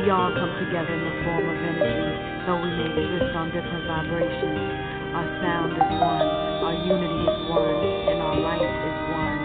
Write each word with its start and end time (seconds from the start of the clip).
We 0.00 0.08
all 0.08 0.32
come 0.32 0.48
together 0.64 0.96
in 0.96 1.04
the 1.04 1.16
form 1.28 1.44
of 1.44 1.60
energy, 1.60 2.08
though 2.48 2.56
we 2.56 2.72
may 2.72 2.88
exist 2.88 3.36
on 3.36 3.52
different 3.52 3.84
vibrations. 3.84 5.12
Our 5.12 5.28
sound 5.44 5.76
is 5.76 5.90
one, 5.92 6.24
our 6.64 6.72
unity 6.88 7.20
is 7.28 7.40
one, 7.52 8.08
and 8.08 8.16
our 8.24 8.32
light 8.40 8.64
is 8.64 8.96
one. 9.12 9.38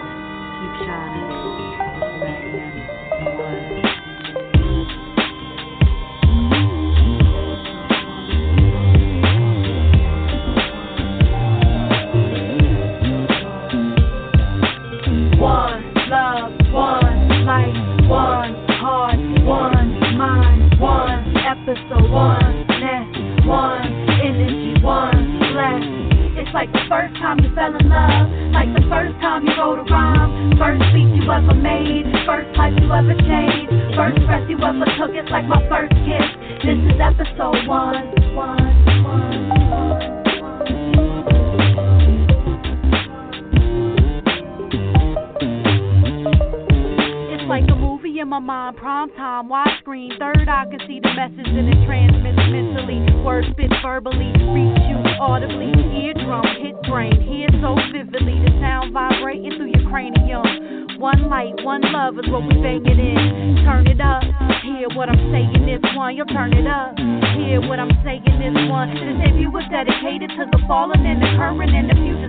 Keep 0.56 0.88
shining, 0.88 1.35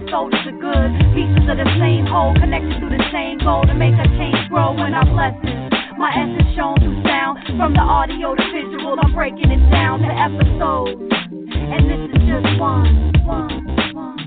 soldiers 0.09 0.45
of 0.47 0.59
good. 0.59 0.89
Pieces 1.15 1.45
of 1.47 1.57
the 1.57 1.69
same 1.79 2.05
whole, 2.07 2.33
connected 2.35 2.79
to 2.79 2.87
the 2.87 3.03
same 3.11 3.39
goal 3.39 3.63
to 3.63 3.73
make 3.73 3.95
a 3.95 4.07
change 4.19 4.37
grow 4.49 4.73
in 4.83 4.93
our 4.93 5.07
blessings. 5.07 5.71
My 5.97 6.11
essence 6.13 6.53
shown 6.55 6.77
through 6.79 7.03
sound, 7.03 7.39
from 7.57 7.73
the 7.73 7.83
audio 7.83 8.35
to 8.35 8.45
visual. 8.53 8.95
I'm 8.99 9.13
breaking 9.13 9.51
it 9.51 9.63
down 9.71 9.99
to 9.99 10.11
episodes, 10.11 11.01
and 11.01 11.81
this 11.89 12.01
is 12.13 12.21
just 12.27 12.47
one, 12.59 13.13
one, 13.25 13.65
one. 13.93 14.17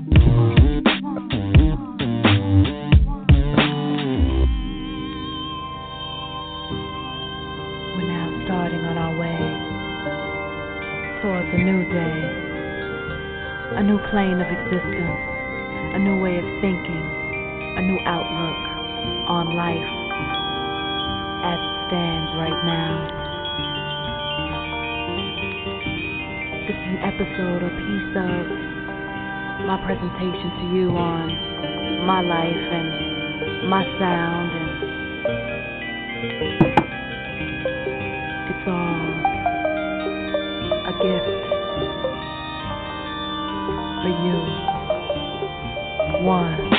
towards 11.21 11.47
a 11.53 11.57
new 11.57 11.85
day, 11.93 12.17
a 13.77 13.83
new 13.83 13.99
plane 14.09 14.41
of 14.41 14.49
existence, 14.49 15.30
a 15.93 15.99
new 15.99 16.15
way 16.15 16.37
of 16.39 16.45
thinking, 16.61 17.03
a 17.77 17.81
new 17.81 17.99
outlook 18.07 18.59
on 19.27 19.51
life 19.55 19.91
as 21.43 21.59
it 21.59 21.75
stands 21.91 22.31
right 22.39 22.63
now. 22.63 23.11
This 26.63 26.79
is 26.79 26.87
an 26.95 26.99
episode, 27.03 27.59
a 27.67 27.71
piece 27.75 28.15
of 28.23 28.47
my 29.67 29.77
presentation 29.83 30.49
to 30.63 30.65
you 30.75 30.95
on 30.95 31.27
my 32.07 32.21
life 32.21 32.55
and 32.55 33.69
my 33.69 33.83
sound 33.99 34.51
and 34.55 34.71
it's 38.47 38.67
all 38.67 39.01
a 40.87 40.93
gift 41.03 41.51
for 44.01 44.11
you. 44.25 44.50
One. 46.21 46.69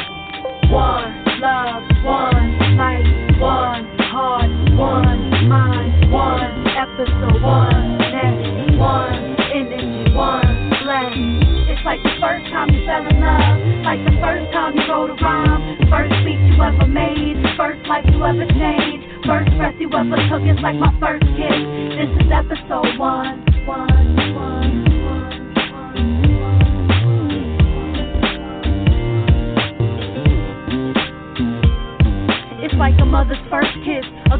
One 0.71 1.25
love, 1.43 1.83
one 2.07 2.79
light, 2.79 3.41
one 3.41 3.91
heart, 3.99 4.47
one 4.79 5.49
mind, 5.49 6.13
one 6.13 6.63
episode, 6.71 7.43
one 7.43 7.99
next, 7.99 8.79
one 8.79 9.35
energy, 9.51 10.15
one 10.15 10.71
bless. 10.87 11.11
It's 11.75 11.83
like 11.85 11.99
the 12.07 12.15
first 12.23 12.47
time 12.55 12.71
you 12.71 12.87
fell 12.87 13.03
in 13.03 13.19
love, 13.19 13.59
like 13.83 13.99
the 14.07 14.15
first 14.23 14.47
time 14.55 14.79
you 14.79 14.87
wrote 14.87 15.11
a 15.11 15.19
rhyme, 15.19 15.91
first 15.91 16.15
speech 16.23 16.39
you 16.39 16.63
ever 16.63 16.87
made, 16.87 17.43
first 17.59 17.83
life 17.91 18.07
you 18.07 18.23
ever 18.23 18.47
changed, 18.47 19.27
first 19.27 19.51
breath 19.59 19.75
you 19.83 19.91
ever 19.91 20.23
took. 20.31 20.47
It's 20.47 20.63
like 20.63 20.79
my 20.79 20.95
first 21.03 21.27
kiss. 21.35 21.61
This 21.99 22.15
is 22.15 22.31
episode 22.31 22.95
one. 22.97 23.52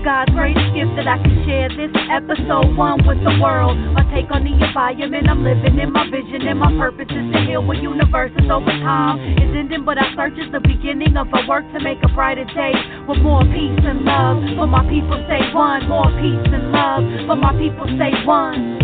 God's 0.03 0.35
greatest 0.35 0.75
gift 0.75 0.99
that 0.99 1.07
I 1.07 1.15
can 1.23 1.47
share. 1.47 1.71
This 1.71 1.95
episode 2.11 2.75
one 2.75 3.07
with 3.07 3.23
the 3.23 3.39
world. 3.39 3.79
My 3.95 4.03
take 4.11 4.27
on 4.35 4.43
the 4.43 4.51
environment 4.51 5.31
I'm 5.31 5.47
living 5.47 5.79
in, 5.79 5.93
my 5.95 6.11
vision 6.11 6.43
and 6.43 6.59
my 6.59 6.75
purpose 6.75 7.07
is 7.07 7.27
to 7.31 7.39
heal 7.47 7.63
what 7.63 7.79
universe 7.79 8.35
is 8.35 8.51
over 8.51 8.75
time. 8.83 9.23
Is 9.39 9.55
ending, 9.55 9.87
but 9.87 10.03
I 10.03 10.11
search 10.19 10.35
is 10.43 10.51
the 10.51 10.59
beginning 10.59 11.17
of 11.17 11.31
a 11.31 11.47
work 11.47 11.63
to 11.71 11.79
make 11.79 12.03
a 12.03 12.11
brighter 12.11 12.45
day 12.51 12.75
with 13.07 13.23
more 13.23 13.47
peace 13.47 13.79
and 13.87 14.03
love. 14.03 14.43
For 14.59 14.67
my 14.67 14.83
people 14.91 15.23
say 15.31 15.39
one, 15.55 15.87
more 15.87 16.11
peace 16.19 16.51
and 16.51 16.75
love. 16.75 17.07
For 17.31 17.39
my 17.39 17.55
people 17.55 17.87
say 17.95 18.11
one 18.27 18.83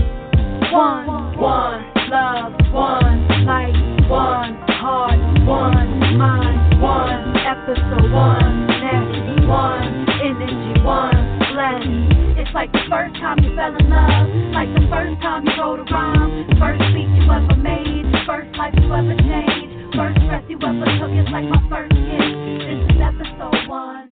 one, 0.71 1.07
one 1.39 1.83
love, 2.11 2.53
one 2.71 3.45
light, 3.45 3.75
one 4.07 4.55
heart, 4.79 5.19
one 5.47 6.17
mind, 6.19 6.81
one 6.81 7.37
episode, 7.43 8.13
one 8.13 8.78
one 9.49 10.07
energy, 10.21 10.81
one. 10.85 11.17
It's 12.39 12.53
like 12.55 12.71
the 12.71 12.85
first 12.89 13.17
time 13.17 13.43
you 13.43 13.57
fell 13.57 13.75
in 13.75 13.91
love, 13.91 14.29
like 14.53 14.69
the 14.77 14.87
first 14.93 15.21
time 15.23 15.45
you 15.45 15.53
wrote 15.59 15.81
a 15.81 15.85
rhyme, 15.91 16.47
first 16.61 16.81
speech 16.93 17.09
you 17.17 17.27
ever 17.33 17.57
made, 17.57 18.05
first 18.29 18.55
life 18.57 18.75
you 18.77 18.93
ever 18.93 19.17
changed, 19.17 19.97
first 19.97 20.21
you 20.21 20.29
ever 20.31 20.87
took. 21.01 21.11
It's 21.17 21.31
like 21.33 21.49
my 21.49 21.65
first 21.69 21.97
kiss. 21.97 22.29
This 22.63 22.79
is 22.93 23.01
episode 23.01 23.69
one. 23.69 24.13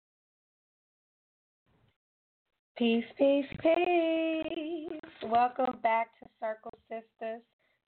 Peace, 2.77 3.05
peace, 3.17 3.45
peace. 3.61 4.99
Welcome 5.29 5.77
back 5.83 6.07
to 6.19 6.29
Circle 6.39 6.79
Sisters 6.89 7.43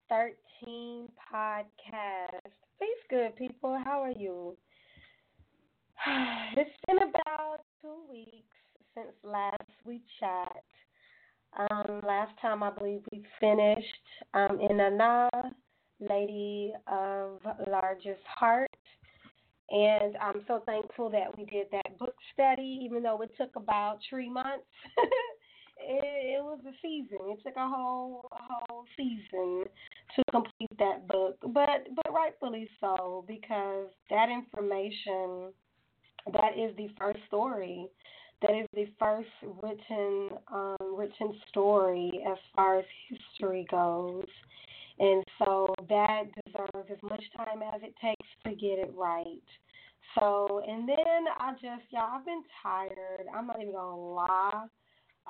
13 0.08 1.08
podcast. 1.18 2.52
Peace, 2.78 3.04
good 3.10 3.34
people. 3.36 3.80
How 3.84 4.02
are 4.02 4.12
you? 4.12 4.56
It's 6.56 6.70
been 6.86 6.98
about 6.98 7.60
two 7.82 7.96
weeks 8.10 8.56
since 8.94 9.12
last 9.22 9.62
we 9.84 10.00
chat. 10.20 10.62
Um, 11.58 12.00
last 12.06 12.32
time 12.40 12.62
I 12.62 12.70
believe 12.70 13.00
we 13.12 13.24
finished 13.40 13.84
um, 14.34 14.58
Inanna, 14.58 15.28
Lady 16.00 16.72
of 16.86 17.40
Largest 17.70 18.22
Heart. 18.38 18.70
And 19.70 20.16
I'm 20.16 20.42
so 20.46 20.62
thankful 20.66 21.10
that 21.10 21.36
we 21.36 21.44
did 21.44 21.66
that 21.72 21.98
book 21.98 22.14
study, 22.32 22.80
even 22.82 23.02
though 23.02 23.20
it 23.22 23.30
took 23.36 23.54
about 23.56 23.98
three 24.08 24.30
months. 24.30 24.64
it, 25.78 26.38
it 26.38 26.42
was 26.42 26.60
a 26.66 26.72
season. 26.80 27.18
It 27.30 27.40
took 27.44 27.56
a 27.56 27.68
whole 27.68 28.28
a 28.32 28.64
whole 28.68 28.84
season 28.96 29.64
to 30.16 30.22
complete 30.30 30.70
that 30.78 31.06
book, 31.06 31.36
but 31.42 31.88
but 31.94 32.12
rightfully 32.12 32.68
so 32.80 33.24
because 33.28 33.88
that 34.10 34.28
information, 34.30 35.52
that 36.32 36.58
is 36.58 36.76
the 36.76 36.88
first 36.98 37.20
story, 37.26 37.86
that 38.42 38.52
is 38.52 38.66
the 38.74 38.86
first 38.98 39.28
written 39.62 40.30
um, 40.52 40.96
written 40.96 41.34
story 41.48 42.10
as 42.30 42.38
far 42.54 42.78
as 42.78 42.84
history 43.08 43.66
goes. 43.70 44.26
And 45.00 45.24
so 45.38 45.74
that 45.88 46.24
deserves 46.44 46.88
as 46.90 46.98
much 47.02 47.22
time 47.36 47.62
as 47.62 47.82
it 47.82 47.94
takes 48.02 48.28
to 48.44 48.50
get 48.50 48.78
it 48.78 48.92
right. 48.96 49.42
So, 50.18 50.62
and 50.66 50.88
then 50.88 50.96
I 51.38 51.52
just, 51.52 51.90
y'all, 51.90 52.10
I've 52.14 52.24
been 52.24 52.42
tired. 52.62 53.26
I'm 53.34 53.46
not 53.46 53.60
even 53.60 53.74
to 53.74 53.94
lie. 53.94 54.66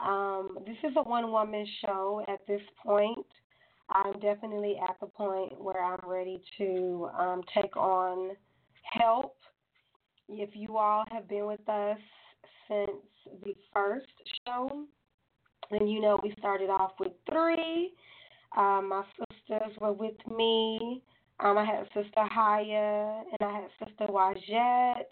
Um, 0.03 0.59
this 0.67 0.77
is 0.85 0.97
a 0.97 1.03
one 1.03 1.31
woman 1.33 1.67
show 1.85 2.23
at 2.29 2.47
this 2.47 2.63
point. 2.83 3.27
I'm 3.91 4.21
definitely 4.21 4.77
at 4.89 4.97
the 5.01 5.07
point 5.07 5.61
where 5.61 5.83
I'm 5.83 6.09
ready 6.09 6.41
to 6.59 7.09
um, 7.19 7.43
take 7.55 7.77
on 7.77 8.31
help. 8.93 9.37
If 10.29 10.51
you 10.55 10.77
all 10.77 11.05
have 11.11 11.29
been 11.29 11.47
with 11.47 11.67
us 11.69 11.99
since 12.69 12.91
the 13.45 13.55
first 13.73 14.07
show. 14.47 14.85
And 15.71 15.91
you 15.91 16.01
know, 16.01 16.19
we 16.23 16.35
started 16.39 16.71
off 16.71 16.93
with 16.99 17.13
three. 17.31 17.93
Um, 18.57 18.89
my 18.89 19.05
sisters 19.19 19.77
were 19.81 19.93
with 19.93 20.17
me. 20.35 21.03
Um, 21.41 21.59
I 21.59 21.65
had 21.65 21.85
sister 21.95 22.25
Haya 22.25 23.23
and 23.31 23.49
I 23.49 23.53
had 23.53 23.69
sister 23.87 24.07
Wajette. 24.11 25.05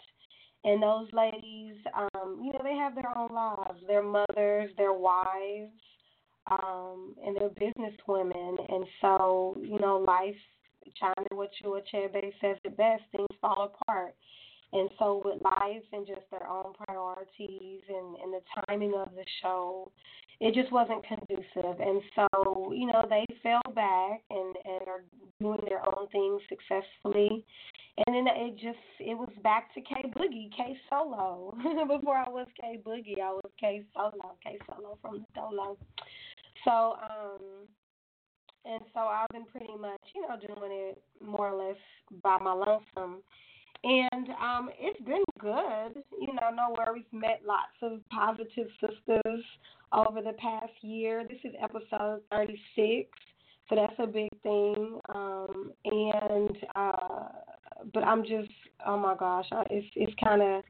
And 0.64 0.82
those 0.82 1.06
ladies, 1.12 1.76
um, 1.96 2.40
you 2.42 2.52
know, 2.52 2.60
they 2.64 2.74
have 2.74 2.94
their 2.94 3.16
own 3.16 3.32
lives. 3.32 3.78
They're 3.86 4.02
mothers, 4.02 4.70
they're 4.76 4.92
wives, 4.92 5.70
um, 6.50 7.14
and 7.24 7.36
they're 7.36 7.50
business 7.50 7.94
women. 8.08 8.56
And 8.68 8.84
so, 9.00 9.56
you 9.60 9.78
know, 9.78 9.98
life, 10.04 10.34
Chinua 11.00 11.36
what 11.36 11.50
you 11.62 11.78
Achebe 11.80 12.32
says 12.40 12.56
it 12.64 12.76
best, 12.76 13.02
things 13.12 13.28
fall 13.40 13.72
apart. 13.80 14.16
And 14.72 14.90
so 14.98 15.22
with 15.24 15.40
life 15.42 15.84
and 15.92 16.06
just 16.06 16.28
their 16.30 16.46
own 16.46 16.72
priorities 16.86 17.82
and, 17.88 18.16
and 18.22 18.32
the 18.34 18.40
timing 18.66 18.94
of 18.94 19.14
the 19.14 19.24
show, 19.42 19.90
it 20.40 20.54
just 20.54 20.72
wasn't 20.72 21.04
conducive. 21.06 21.80
And 21.80 22.02
so, 22.14 22.72
you 22.72 22.86
know, 22.86 23.06
they 23.08 23.24
fell 23.42 23.62
back 23.74 24.22
and, 24.30 24.56
and 24.64 24.88
are 24.88 25.04
doing 25.40 25.60
their 25.68 25.86
own 25.86 26.08
things 26.08 26.42
successfully. 26.48 27.44
And 28.06 28.14
then 28.14 28.26
it 28.28 28.54
just 28.56 28.84
it 29.00 29.16
was 29.16 29.32
back 29.42 29.72
to 29.74 29.80
K 29.80 30.12
Boogie, 30.14 30.50
K 30.54 30.76
Solo. 30.90 31.56
Before 31.88 32.16
I 32.16 32.28
was 32.28 32.46
K 32.60 32.78
Boogie, 32.84 33.22
I 33.22 33.30
was 33.30 33.50
K 33.58 33.84
Solo, 33.94 34.36
K 34.42 34.58
Solo 34.66 34.98
from 35.00 35.20
the 35.20 35.26
Dolo. 35.34 35.78
So, 36.64 36.96
um 37.00 37.66
and 38.66 38.82
so 38.92 39.00
I've 39.00 39.28
been 39.28 39.46
pretty 39.46 39.76
much, 39.80 40.00
you 40.14 40.22
know, 40.22 40.36
doing 40.36 40.72
it 40.72 41.02
more 41.24 41.50
or 41.50 41.68
less 41.68 41.76
by 42.22 42.36
my 42.38 42.52
lonesome. 42.52 43.22
And 43.84 44.28
um, 44.43 44.70
it's 44.78 45.00
been 45.02 45.23
good. 45.38 46.02
You 46.20 46.34
know, 46.34 46.50
nowhere 46.55 46.93
we've 46.93 47.05
met 47.12 47.43
lots 47.46 47.76
of 47.82 48.00
positive 48.11 48.69
sisters 48.81 49.44
over 49.93 50.23
the 50.23 50.32
past 50.38 50.73
year. 50.82 51.25
This 51.28 51.38
is 51.44 51.52
episode 51.62 52.20
36, 52.31 53.08
so 53.69 53.76
that's 53.76 53.94
a 53.99 54.06
big 54.06 54.31
thing. 54.43 54.99
Um, 55.14 55.73
and 55.84 56.56
uh, 56.75 57.28
but 57.93 58.05
I'm 58.05 58.23
just, 58.23 58.50
oh 58.87 58.99
my 58.99 59.14
gosh, 59.17 59.46
it's 59.70 59.87
it's 59.94 60.12
kind 60.23 60.43
of 60.43 60.64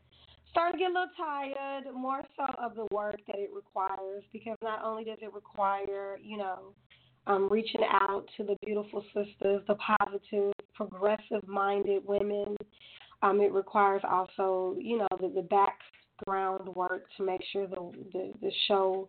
starting 0.51 0.79
to 0.79 0.85
get 0.85 0.91
a 0.91 0.95
little 0.95 1.09
tired, 1.17 1.85
more 1.95 2.23
so 2.37 2.45
of 2.63 2.75
the 2.75 2.87
work 2.91 3.21
that 3.27 3.37
it 3.37 3.51
requires, 3.55 4.25
because 4.33 4.57
not 4.63 4.83
only 4.85 5.05
does 5.05 5.19
it 5.21 5.33
require, 5.33 6.19
you 6.23 6.39
know, 6.39 6.73
um, 7.27 7.49
reaching 7.51 7.83
out 7.91 8.25
to 8.37 8.45
the 8.45 8.57
beautiful 8.65 9.05
sisters, 9.15 9.63
the 9.67 9.77
positive, 9.77 10.53
progressive 10.75 11.47
minded 11.47 12.03
women 12.07 12.57
um, 13.23 13.41
it 13.41 13.53
requires 13.53 14.03
also, 14.09 14.77
you 14.79 14.99
know, 14.99 15.09
the, 15.21 15.29
the 15.29 15.43
background 15.43 16.69
work 16.75 17.05
to 17.17 17.25
make 17.25 17.41
sure 17.53 17.67
the 17.67 17.93
the, 18.13 18.33
the 18.41 18.51
show 18.69 19.09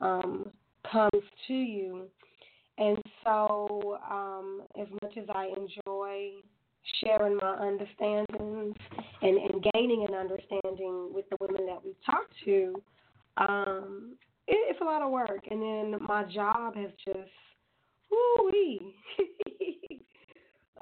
um, 0.00 0.50
comes 0.90 1.22
to 1.46 1.54
you. 1.54 2.06
And 2.76 2.98
so, 3.22 3.98
um, 4.10 4.62
as 4.80 4.88
much 5.02 5.16
as 5.16 5.26
I 5.32 5.46
enjoy 5.56 6.30
sharing 7.02 7.36
my 7.36 7.56
understandings 7.60 8.74
and, 9.22 9.36
and 9.38 9.64
gaining 9.72 10.06
an 10.08 10.14
understanding 10.14 11.10
with 11.14 11.24
the 11.30 11.36
women 11.40 11.66
that 11.66 11.82
we 11.84 11.94
talk 12.04 12.26
to, 12.44 12.82
um, 13.36 14.16
it, 14.46 14.56
it's 14.70 14.80
a 14.80 14.84
lot 14.84 15.02
of 15.02 15.10
work. 15.10 15.40
And 15.50 15.62
then 15.62 16.00
my 16.06 16.24
job 16.24 16.76
has 16.76 16.90
just, 17.04 17.30
whoo 18.10 18.50
wee. 18.52 18.94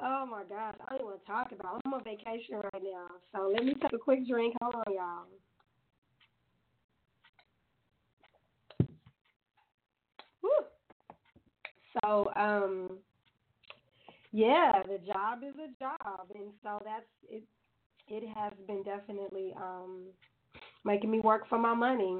Oh 0.05 0.25
my 0.29 0.43
gosh, 0.49 0.75
I 0.89 0.97
don't 0.97 1.05
want 1.05 1.21
to 1.21 1.31
talk 1.31 1.51
about. 1.57 1.77
It. 1.77 1.81
I'm 1.85 1.93
on 1.93 2.03
vacation 2.03 2.55
right 2.55 2.83
now, 2.83 3.07
so 3.31 3.49
let 3.53 3.63
me 3.63 3.73
take 3.81 3.93
a 3.93 3.97
quick 3.97 4.27
drink. 4.27 4.53
Hold 4.61 4.75
on, 4.75 4.93
y'all. 4.93 5.25
Woo. 10.41 10.49
So, 12.01 12.31
um, 12.35 12.97
yeah, 14.33 14.83
the 14.83 14.97
job 15.05 15.39
is 15.47 15.53
a 15.55 15.69
job, 15.79 16.27
and 16.35 16.49
so 16.63 16.81
that's 16.83 17.05
it. 17.29 17.43
It 18.09 18.27
has 18.35 18.51
been 18.67 18.83
definitely 18.83 19.53
um 19.55 20.07
making 20.83 21.11
me 21.11 21.21
work 21.21 21.47
for 21.47 21.57
my 21.57 21.73
money, 21.73 22.19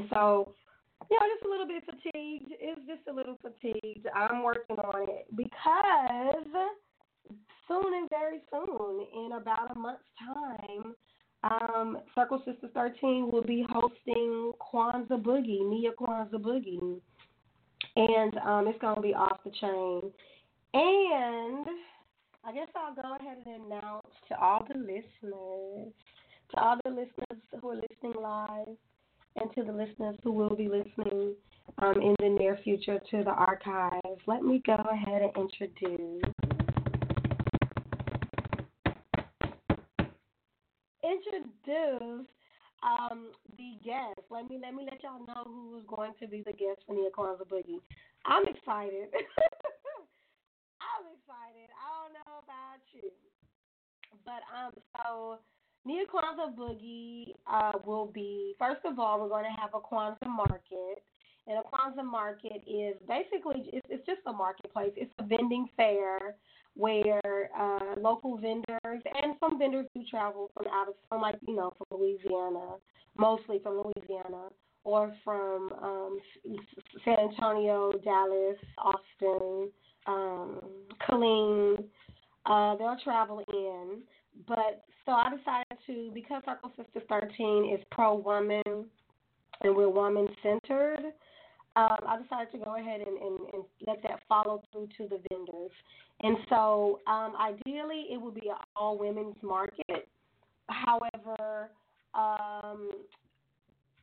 and 0.00 0.10
so 0.10 0.54
know, 1.10 1.26
just 1.34 1.46
a 1.46 1.50
little 1.50 1.66
bit 1.66 1.82
fatigued. 1.84 2.52
It's 2.60 2.80
just 2.86 3.06
a 3.08 3.12
little 3.12 3.38
fatigued. 3.40 4.06
I'm 4.14 4.42
working 4.42 4.76
on 4.76 5.08
it 5.08 5.26
because 5.34 6.44
soon 7.66 7.94
and 7.94 8.08
very 8.10 8.40
soon, 8.50 9.06
in 9.14 9.32
about 9.40 9.74
a 9.74 9.78
month's 9.78 10.02
time, 10.18 10.94
um, 11.44 11.98
Circle 12.14 12.42
Sisters 12.44 12.70
13 12.74 13.30
will 13.30 13.44
be 13.44 13.64
hosting 13.68 14.52
Kwanzaa 14.60 15.22
Boogie, 15.22 15.68
Nia 15.68 15.92
Kwanzaa 15.92 16.34
Boogie. 16.34 17.00
And 17.96 18.36
um, 18.38 18.68
it's 18.68 18.78
going 18.80 18.96
to 18.96 19.02
be 19.02 19.14
off 19.14 19.38
the 19.44 19.50
chain. 19.60 20.12
And 20.74 21.66
I 22.44 22.52
guess 22.52 22.68
I'll 22.74 22.94
go 22.94 23.16
ahead 23.20 23.38
and 23.46 23.64
announce 23.66 24.06
to 24.28 24.38
all 24.38 24.66
the 24.68 24.78
listeners, 24.78 25.92
to 26.50 26.60
all 26.60 26.76
the 26.84 26.90
listeners 26.90 27.42
who 27.60 27.70
are 27.70 27.76
listening 27.76 28.20
live, 28.20 28.76
and 29.40 29.54
to 29.54 29.62
the 29.64 29.72
listeners 29.72 30.16
who 30.22 30.32
will 30.32 30.54
be 30.54 30.68
listening 30.68 31.34
um, 31.78 31.94
in 32.00 32.14
the 32.20 32.28
near 32.28 32.58
future 32.64 32.98
to 33.10 33.24
the 33.24 33.30
archives, 33.30 34.20
let 34.26 34.42
me 34.42 34.62
go 34.66 34.74
ahead 34.74 35.22
and 35.22 35.32
introduce. 35.36 36.22
Introduce 41.02 42.26
um, 42.82 43.30
the 43.56 43.78
guest. 43.84 44.20
Let 44.30 44.48
me 44.48 44.58
let 44.62 44.74
me 44.74 44.84
let 44.84 45.02
y'all 45.02 45.24
know 45.26 45.44
who 45.44 45.78
is 45.78 45.84
going 45.86 46.12
to 46.20 46.28
be 46.28 46.42
the 46.44 46.52
guest 46.52 46.80
for 46.86 46.94
the 46.94 47.10
Kwanzaa 47.16 47.46
Boogie. 47.48 47.80
I'm 48.26 48.46
excited. 48.46 49.08
I'm 50.78 51.04
excited. 51.14 51.68
I 51.74 51.86
don't 51.94 52.14
know 52.14 52.38
about 52.42 52.82
you, 52.92 53.10
but 54.24 54.42
um, 54.54 54.72
so 54.96 55.38
Nia 55.88 56.04
Kwanzaa 56.04 56.54
Boogie 56.54 57.32
uh, 57.50 57.72
will 57.86 58.10
be, 58.12 58.54
first 58.58 58.82
of 58.84 58.98
all, 58.98 59.18
we're 59.22 59.30
going 59.30 59.46
to 59.46 59.58
have 59.58 59.70
a 59.72 59.80
Kwanzaa 59.80 60.28
market. 60.28 61.02
And 61.46 61.56
a 61.56 61.62
Kwanzaa 61.62 62.04
market 62.04 62.60
is 62.66 62.94
basically, 63.08 63.70
it's, 63.72 63.86
it's 63.88 64.04
just 64.04 64.20
a 64.26 64.32
marketplace. 64.32 64.92
It's 64.96 65.10
a 65.18 65.22
vending 65.22 65.66
fair 65.78 66.34
where 66.76 67.48
uh, 67.58 67.98
local 67.98 68.36
vendors 68.36 68.68
and 69.22 69.34
some 69.40 69.58
vendors 69.58 69.86
do 69.94 70.02
travel 70.10 70.50
from 70.54 70.66
out 70.66 70.88
of, 70.88 70.94
from 71.08 71.22
like, 71.22 71.36
you 71.46 71.56
know, 71.56 71.72
from 71.78 71.98
Louisiana, 71.98 72.76
mostly 73.16 73.58
from 73.62 73.82
Louisiana, 73.82 74.48
or 74.84 75.14
from 75.24 75.70
um, 75.82 76.18
San 77.02 77.16
Antonio, 77.18 77.92
Dallas, 78.04 78.58
Austin, 78.76 79.70
um, 80.06 80.60
Killeen. 81.08 81.82
Uh, 82.44 82.76
they'll 82.76 82.98
travel 83.02 83.42
in. 83.48 84.02
But 84.46 84.84
so 85.04 85.12
I 85.12 85.30
decided 85.36 85.78
to, 85.86 86.10
because 86.12 86.42
Circle 86.44 86.72
Sisters 86.76 87.02
13 87.08 87.74
is 87.74 87.84
pro 87.90 88.14
woman 88.14 88.62
and 89.62 89.74
we're 89.74 89.88
woman 89.88 90.28
centered, 90.42 91.12
um, 91.76 91.96
I 92.06 92.20
decided 92.22 92.52
to 92.52 92.64
go 92.64 92.76
ahead 92.76 93.00
and, 93.00 93.16
and, 93.18 93.38
and, 93.52 93.64
let 93.86 94.02
that 94.02 94.20
follow 94.28 94.62
through 94.72 94.88
to 94.98 95.08
the 95.08 95.20
vendors. 95.30 95.70
And 96.22 96.36
so 96.48 97.00
um, 97.06 97.34
ideally 97.40 98.06
it 98.10 98.20
would 98.20 98.34
be 98.34 98.48
an 98.48 98.56
all 98.74 98.98
women's 98.98 99.36
market. 99.42 100.08
However, 100.68 101.70
um, 102.14 102.90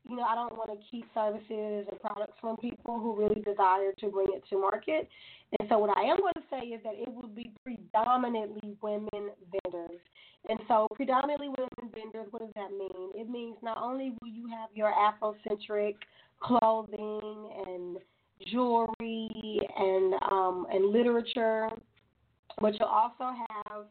you 0.08 0.16
know, 0.16 0.24
I 0.24 0.36
don't 0.36 0.54
want 0.54 0.70
to 0.70 0.78
keep 0.90 1.06
services 1.14 1.88
and 1.90 2.00
products 2.00 2.38
from 2.40 2.58
people 2.58 3.00
who 3.00 3.16
really 3.16 3.42
desire 3.42 3.92
to 4.00 4.08
bring 4.08 4.28
it 4.32 4.44
to 4.50 4.60
market. 4.60 5.10
And 5.60 5.68
so, 5.70 5.80
what 5.80 5.98
I 5.98 6.02
am 6.04 6.18
going 6.18 6.34
to 6.36 6.44
say 6.50 6.68
is 6.68 6.82
that 6.84 6.94
it 6.96 7.12
will 7.12 7.30
be 7.30 7.52
predominantly 7.64 8.76
women 8.82 9.10
vendors. 9.52 10.00
And 10.48 10.60
so, 10.68 10.88
predominantly 10.96 11.50
women 11.50 11.94
vendors, 11.94 12.28
what 12.32 12.42
does 12.42 12.54
that 12.56 12.72
mean? 12.72 13.12
It 13.16 13.30
means 13.30 13.56
not 13.64 13.78
only 13.82 14.14
will 14.22 14.30
you 14.30 14.48
have 14.48 14.70
your 14.76 14.92
Afrocentric 14.92 15.96
clothing 16.40 17.52
and 17.68 17.98
jewelry 18.48 19.60
and 19.78 20.14
um, 20.30 20.68
and 20.72 20.92
literature, 20.92 21.70
but 22.62 22.74
you'll 22.80 22.90
also 22.90 23.34
have 23.50 23.86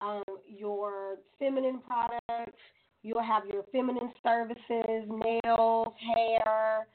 um, 0.00 0.22
your 0.46 1.16
feminine 1.38 1.80
products 1.86 2.58
You'll 3.02 3.22
have 3.22 3.44
your 3.46 3.62
feminine 3.72 4.12
services, 4.22 5.08
nails, 5.08 5.88
hair, 6.16 6.86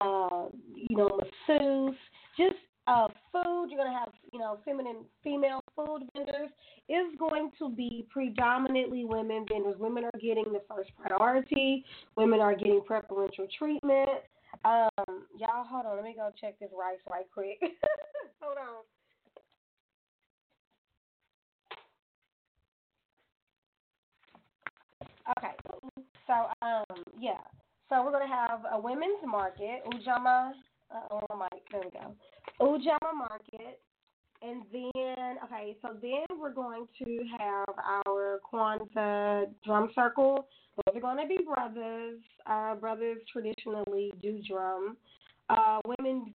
uh, 0.00 0.46
you 0.74 0.96
know, 0.96 1.20
masseuse, 1.48 1.96
just 2.36 2.56
uh, 2.86 3.08
food. 3.30 3.68
You're 3.70 3.78
going 3.78 3.92
to 3.92 3.98
have, 3.98 4.12
you 4.32 4.38
know, 4.38 4.58
feminine, 4.64 5.04
female 5.22 5.62
food 5.76 6.02
vendors. 6.14 6.50
Is 6.88 7.16
going 7.18 7.50
to 7.58 7.70
be 7.70 8.06
predominantly 8.10 9.04
women 9.04 9.46
vendors. 9.48 9.76
Women 9.78 10.04
are 10.04 10.20
getting 10.20 10.52
the 10.52 10.60
first 10.68 10.90
priority. 11.00 11.84
Women 12.16 12.40
are 12.40 12.54
getting 12.54 12.82
preferential 12.84 13.46
treatment. 13.56 14.10
Um, 14.64 15.24
y'all, 15.38 15.64
hold 15.64 15.86
on. 15.86 15.96
Let 15.96 16.04
me 16.04 16.14
go 16.14 16.30
check 16.40 16.58
this 16.58 16.70
rice 16.76 16.98
right 17.08 17.26
quick. 17.32 17.58
hold 18.40 18.58
on. 18.58 18.82
Okay. 25.38 25.54
So 26.26 26.32
um, 26.62 27.02
yeah. 27.18 27.42
So 27.88 28.02
we're 28.04 28.12
gonna 28.12 28.26
have 28.26 28.60
a 28.72 28.80
women's 28.80 29.20
market, 29.26 29.82
Ujamaa. 29.86 30.52
Uh, 30.94 31.16
on 31.30 31.38
my 31.38 31.48
there 31.70 31.80
we 31.84 31.90
go. 31.90 32.14
Ujamaa 32.60 33.14
Market, 33.14 33.80
and 34.42 34.62
then 34.72 35.36
okay, 35.44 35.76
so 35.82 35.96
then 36.00 36.38
we're 36.38 36.52
going 36.52 36.86
to 36.98 37.18
have 37.38 37.74
our 38.06 38.40
Kwanzaa 38.52 39.46
drum 39.64 39.90
circle. 39.94 40.46
Those 40.86 41.02
are 41.02 41.16
to 41.16 41.28
be 41.28 41.38
brothers. 41.44 42.18
Uh, 42.46 42.74
brothers 42.74 43.18
traditionally 43.32 44.12
do 44.20 44.40
drum. 44.48 44.96
Uh, 45.48 45.80
women, 45.86 46.32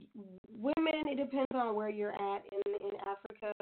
women. 0.60 1.08
It 1.08 1.18
depends 1.18 1.48
on 1.54 1.76
where 1.76 1.90
you're 1.90 2.14
at 2.14 2.44
in 2.52 2.74
in 2.88 2.94
Africa. 3.02 3.54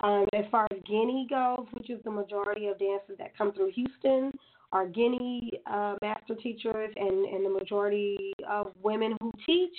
Um, 0.00 0.26
as 0.34 0.44
far 0.50 0.66
as 0.72 0.78
Guinea 0.86 1.26
goes, 1.28 1.66
which 1.72 1.88
is 1.88 2.02
the 2.04 2.10
majority 2.10 2.66
of 2.66 2.78
dances 2.78 3.16
that 3.18 3.36
come 3.36 3.52
through 3.52 3.72
Houston, 3.74 4.30
are 4.76 4.86
Guinea 4.86 5.50
uh, 5.66 5.94
master 6.02 6.34
teachers, 6.34 6.92
and 6.96 7.24
and 7.32 7.46
the 7.46 7.50
majority 7.50 8.34
of 8.48 8.72
women 8.82 9.16
who 9.20 9.30
teach 9.46 9.78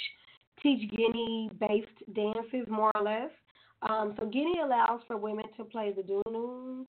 teach 0.63 0.89
Guinea-based 0.89 2.16
dances 2.16 2.66
more 2.68 2.92
or 2.96 3.04
less. 3.04 3.30
Um, 3.88 4.16
so 4.18 4.25
Guinea 4.25 4.60
allows 4.63 5.01
for 5.06 5.16
women 5.16 5.46
to 5.58 5.63
play 5.66 5.94
the 5.96 6.01
dununs, 6.01 6.88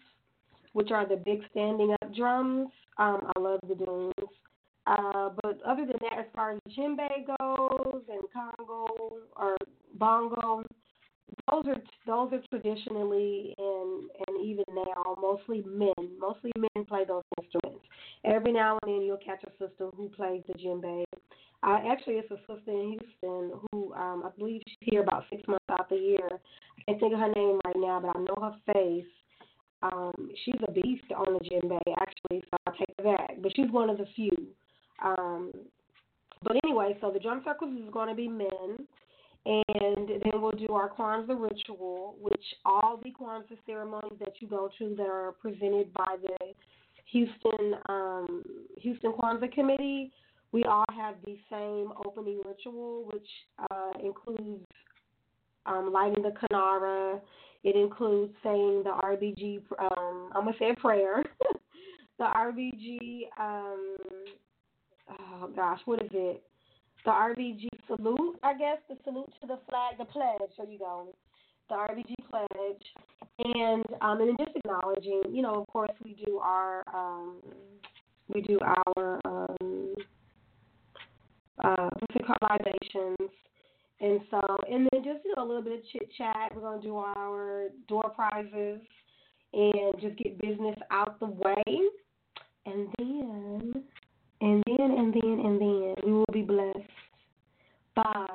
which 0.73 0.91
are 0.91 1.07
the 1.07 1.17
big 1.17 1.41
standing 1.51 1.95
up 2.01 2.15
drums. 2.15 2.69
Um, 2.97 3.31
I 3.37 3.41
love 3.41 3.61
the 3.69 3.75
dununs. 3.75 4.33
Uh, 4.87 5.29
but 5.43 5.61
other 5.67 5.85
than 5.85 5.99
that, 6.01 6.19
as 6.19 6.25
far 6.35 6.53
as 6.53 6.61
djembe 6.75 7.09
goes 7.39 8.03
and 8.09 8.23
conga 8.35 8.89
or 9.37 9.57
bongo, 9.99 10.65
those 11.51 11.65
are 11.67 11.83
those 12.07 12.33
are 12.33 12.43
traditionally 12.51 13.55
and 13.59 14.11
and 14.27 14.45
even 14.45 14.65
now 14.75 15.17
mostly 15.21 15.63
men. 15.67 16.11
Mostly 16.21 16.53
men 16.57 16.85
play 16.87 17.05
those 17.07 17.23
instruments. 17.41 17.85
Every 18.25 18.53
now 18.53 18.79
and 18.83 18.93
then 18.93 19.03
you'll 19.03 19.19
catch 19.19 19.43
a 19.45 19.51
sister 19.53 19.91
who 19.97 20.09
plays 20.11 20.43
the 20.47 20.55
djembe. 20.55 21.05
Uh, 21.63 21.79
actually, 21.91 22.15
it's 22.15 22.31
a 22.31 22.39
sister 22.39 22.71
in 22.71 22.99
Houston 23.01 23.53
who 23.73 23.93
um, 23.95 24.23
I 24.25 24.31
believe 24.39 24.63
she's 24.67 24.93
here 24.93 25.03
about 25.03 25.25
six 25.31 25.43
months 25.49 25.65
out 25.71 25.89
the 25.89 25.97
year. 25.97 26.29
I 26.33 26.83
can't 26.87 27.01
think 27.01 27.15
of 27.15 27.21
her 27.21 27.33
name 27.33 27.59
right 27.65 27.77
now, 27.77 28.01
but 28.01 28.17
I 28.17 28.21
know 28.21 28.37
her 28.41 28.73
face. 28.73 29.05
Um, 29.83 30.31
she's 30.45 30.61
a 30.67 30.73
beast 30.73 31.05
on 31.17 31.35
the 31.35 31.41
djembe, 31.41 31.79
actually, 32.01 32.43
so 32.51 32.57
I'll 32.67 32.75
take 32.75 32.97
that. 33.03 33.43
But 33.43 33.53
she's 33.55 33.71
one 33.71 33.91
of 33.91 33.99
the 33.99 34.07
few. 34.15 34.31
Um, 35.05 35.53
but 36.43 36.57
anyway, 36.65 36.97
so 37.01 37.11
the 37.11 37.19
drum 37.19 37.43
circles 37.45 37.75
is 37.75 37.93
going 37.93 38.09
to 38.09 38.15
be 38.15 38.29
men. 38.29 38.87
And 39.49 40.09
then 40.09 40.43
we'll 40.43 40.51
do 40.51 40.69
our 40.75 40.91
Kwanzaa 40.91 41.41
ritual, 41.41 42.17
which 42.21 42.45
all 42.67 43.01
the 43.03 43.11
Kwanzaa 43.11 43.57
ceremonies 43.65 44.19
that 44.21 44.35
you 44.41 44.47
go 44.47 44.69
to 44.79 44.95
that 44.97 45.07
are 45.07 45.33
presented 45.41 45.91
by 45.95 46.17
the 46.23 46.53
Houston 47.13 47.77
um, 47.89 48.43
Houston 48.77 49.13
Kwanzaa 49.13 49.51
Committee, 49.51 50.13
we 50.53 50.65
all 50.65 50.85
have 50.95 51.15
the 51.25 51.39
same 51.51 51.93
opening 52.05 52.43
ritual, 52.45 53.09
which 53.11 53.27
uh, 53.71 53.93
includes 54.05 54.67
um, 55.65 55.93
lighting 55.95 56.23
the 56.23 56.33
kinara. 56.33 57.19
It 57.65 57.75
includes 57.75 58.35
saying 58.43 58.83
the 58.85 58.91
RBG. 58.91 59.63
Um, 59.79 60.31
I'm 60.35 60.45
gonna 60.45 60.57
say 60.59 60.71
a 60.73 60.75
prayer. 60.75 61.25
the 62.19 62.25
RBG. 62.25 63.29
Um, 63.41 63.97
oh 65.11 65.51
gosh, 65.57 65.81
what 65.87 66.03
is 66.03 66.11
it? 66.13 66.43
The 67.09 67.15
RBG 67.15 67.69
salute, 67.87 68.39
I 68.43 68.53
guess. 68.53 68.77
The 68.87 68.99
salute 69.03 69.33
to 69.41 69.47
the 69.47 69.59
flag, 69.71 69.97
the 69.97 70.05
pledge. 70.05 70.51
There 70.59 70.67
you 70.67 70.79
go. 70.79 71.15
The 71.71 71.75
RBG 71.75 72.15
pledge, 72.29 72.85
and 73.39 73.83
um, 74.03 74.21
and 74.21 74.29
then 74.29 74.37
just 74.39 74.55
acknowledging. 74.55 75.23
You 75.31 75.41
know, 75.41 75.55
of 75.55 75.67
course, 75.69 75.89
we 76.05 76.23
do 76.27 76.37
our 76.37 76.85
um, 76.93 77.37
we 78.35 78.43
do 78.43 78.59
our 78.61 79.21
um, 79.25 79.95
uh, 81.65 81.89
what's. 81.99 83.17
And 84.01 84.21
so, 84.31 84.41
and 84.71 84.87
then 84.93 85.03
just 85.03 85.25
you 85.25 85.33
know 85.35 85.45
a 85.45 85.49
little 85.49 85.63
bit 85.63 85.79
of 85.79 85.81
chit 85.91 86.11
chat. 86.19 86.53
We're 86.55 86.61
gonna 86.61 86.83
do 86.83 86.99
our 86.99 87.69
door 87.89 88.13
prizes 88.15 88.83
and 89.55 89.95
just 89.99 90.19
get 90.19 90.39
business 90.43 90.77
out 90.91 91.19
the 91.21 91.27
way, 91.27 91.65
and 92.67 92.89
then, 92.99 93.83
and 94.41 94.63
then, 94.67 94.91
and 94.99 95.13
then, 95.13 95.41
and 95.45 95.61
then 95.61 95.95
we 96.05 96.13
will 96.13 96.25
be 96.33 96.43
blessed 96.43 96.79
by 97.95 98.27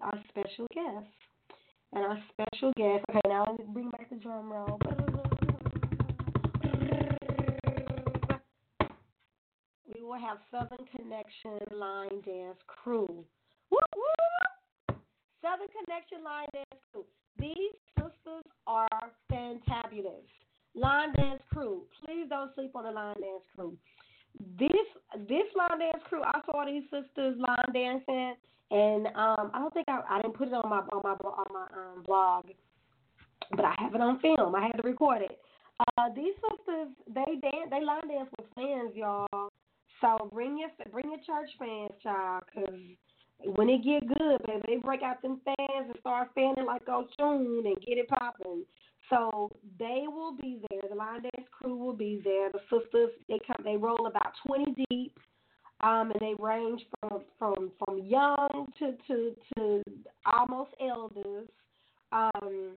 our 0.00 0.18
special 0.30 0.66
guest. 0.74 1.06
And 1.94 2.04
our 2.04 2.18
special 2.32 2.72
guest. 2.76 3.04
Okay, 3.10 3.20
now 3.28 3.44
let 3.46 3.58
me 3.58 3.66
bring 3.72 3.90
back 3.90 4.08
the 4.08 4.16
drum 4.16 4.50
roll. 4.50 4.78
We 9.94 10.02
will 10.02 10.18
have 10.18 10.38
Southern 10.50 10.86
Connection 10.96 11.58
Line 11.78 12.22
Dance 12.24 12.58
Crew. 12.66 13.24
Woo 13.70 13.78
woo! 13.94 14.96
Southern 15.42 15.68
Connection 15.84 16.24
Line 16.24 16.48
Dance 16.54 16.82
Crew. 16.90 17.04
These 17.38 17.76
sisters 17.96 18.44
are 18.66 18.88
fantabulous. 19.30 20.26
Line 20.74 21.12
Dance 21.14 21.42
Crew. 21.52 21.82
Please 22.04 22.26
don't 22.30 22.54
sleep 22.54 22.74
on 22.74 22.84
the 22.84 22.90
Line 22.90 23.20
Dance 23.20 23.44
Crew. 23.54 23.76
This 24.58 24.70
this 25.28 25.46
line 25.56 25.78
dance 25.78 26.02
crew, 26.08 26.22
I 26.22 26.40
saw 26.46 26.64
these 26.64 26.84
sisters 26.84 27.36
line 27.38 27.72
dancing, 27.72 28.34
and 28.70 29.06
um, 29.08 29.50
I 29.54 29.58
don't 29.58 29.74
think 29.74 29.88
I 29.88 30.00
I 30.08 30.22
didn't 30.22 30.36
put 30.36 30.48
it 30.48 30.54
on 30.54 30.68
my 30.68 30.78
on 30.92 31.02
my 31.04 31.16
on 31.22 31.46
my 31.52 31.66
um, 31.76 32.02
blog, 32.04 32.46
but 33.50 33.64
I 33.64 33.74
have 33.78 33.94
it 33.94 34.00
on 34.00 34.20
film. 34.20 34.54
I 34.54 34.62
had 34.62 34.82
to 34.82 34.88
record 34.88 35.22
it. 35.22 35.38
Uh, 35.98 36.08
these 36.14 36.34
sisters, 36.42 36.88
they 37.08 37.38
dance, 37.40 37.68
they 37.70 37.84
line 37.84 38.08
dance 38.08 38.28
with 38.38 38.46
fans, 38.54 38.92
y'all. 38.94 39.50
So 40.00 40.30
bring 40.32 40.58
your 40.58 40.70
bring 40.90 41.10
your 41.10 41.20
church 41.20 41.50
fans, 41.58 41.92
child, 42.02 42.44
cause 42.54 42.74
when 43.44 43.68
it 43.68 43.84
get 43.84 44.06
good, 44.06 44.38
baby, 44.46 44.62
they 44.66 44.76
break 44.76 45.02
out 45.02 45.22
them 45.22 45.40
fans 45.44 45.86
and 45.88 45.96
start 46.00 46.30
fanning 46.34 46.66
like 46.66 46.86
Oshun 46.86 47.66
and 47.66 47.76
get 47.86 47.98
it 47.98 48.08
popping. 48.08 48.64
So 49.12 49.50
they 49.78 50.04
will 50.06 50.34
be 50.40 50.58
there. 50.70 50.80
The 50.88 50.96
line 50.96 51.22
dance 51.22 51.46
crew 51.50 51.76
will 51.76 51.92
be 51.92 52.22
there. 52.24 52.50
The 52.50 52.60
sisters 52.70 53.10
they 53.28 53.38
come 53.46 53.62
they 53.62 53.76
roll 53.76 54.06
about 54.06 54.32
twenty 54.46 54.74
deep, 54.88 55.18
um, 55.82 56.10
and 56.12 56.20
they 56.20 56.34
range 56.38 56.80
from 57.00 57.22
from 57.38 57.72
from 57.78 57.98
young 58.06 58.72
to 58.78 58.94
to 59.08 59.36
to 59.56 59.82
almost 60.32 60.70
elders. 60.80 61.48
Um, 62.10 62.76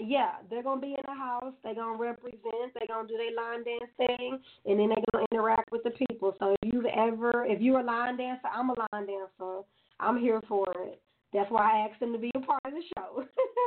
yeah, 0.00 0.36
they're 0.48 0.62
gonna 0.62 0.80
be 0.80 0.94
in 0.94 1.04
the 1.06 1.14
house. 1.14 1.52
They're 1.62 1.74
gonna 1.74 1.98
represent. 1.98 2.72
They're 2.74 2.88
gonna 2.88 3.06
do 3.06 3.18
their 3.18 3.34
line 3.36 3.62
dance 3.64 3.90
thing, 3.98 4.38
and 4.64 4.80
then 4.80 4.88
they're 4.88 5.04
gonna 5.12 5.26
interact 5.32 5.70
with 5.70 5.82
the 5.84 5.90
people. 5.90 6.34
So 6.38 6.56
if 6.62 6.72
you've 6.72 6.86
ever, 6.86 7.44
if 7.44 7.60
you're 7.60 7.80
a 7.80 7.84
line 7.84 8.16
dancer, 8.16 8.48
I'm 8.50 8.70
a 8.70 8.74
line 8.92 9.06
dancer. 9.06 9.60
I'm 10.00 10.18
here 10.18 10.40
for 10.48 10.64
it. 10.78 11.00
That's 11.34 11.50
why 11.50 11.72
I 11.72 11.88
asked 11.88 12.00
them 12.00 12.12
to 12.12 12.18
be 12.18 12.30
a 12.36 12.40
part 12.40 12.60
of 12.64 12.72
the 12.72 12.82
show. 12.96 13.24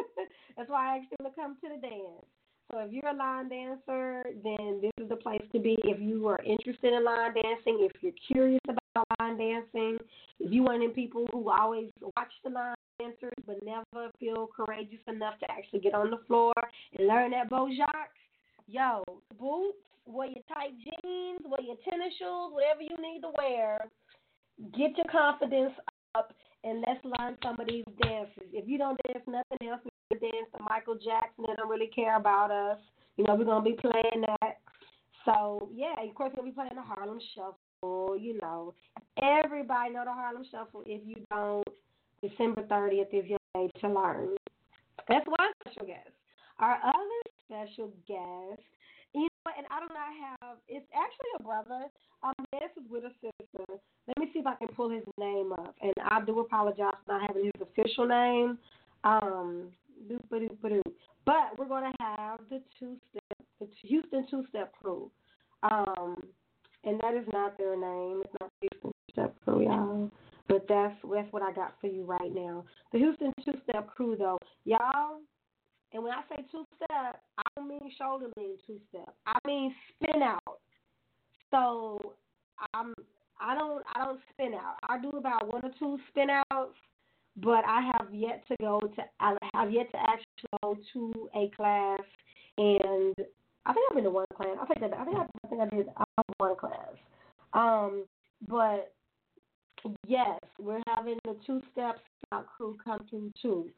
That's 0.58 0.70
why 0.70 0.96
I 0.96 0.98
asked 0.98 1.10
them 1.12 1.30
to 1.30 1.36
come 1.36 1.58
to 1.62 1.70
the 1.76 1.82
dance. 1.82 2.26
So 2.72 2.80
if 2.80 2.92
you're 2.92 3.08
a 3.08 3.14
line 3.14 3.50
dancer, 3.50 4.24
then 4.44 4.80
this 4.82 4.92
is 4.98 5.10
the 5.10 5.16
place 5.18 5.44
to 5.52 5.60
be. 5.60 5.78
If 5.84 6.02
you 6.02 6.28
are 6.28 6.40
interested 6.44 6.94
in 6.94 7.04
line 7.04 7.34
dancing, 7.34 7.80
if 7.82 7.92
you're 8.02 8.14
curious 8.32 8.62
about 8.68 9.06
line 9.20 9.38
dancing, 9.38 9.98
if 10.40 10.52
you're 10.52 10.64
one 10.64 10.82
of 10.82 10.96
people 10.96 11.28
who 11.32 11.50
always 11.50 11.90
watch 12.02 12.32
the 12.44 12.50
line 12.50 12.76
dancers 13.00 13.34
but 13.46 13.58
never 13.64 14.10
feel 14.20 14.48
courageous 14.48 15.00
enough 15.08 15.38
to 15.40 15.52
actually 15.52 15.80
get 15.80 15.94
on 15.94 16.10
the 16.10 16.20
floor 16.28 16.54
and 16.98 17.08
learn 17.08 17.32
that 17.32 17.50
Jocks, 17.50 18.20
yo, 18.68 19.04
boots, 19.40 19.78
wear 20.06 20.28
your 20.28 20.44
tight 20.54 20.74
jeans, 20.80 21.42
wear 21.46 21.62
your 21.62 21.78
tennis 21.90 22.14
shoes, 22.18 22.52
whatever 22.52 22.82
you 22.82 22.96
need 23.00 23.22
to 23.22 23.32
wear. 23.38 23.88
Get 24.76 24.98
your 24.98 25.08
confidence 25.12 25.74
up 26.18 26.34
and 26.64 26.84
let's 26.88 27.04
learn 27.04 27.38
some 27.44 27.60
of 27.60 27.68
these 27.68 27.86
dances. 28.02 28.50
If 28.52 28.68
you 28.68 28.78
don't 28.78 29.00
dance 29.08 29.24
nothing 29.28 29.70
else, 29.70 29.82
we 29.86 30.20
dance 30.20 30.50
to 30.58 30.64
Michael 30.70 30.96
Jackson. 30.96 31.46
They 31.48 31.54
don't 31.56 31.70
really 31.70 31.92
care 31.94 32.18
about 32.18 32.52
us. 32.52 32.80
You 33.18 33.24
know, 33.26 33.36
we're 33.36 33.46
gonna 33.46 33.64
be 33.64 33.78
playing 33.80 34.26
that. 34.26 34.60
So 35.26 35.70
yeah, 35.74 35.94
of 36.02 36.16
course 36.16 36.32
gonna 36.36 36.50
be 36.50 36.54
playing 36.54 36.76
the 36.76 36.82
Harlem 36.82 37.20
Shuffle. 37.36 38.18
You 38.18 38.40
know, 38.42 38.74
everybody 39.22 39.94
know 39.94 40.06
the 40.06 40.14
Harlem 40.14 40.44
Shuffle. 40.50 40.84
If 40.86 41.02
you 41.06 41.24
don't, 41.30 41.68
December 42.22 42.64
30th 42.64 43.14
is 43.14 43.26
your 43.30 43.40
day 43.54 43.70
to 43.82 43.90
learn. 43.90 44.30
That's 45.08 45.26
one 45.28 45.52
special 45.62 45.88
guest. 45.88 46.10
Our 46.60 46.80
other 46.84 47.22
special 47.46 47.92
guest, 48.08 48.62
and 49.58 49.68
I 49.70 49.80
do 49.80 49.88
not 49.94 50.12
have, 50.20 50.58
it's 50.68 50.86
actually 50.94 51.32
a 51.40 51.44
brother. 51.44 51.86
Um, 52.24 52.34
this 52.52 52.72
is 52.76 52.90
with 52.90 53.04
a 53.04 53.12
sister. 53.22 53.66
Let 54.08 54.18
me 54.18 54.30
see 54.34 54.40
if 54.40 54.48
I 54.48 54.56
can 54.56 54.70
pull 54.70 54.90
his 54.90 55.04
name 55.20 55.54
up. 55.54 55.76
And 55.82 55.94
I 56.10 56.24
do 56.26 56.40
apologize 56.40 56.96
for 57.06 57.14
not 57.14 57.28
having 57.28 57.46
his 57.46 57.62
official 57.62 58.08
name. 58.08 58.58
Um, 59.04 59.70
but 61.26 61.58
we're 61.58 61.68
going 61.68 61.92
to 61.92 62.04
have 62.04 62.40
the 62.50 62.62
two 62.80 62.98
step, 63.12 63.38
the 63.60 63.68
Houston 63.84 64.26
two 64.30 64.46
step 64.50 64.74
crew. 64.82 65.12
Um, 65.64 66.16
and 66.84 67.00
that 67.02 67.14
is 67.16 67.28
not 67.34 67.58
their 67.58 67.76
name. 67.76 68.22
It's 68.24 68.34
not 68.40 68.52
Houston 68.62 68.92
two 68.92 69.12
step 69.12 69.36
crew, 69.44 69.64
y'all. 69.64 70.10
But 70.48 70.66
that's 70.70 70.96
that's 71.14 71.32
what 71.32 71.44
I 71.44 71.52
got 71.52 71.76
for 71.82 71.88
you 71.88 72.04
right 72.04 72.34
now. 72.34 72.64
The 72.94 73.00
Houston 73.00 73.34
two 73.44 73.54
step 73.70 73.88
crew 73.88 74.16
though, 74.18 74.40
y'all. 74.64 75.20
And 75.94 76.04
when 76.04 76.14
I 76.14 76.22
say 76.30 76.44
two 76.52 76.66
step, 76.76 77.22
I 77.38 77.44
don't 77.56 77.70
mean 77.70 77.92
shoulder 77.98 78.28
lean 78.38 78.58
two 78.66 78.80
step. 78.90 79.14
I 79.26 79.38
mean 79.46 79.74
spin 79.96 80.22
out. 80.22 80.60
So 81.52 82.14
I'm 82.74 82.94
I 83.40 83.56
don't 83.56 83.84
I 83.96 84.04
don't 84.04 84.20
spin 84.34 84.54
out. 84.54 84.76
I 84.88 85.00
do 85.00 85.10
about 85.18 85.52
one 85.52 85.64
or 85.64 85.72
two 85.80 85.98
spin 86.10 86.28
outs, 86.52 86.76
but 87.38 87.64
I 87.66 87.82
have 87.94 88.14
yet 88.14 88.44
to 88.50 88.56
go 88.60 88.80
to 88.80 89.04
I 89.20 89.36
have 89.54 89.72
yet 89.72 89.90
to 89.92 89.98
actually 89.98 90.60
go 90.62 90.78
to 90.94 91.30
a 91.36 91.50
class 91.56 92.02
and 92.58 93.16
I 93.66 93.74
think 93.74 93.86
I've 93.90 93.96
been 93.96 94.04
to 94.06 94.10
one 94.10 94.26
class. 94.36 94.58
I 94.62 94.66
think 94.66 94.94
I, 94.94 95.02
I 95.02 95.06
think 95.06 95.18
I, 95.18 95.22
I 95.22 95.48
think 95.48 95.62
I 95.62 95.76
did 95.76 95.88
one 96.38 96.56
class. 96.56 96.96
Um, 97.54 98.06
but 98.48 98.94
yes, 100.06 100.40
we're 100.60 100.82
having 100.88 101.18
the 101.26 101.36
two 101.46 101.62
steps 101.72 102.02
out 102.32 102.46
crew 102.48 102.78
come 102.84 103.06
through 103.10 103.32
too. 103.42 103.70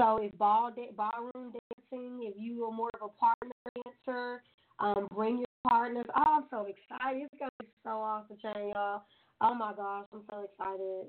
So 0.00 0.16
if 0.22 0.36
ball 0.38 0.70
da- 0.74 0.92
ballroom 0.96 1.52
dancing, 1.52 2.20
if 2.22 2.34
you 2.38 2.64
are 2.64 2.72
more 2.72 2.88
of 2.98 3.10
a 3.10 3.20
partner 3.20 3.52
dancer, 3.84 4.42
um, 4.78 5.06
bring 5.14 5.36
your 5.36 5.46
partners. 5.68 6.06
Oh, 6.16 6.38
I'm 6.38 6.44
so 6.50 6.60
excited! 6.66 7.28
It's 7.30 7.38
gonna 7.38 7.50
be 7.60 7.66
so 7.84 7.90
off 7.90 8.24
the 8.30 8.36
chain, 8.36 8.70
y'all. 8.74 9.02
Oh 9.42 9.54
my 9.54 9.74
gosh, 9.74 10.06
I'm 10.14 10.22
so 10.30 10.48
excited. 10.50 11.06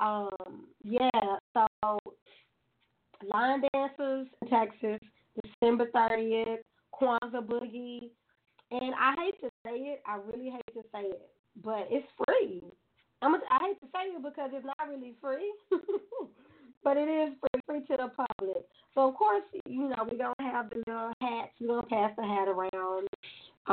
Um, 0.00 0.68
yeah, 0.82 1.10
so 1.52 1.98
line 3.30 3.62
dancers 3.74 4.26
in 4.40 4.48
Texas, 4.48 4.98
December 5.44 5.90
30th, 5.94 6.60
Kwanzaa 6.98 7.46
Boogie, 7.46 8.08
and 8.70 8.94
I 8.98 9.16
hate 9.18 9.40
to 9.42 9.50
say 9.66 9.76
it, 9.76 10.02
I 10.06 10.16
really 10.32 10.48
hate 10.48 10.74
to 10.74 10.82
say 10.94 11.02
it, 11.10 11.28
but 11.62 11.88
it's 11.90 12.06
free. 12.26 12.62
I'm 13.20 13.34
a, 13.34 13.38
I 13.50 13.58
hate 13.66 13.80
to 13.80 13.86
say 13.92 14.08
it 14.16 14.22
because 14.22 14.48
it's 14.54 14.64
not 14.64 14.88
really 14.88 15.14
free, 15.20 15.52
but 16.84 16.96
it 16.96 17.08
is 17.08 17.34
free, 17.66 17.80
to 17.80 17.96
the 17.96 18.08
public. 18.08 18.64
So 18.94 19.08
of 19.08 19.14
course, 19.14 19.42
you 19.66 19.88
know 19.88 19.96
we're 20.10 20.18
gonna 20.18 20.50
have 20.52 20.70
the 20.70 20.82
little 20.86 21.12
hats. 21.20 21.52
We're 21.60 21.68
gonna 21.68 21.86
pass 21.86 22.12
the 22.16 22.22
hat 22.22 22.48
around. 22.48 23.08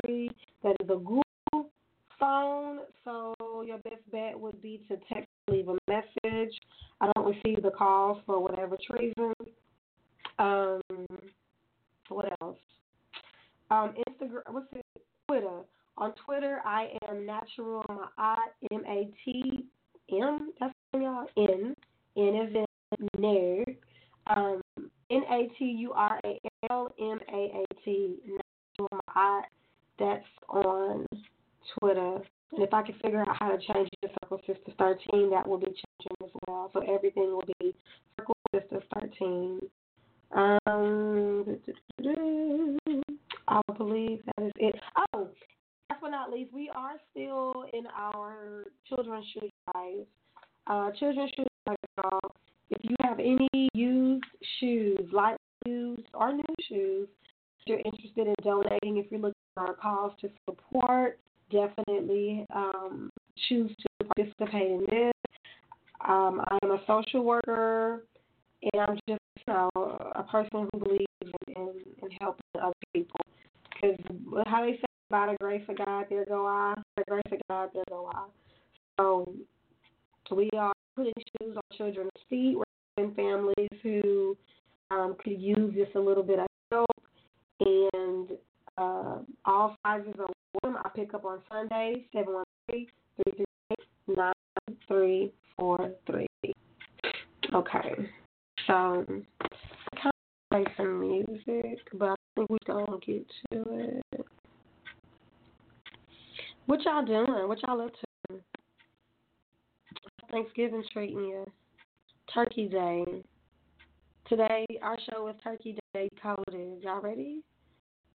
three. 0.02 0.30
That 0.64 0.76
is 0.80 0.90
a 0.90 0.96
Google 0.96 1.24
phone, 2.20 2.80
so 3.04 3.36
your 3.66 3.78
best 3.80 4.10
bet 4.12 4.40
would 4.40 4.62
be 4.62 4.82
to 4.88 4.98
text, 5.12 5.28
leave 5.48 5.68
a 5.70 5.78
message. 5.88 6.54
I 7.02 7.12
don't 7.16 7.28
receive 7.28 7.62
the 7.64 7.72
calls 7.72 8.20
for 8.26 8.40
whatever 8.40 8.78
reason. 8.90 9.34
Um, 10.40 10.82
what 12.10 12.26
else? 12.42 12.58
Um, 13.70 13.94
Instagram. 14.08 14.42
What's 14.52 14.68
it? 14.74 14.86
Twitter. 15.28 15.62
On 15.98 16.14
Twitter, 16.26 16.60
I 16.66 16.90
am 17.10 17.26
natural 17.26 17.84
M 18.72 18.84
A 18.88 19.10
T 19.26 19.66
M. 20.12 20.52
That's 20.60 20.74
y'all. 20.94 21.28
N. 21.38 21.76
N 22.16 22.36
is 22.36 22.56
in. 22.56 23.66
Um, 24.28 24.62
N 25.10 25.22
A 25.30 25.50
T 25.58 25.66
U 25.66 25.94
R 25.94 26.20
A 26.24 26.40
L 26.70 26.94
M 27.00 27.20
A 27.34 27.64
A 27.64 27.66
T. 27.84 28.18
Natural 28.80 29.02
That's 30.00 30.24
on 30.50 31.06
Twitter. 31.80 32.20
And 32.54 32.64
if 32.64 32.74
I 32.74 32.82
can 32.82 32.96
figure 32.96 33.22
out 33.22 33.36
how 33.38 33.50
to 33.50 33.58
change 33.58 33.90
to 34.02 34.10
Circle 34.22 34.40
Sisters 34.48 34.74
13, 34.78 35.30
that 35.32 35.48
will 35.48 35.58
be 35.58 35.66
changing 35.66 36.18
as 36.24 36.30
well. 36.48 36.70
So 36.74 36.82
everything 36.82 37.32
will 37.32 37.44
be 37.60 37.76
Circle 38.18 38.36
Sisters 38.54 38.84
13. 39.00 39.60
Um, 40.36 41.58
I 43.48 43.62
believe 43.78 44.22
that 44.26 44.46
is 44.46 44.52
it. 44.58 44.76
Oh, 45.14 45.30
last 45.90 46.02
but 46.02 46.10
not 46.10 46.32
least, 46.32 46.54
we 46.54 46.70
are 46.76 46.96
still 47.12 47.66
in 47.74 47.86
our 47.96 48.66
children's 48.88 49.26
shoe 49.34 49.50
drive. 49.72 50.06
Uh, 50.68 50.92
children's 51.00 51.32
shoe. 51.36 51.46
If 52.70 52.82
you 52.82 52.96
have 53.02 53.20
any 53.20 53.70
used 53.74 54.26
shoes, 54.60 55.00
light 55.12 55.38
used 55.66 56.04
or 56.14 56.34
new 56.34 56.44
shoes, 56.68 57.08
if 57.60 57.68
you're 57.68 57.82
interested 57.86 58.28
in 58.28 58.36
donating, 58.44 58.98
if 58.98 59.12
you're 59.12 59.20
looking 59.20 59.34
for 59.54 59.66
a 59.66 59.74
cause 59.76 60.12
to 60.22 60.30
support, 60.46 61.20
definitely 61.52 62.46
um, 62.54 63.10
choose 63.48 63.72
to 63.80 64.06
participate 64.06 64.72
in 64.72 64.86
this. 64.90 65.14
Um, 66.08 66.42
I 66.48 66.58
am 66.64 66.72
a 66.72 66.82
social 66.86 67.24
worker, 67.24 68.04
and 68.62 68.82
I'm 68.82 68.96
just 69.08 69.22
you 69.48 69.54
know 69.54 69.70
a 70.16 70.24
person 70.24 70.68
who 70.72 70.80
believes 70.80 71.06
in, 71.22 71.32
in, 71.56 71.70
in 72.04 72.12
helping 72.20 72.44
other 72.62 72.74
people. 72.94 73.20
Because 73.74 73.98
how 74.46 74.66
they 74.66 74.74
say, 74.74 74.84
by 75.10 75.28
the 75.28 75.38
grace 75.40 75.64
of 75.70 75.78
God, 75.78 76.06
there 76.10 76.26
go 76.26 76.46
I. 76.46 76.74
By 76.96 77.04
the 77.08 77.12
grace 77.12 77.24
of 77.32 77.40
God, 77.50 77.70
there 77.74 77.84
go 77.90 78.12
I. 78.14 78.26
So 78.98 79.34
we 80.32 80.50
are 80.58 80.74
putting 80.96 81.14
shoes 81.40 81.56
on 81.56 81.78
children's 81.78 82.12
feet. 82.30 82.58
We're 82.58 82.64
and 82.98 83.16
families 83.16 83.70
who 83.84 84.36
um, 84.92 85.16
could 85.24 85.40
use 85.40 85.74
just 85.76 85.96
a 85.96 86.00
little 86.00 86.24
bit 86.24 86.40
of 86.40 86.48
help. 86.72 86.90
And 87.60 88.30
uh, 88.78 89.18
all 89.46 89.76
sizes 89.84 90.14
are 90.20 90.28
welcome. 90.64 90.82
I 90.84 90.90
pick 90.96 91.14
up 91.14 91.26
on 91.26 91.40
Sundays, 91.50 92.04
713 92.14 92.88
338 93.24 94.18
9343. 95.28 96.28
Okay. 97.54 98.10
So, 98.66 98.74
I 98.74 100.02
kind 100.02 100.06
of 100.06 100.12
play 100.52 100.66
some 100.76 101.00
music, 101.00 101.80
but 101.94 102.10
I 102.10 102.16
think 102.36 102.50
we're 102.50 102.58
going 102.68 102.86
to 102.86 103.06
get 103.06 103.26
to 103.52 103.64
it. 104.14 104.26
What 106.66 106.82
y'all 106.84 107.06
doing? 107.06 107.48
What 107.48 107.60
y'all 107.64 107.82
up 107.82 107.92
to? 107.94 108.40
Thanksgiving 110.30 110.84
treating 110.92 111.20
you? 111.20 111.46
Turkey 112.34 112.68
Day. 112.68 113.06
Today, 114.28 114.66
our 114.82 114.98
show 115.10 115.28
is 115.30 115.36
Turkey 115.42 115.78
Day 115.94 116.10
coded. 116.22 116.84
Y'all 116.84 117.02
ready? 117.02 117.42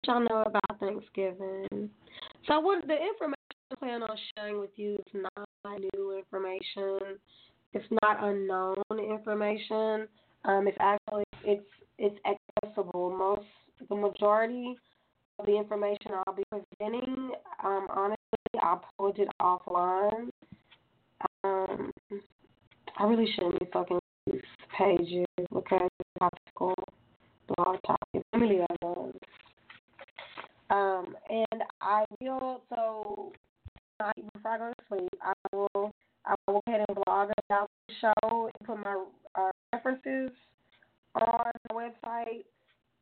Y'all 0.06 0.20
know 0.20 0.42
about 0.42 0.80
Thanksgiving? 0.80 1.88
So, 2.48 2.58
what 2.58 2.84
the 2.88 2.94
information 2.94 3.36
I 3.70 3.74
plan 3.76 4.02
on 4.02 4.16
sharing 4.36 4.58
with 4.58 4.70
you 4.74 4.94
is 4.94 5.22
not 5.36 5.48
new 5.94 6.18
information. 6.18 7.18
It's 7.72 7.86
not 8.02 8.18
unknown 8.20 8.74
information. 8.98 10.08
Um, 10.44 10.66
it's 10.66 10.76
actually 10.80 11.22
it's 11.44 11.64
it's 11.98 12.16
accessible. 12.26 13.16
Most 13.16 13.46
the 13.88 13.94
majority 13.94 14.74
of 15.38 15.46
the 15.46 15.56
information 15.56 16.12
I'll 16.26 16.34
be 16.34 16.42
presenting, 16.50 17.30
um, 17.62 17.86
honestly, 17.90 18.16
I 18.60 18.78
pulled 18.98 19.20
it 19.20 19.28
offline. 19.40 20.30
Um, 21.44 21.92
I 22.98 23.04
really 23.04 23.30
shouldn't 23.34 23.60
be 23.60 23.66
fucking 23.72 24.00
these 24.26 24.40
pages 24.76 25.26
because 25.52 25.88
it's 26.00 26.10
topical 26.18 26.74
blog 27.54 27.76
topic. 27.86 28.26
Let 28.32 28.42
me 28.42 28.48
leave 28.48 28.60
that 28.68 28.76
alone. 28.82 29.12
Um, 30.72 31.14
and 31.28 31.62
I 31.82 32.04
will 32.20 32.62
so 32.70 33.32
before 34.16 34.50
I 34.50 34.58
go 34.58 34.68
to 34.68 34.84
sleep, 34.88 35.10
I 35.22 35.32
will 35.52 35.92
I 36.24 36.34
will 36.46 36.54
go 36.54 36.62
ahead 36.66 36.84
and 36.88 36.98
blog 37.04 37.30
about 37.48 37.68
the 37.88 37.94
show 38.00 38.46
and 38.46 38.66
put 38.66 38.78
my 38.82 39.04
uh, 39.34 39.50
references 39.74 40.30
on 41.14 41.50
the 41.68 41.74
website. 41.74 42.44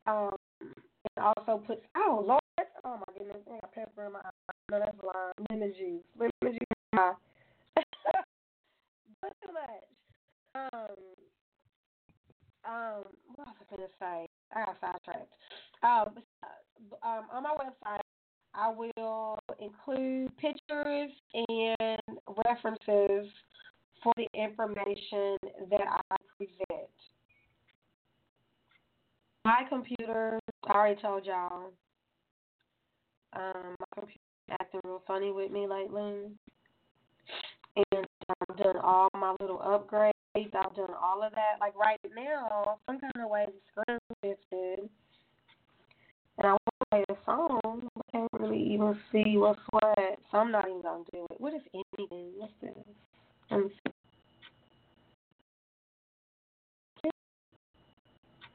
Um, 0.07 0.35
and 0.61 1.25
also 1.25 1.63
put 1.65 1.83
oh 1.97 2.25
Lord, 2.27 2.69
oh 2.85 2.99
my 2.99 3.15
goodness, 3.17 3.43
I 3.47 3.61
got 3.61 3.73
pepper 3.73 4.07
in 4.07 4.13
my 4.13 4.19
eye. 4.19 4.53
No, 4.71 4.79
that's 4.81 4.97
lime, 5.03 5.47
lemon 5.51 5.73
juice, 5.79 6.03
lemon 6.19 6.33
juice 6.59 6.61
in 6.61 6.77
my 6.97 7.03
eye. 7.03 7.15
but 9.23 9.33
too 9.45 9.53
much. 9.53 9.85
Um, 10.57 10.97
um, 12.65 13.05
what 13.37 13.47
was 13.47 13.57
I 13.61 13.77
gonna 13.77 13.89
say? 14.01 14.27
I 14.55 14.65
got 14.65 14.77
sidetracked. 14.81 15.33
Um, 15.83 16.23
um, 17.03 17.25
on 17.33 17.43
my 17.43 17.55
website, 17.59 18.01
I 18.55 18.71
will 18.71 19.39
include 19.61 20.37
pictures 20.39 21.11
and 21.35 22.09
references 22.45 23.31
for 24.03 24.13
the 24.17 24.27
information 24.35 25.37
that 25.71 25.87
I 25.87 26.17
present. 26.37 26.89
My 29.45 29.63
computer, 29.69 30.39
I 30.67 30.73
already 30.73 31.01
told 31.01 31.25
y'all, 31.25 31.73
um, 33.35 33.77
my 33.79 33.87
computer 33.95 34.21
acting 34.51 34.81
real 34.85 35.03
funny 35.07 35.31
with 35.31 35.51
me 35.51 35.67
lately. 35.67 36.31
And 37.77 38.07
I've 38.29 38.57
done 38.57 38.77
all 38.83 39.09
my 39.15 39.35
little 39.41 39.59
upgrades. 39.59 40.13
I've 40.35 40.53
done 40.53 40.95
all 41.01 41.23
of 41.23 41.33
that. 41.33 41.61
Like 41.61 41.77
right 41.77 42.01
now, 42.17 42.79
some 42.87 42.99
kind 42.99 43.13
of 43.23 43.31
way 43.31 43.47
the 43.47 43.83
screen 43.83 43.99
shifted. 44.25 44.89
And 46.41 46.49
I 46.49 46.53
want 46.53 46.63
to 46.65 46.87
play 46.91 47.05
the 47.07 47.17
song. 47.27 47.89
I 47.99 48.01
can't 48.13 48.29
really 48.33 48.63
even 48.73 48.97
see 49.13 49.37
what's 49.37 49.61
what. 49.71 50.19
So 50.31 50.39
I'm 50.39 50.51
not 50.51 50.65
even 50.69 50.81
to 50.81 51.05
do 51.13 51.27
it. 51.31 51.39
What 51.39 51.53
if 51.53 51.63
anything? 51.75 52.33
What's 52.39 52.53
this? 52.63 52.73
Let 53.51 53.61
me 53.61 53.71
see. 53.85 53.91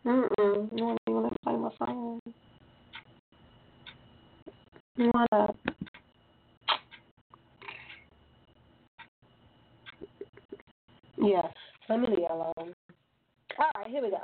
Mm-mm. 0.08 0.70
You 0.76 0.84
want 0.84 1.34
to 1.34 1.40
play 1.44 1.56
my 1.56 1.70
song? 1.78 2.22
What 4.98 5.28
up? 5.32 5.56
Yeah, 11.18 11.48
let 11.90 12.00
me 12.00 12.08
leave 12.08 12.30
alone. 12.32 12.74
All 13.60 13.72
right, 13.76 13.88
here 13.88 14.02
we 14.02 14.10
go. 14.10 14.24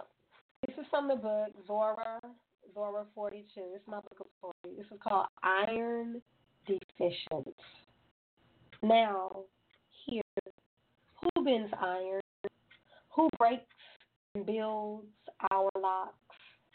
This 0.66 0.76
is 0.78 0.86
from 0.90 1.08
the 1.08 1.16
book 1.16 1.50
Zora, 1.68 2.20
Zora 2.74 3.06
42. 3.16 3.44
This 3.56 3.82
is 3.82 3.88
my 3.88 3.98
book 3.98 4.18
of 4.20 4.28
story. 4.38 4.76
This 4.78 4.86
is 4.92 5.00
called 5.04 5.28
Iron 5.44 6.22
Deficient. 6.68 7.56
Now, 8.82 9.44
here, 10.06 10.22
who 11.22 11.44
bends 11.44 11.72
iron? 11.80 12.22
Who 13.16 13.30
breaks 13.38 13.64
and 14.36 14.46
builds 14.46 15.06
our 15.52 15.70
locks, 15.78 16.16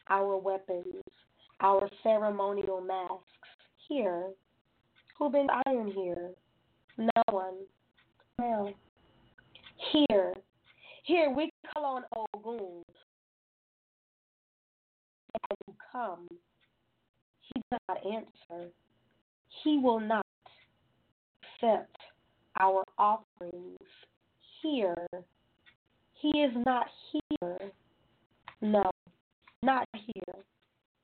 our 0.09 0.37
weapons, 0.37 1.03
our 1.61 1.89
ceremonial 2.03 2.81
masks? 2.81 3.25
Here. 3.89 4.29
Who 5.19 5.31
bends 5.31 5.53
iron 5.67 5.91
here? 5.93 6.31
No 6.99 7.23
one. 7.31 7.55
Well, 8.39 8.73
here. 9.93 10.35
Here 11.05 11.31
we 11.31 11.51
call 11.73 11.85
on 11.85 12.03
Ogun. 12.35 12.85
Come, 15.97 16.29
he 17.41 17.63
does 17.71 17.81
not 17.89 17.99
answer. 18.05 18.69
He 19.65 19.79
will 19.79 19.99
not 19.99 20.27
accept 21.63 21.97
our 22.61 22.85
offerings 22.99 23.79
here. 24.61 25.07
He 26.21 26.29
is 26.41 26.53
not 26.67 26.85
here. 27.13 27.59
No, 28.61 28.91
not 29.63 29.89
here. 29.95 30.35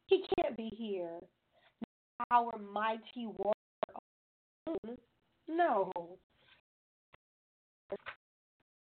He 0.09 0.25
can't 0.37 0.59
be 0.59 0.71
here. 0.77 1.21
Our 2.31 2.53
mighty 2.59 3.29
warrior. 3.39 4.99
No. 5.49 5.91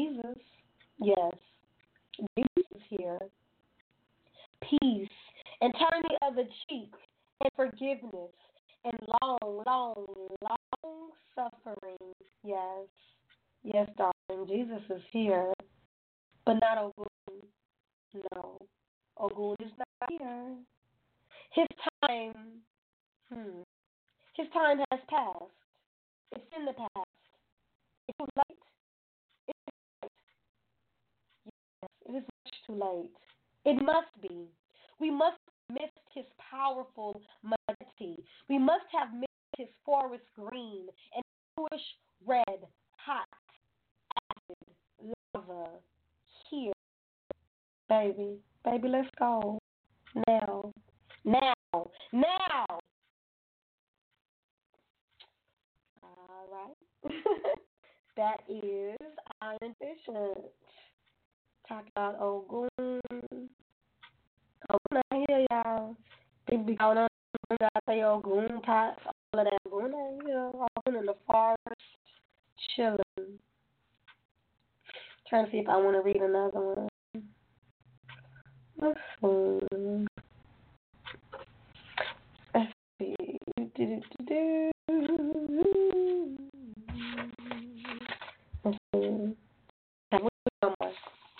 Jesus. 0.01 0.39
Yes. 1.01 1.35
Jesus 2.19 2.67
is 2.75 2.83
here. 2.89 3.19
Peace. 4.61 5.09
And 5.61 5.75
turn 5.75 6.03
the 6.09 6.27
other 6.27 6.45
cheek. 6.69 6.93
And 7.43 7.51
forgiveness. 7.57 8.33
And 8.85 8.99
long, 9.23 9.63
long, 9.67 10.07
long 10.43 11.11
suffering. 11.35 12.15
Yes. 12.43 12.87
Yes, 13.63 13.89
darling. 13.97 14.49
Jesus 14.49 14.83
is 14.89 15.03
here. 15.11 15.53
But 16.47 16.55
not 16.55 16.79
Ogun. 16.79 17.43
No. 18.35 18.59
Ogun 19.19 19.57
is 19.61 19.73
not 19.79 20.11
here. 20.11 20.55
His 21.53 21.67
time, 22.07 22.63
hmm, 23.29 23.63
his 24.37 24.47
time 24.53 24.79
has 24.91 25.01
passed. 25.09 25.53
It's 26.33 26.45
in 26.57 26.65
the 26.65 26.73
past. 26.73 27.09
It's 28.09 28.19
too 28.19 28.27
late. 28.37 28.59
Yes, 29.49 29.67
it 32.09 32.13
is 32.17 32.23
much 32.23 32.55
too 32.67 32.73
late. 32.75 33.11
It 33.65 33.83
must 33.83 34.09
be. 34.23 34.47
We 35.01 35.11
must 35.11 35.39
missed 35.71 35.93
his 36.15 36.25
powerful 36.51 37.21
majesty. 37.43 38.23
We 38.49 38.59
must 38.59 38.85
have 38.93 39.13
missed 39.15 39.27
his 39.57 39.69
forest 39.85 40.25
green 40.37 40.87
and 41.15 41.25
bluish 41.57 41.83
red, 42.27 42.67
hot, 42.97 43.27
acid, 44.31 45.15
lava. 45.35 45.71
Here, 46.51 46.73
baby, 47.89 48.39
baby, 48.65 48.89
let's 48.89 49.09
go. 49.19 49.59
Now, 50.27 50.73
now, 51.25 51.91
now. 52.13 52.67
All 56.03 56.47
right. 56.53 57.13
that 58.17 58.41
is 58.49 58.97
Iron 59.41 59.75
Vision 59.81 60.35
talk 61.71 61.85
about 61.95 62.21
Ogun. 62.21 62.69
Ogun 62.79 63.49
Oh, 64.69 64.77
be 66.67 66.75
going 66.77 66.99
on 66.99 67.09
I 67.61 67.69
say 67.87 68.03
oh, 68.03 68.23
Ogun 68.25 68.61
pots, 68.63 69.01
all 69.07 69.41
of 69.41 69.47
that. 69.47 69.59
Ogun 69.67 69.95
out 69.95 70.21
here, 70.25 70.51
Ogun 70.77 71.01
in 71.01 71.07
the 71.07 71.15
forest, 71.27 71.59
chilling. 72.77 73.39
Trying 75.29 75.47
to 75.47 75.51
see 75.51 75.59
if 75.59 75.69
I 75.69 75.77
want 75.77 75.97
to 75.97 76.03
read 76.03 76.17
another 76.17 76.61
one. 76.61 76.89
Let's 78.81 78.99
see. 79.21 80.07
Let's 82.55 82.73
see. 82.99 83.17
Let's 88.65 88.79
see. 88.95 89.37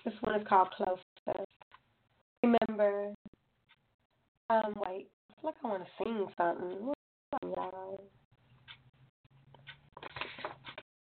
This 0.05 0.15
one 0.23 0.41
is 0.41 0.47
called 0.49 0.71
Closer. 0.77 1.01
Remember, 2.43 3.15
um, 4.49 4.75
wait, 4.77 5.09
I 5.31 5.41
feel 5.41 5.45
like 5.45 5.55
I 5.63 5.69
want 5.69 5.85
to 5.85 6.05
sing 6.05 6.27
something. 6.37 6.93
Y'all. 7.43 8.01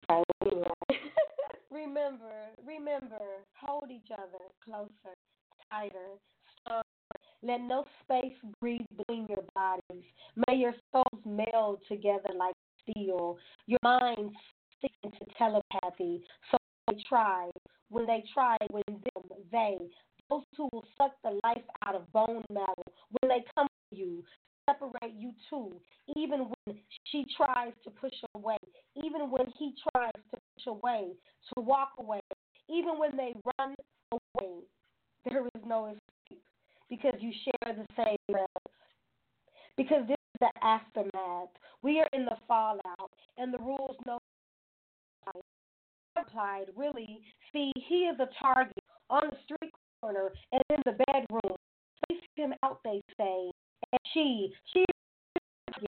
remember, 1.70 2.32
remember, 2.66 3.20
hold 3.60 3.90
each 3.90 4.10
other 4.12 4.44
closer, 4.64 5.14
tighter, 5.70 6.18
stronger. 6.60 6.84
Let 7.42 7.60
no 7.60 7.84
space 8.02 8.32
breathe 8.60 8.86
between 8.96 9.26
your 9.28 9.44
bodies. 9.54 10.04
May 10.48 10.56
your 10.56 10.74
souls 10.92 11.22
meld 11.26 11.80
together 11.88 12.30
like 12.36 12.54
steel. 12.82 13.36
Your 13.66 13.78
minds 13.82 14.34
stick 14.78 14.92
into 15.02 15.18
telepathy. 15.36 16.22
So 16.50 16.56
they 16.88 17.02
try. 17.08 17.50
When 17.90 18.06
they 18.06 18.24
try, 18.32 18.56
when 18.70 18.82
them, 18.88 19.24
they, 19.52 19.76
those 20.34 20.44
who 20.56 20.68
will 20.72 20.84
suck 20.98 21.12
the 21.22 21.38
life 21.44 21.64
out 21.84 21.94
of 21.94 22.10
bone 22.12 22.44
marrow, 22.50 22.84
when 23.20 23.28
they 23.28 23.44
come 23.54 23.66
to 23.90 23.96
you, 23.96 24.22
separate 24.68 25.14
you 25.16 25.32
too, 25.50 25.70
even 26.16 26.40
when 26.66 26.78
she 27.10 27.24
tries 27.36 27.72
to 27.84 27.90
push 27.90 28.14
away, 28.34 28.56
even 29.04 29.30
when 29.30 29.46
he 29.58 29.74
tries 29.92 30.12
to 30.32 30.38
push 30.56 30.66
away, 30.66 31.08
to 31.54 31.60
walk 31.60 31.90
away, 31.98 32.20
even 32.68 32.98
when 32.98 33.16
they 33.16 33.34
run 33.58 33.74
away, 34.12 34.52
there 35.28 35.44
is 35.44 35.62
no 35.66 35.86
escape 35.86 36.42
because 36.88 37.14
you 37.20 37.32
share 37.44 37.74
the 37.74 37.86
same 37.96 38.16
breath. 38.28 38.48
Because 39.76 40.06
this 40.06 40.14
is 40.14 40.40
the 40.40 40.64
aftermath. 40.64 41.48
We 41.82 41.98
are 41.98 42.08
in 42.12 42.24
the 42.24 42.36
fallout, 42.46 43.10
and 43.36 43.52
the 43.52 43.58
rules 43.58 43.96
no 44.06 44.18
applied. 46.16 46.66
Really, 46.76 47.20
see, 47.52 47.72
he 47.88 48.04
is 48.04 48.18
a 48.20 48.28
target 48.40 48.78
on 49.10 49.22
the 49.30 49.36
street 49.44 49.72
corner 50.04 50.30
and 50.52 50.62
in 50.70 50.82
the 50.84 50.96
bedroom. 51.06 51.56
Face 52.08 52.20
him 52.36 52.52
out, 52.62 52.80
they 52.84 53.00
say. 53.18 53.50
And 53.92 54.00
she, 54.12 54.52
she, 54.72 54.84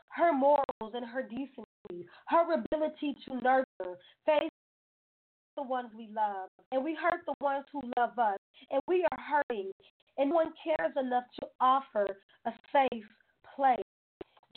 her 0.10 0.34
morals 0.34 0.94
and 0.94 1.06
her 1.06 1.24
decency, 1.24 2.08
her 2.28 2.54
ability 2.54 3.16
to 3.28 3.36
nurture, 3.42 3.98
face 4.26 4.50
the 5.58 5.64
ones 5.64 5.90
we 5.98 6.10
love, 6.14 6.50
and 6.72 6.84
we 6.84 6.96
hurt 6.96 7.22
the 7.26 7.34
ones 7.42 7.66
who 7.72 7.82
love 7.98 8.18
us, 8.20 8.38
and 8.72 8.82
we 8.88 9.06
are 9.12 9.20
hurting, 9.20 9.72
and 10.18 10.30
no 10.30 10.36
one 10.36 10.54
cares 10.64 10.94
enough 11.00 11.24
to 11.40 11.48
offer 11.62 12.08
a 12.46 12.52
safe 12.74 13.06
place. 13.56 13.80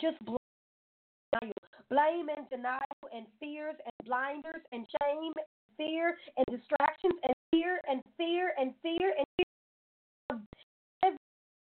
Just 0.01 0.17
blame, 0.25 1.51
blame 1.89 2.27
and 2.35 2.49
denial, 2.49 2.81
and 3.13 3.25
fears 3.39 3.75
and 3.83 4.07
blinders, 4.07 4.63
and 4.71 4.85
shame, 5.01 5.31
and 5.35 5.77
fear, 5.77 6.17
and 6.37 6.45
distractions, 6.47 7.15
and 7.23 7.33
fear, 7.51 7.79
and 7.89 8.01
fear, 8.17 8.53
and 8.59 8.73
fear, 8.81 9.13
and 9.17 9.25
fear. 9.37 9.48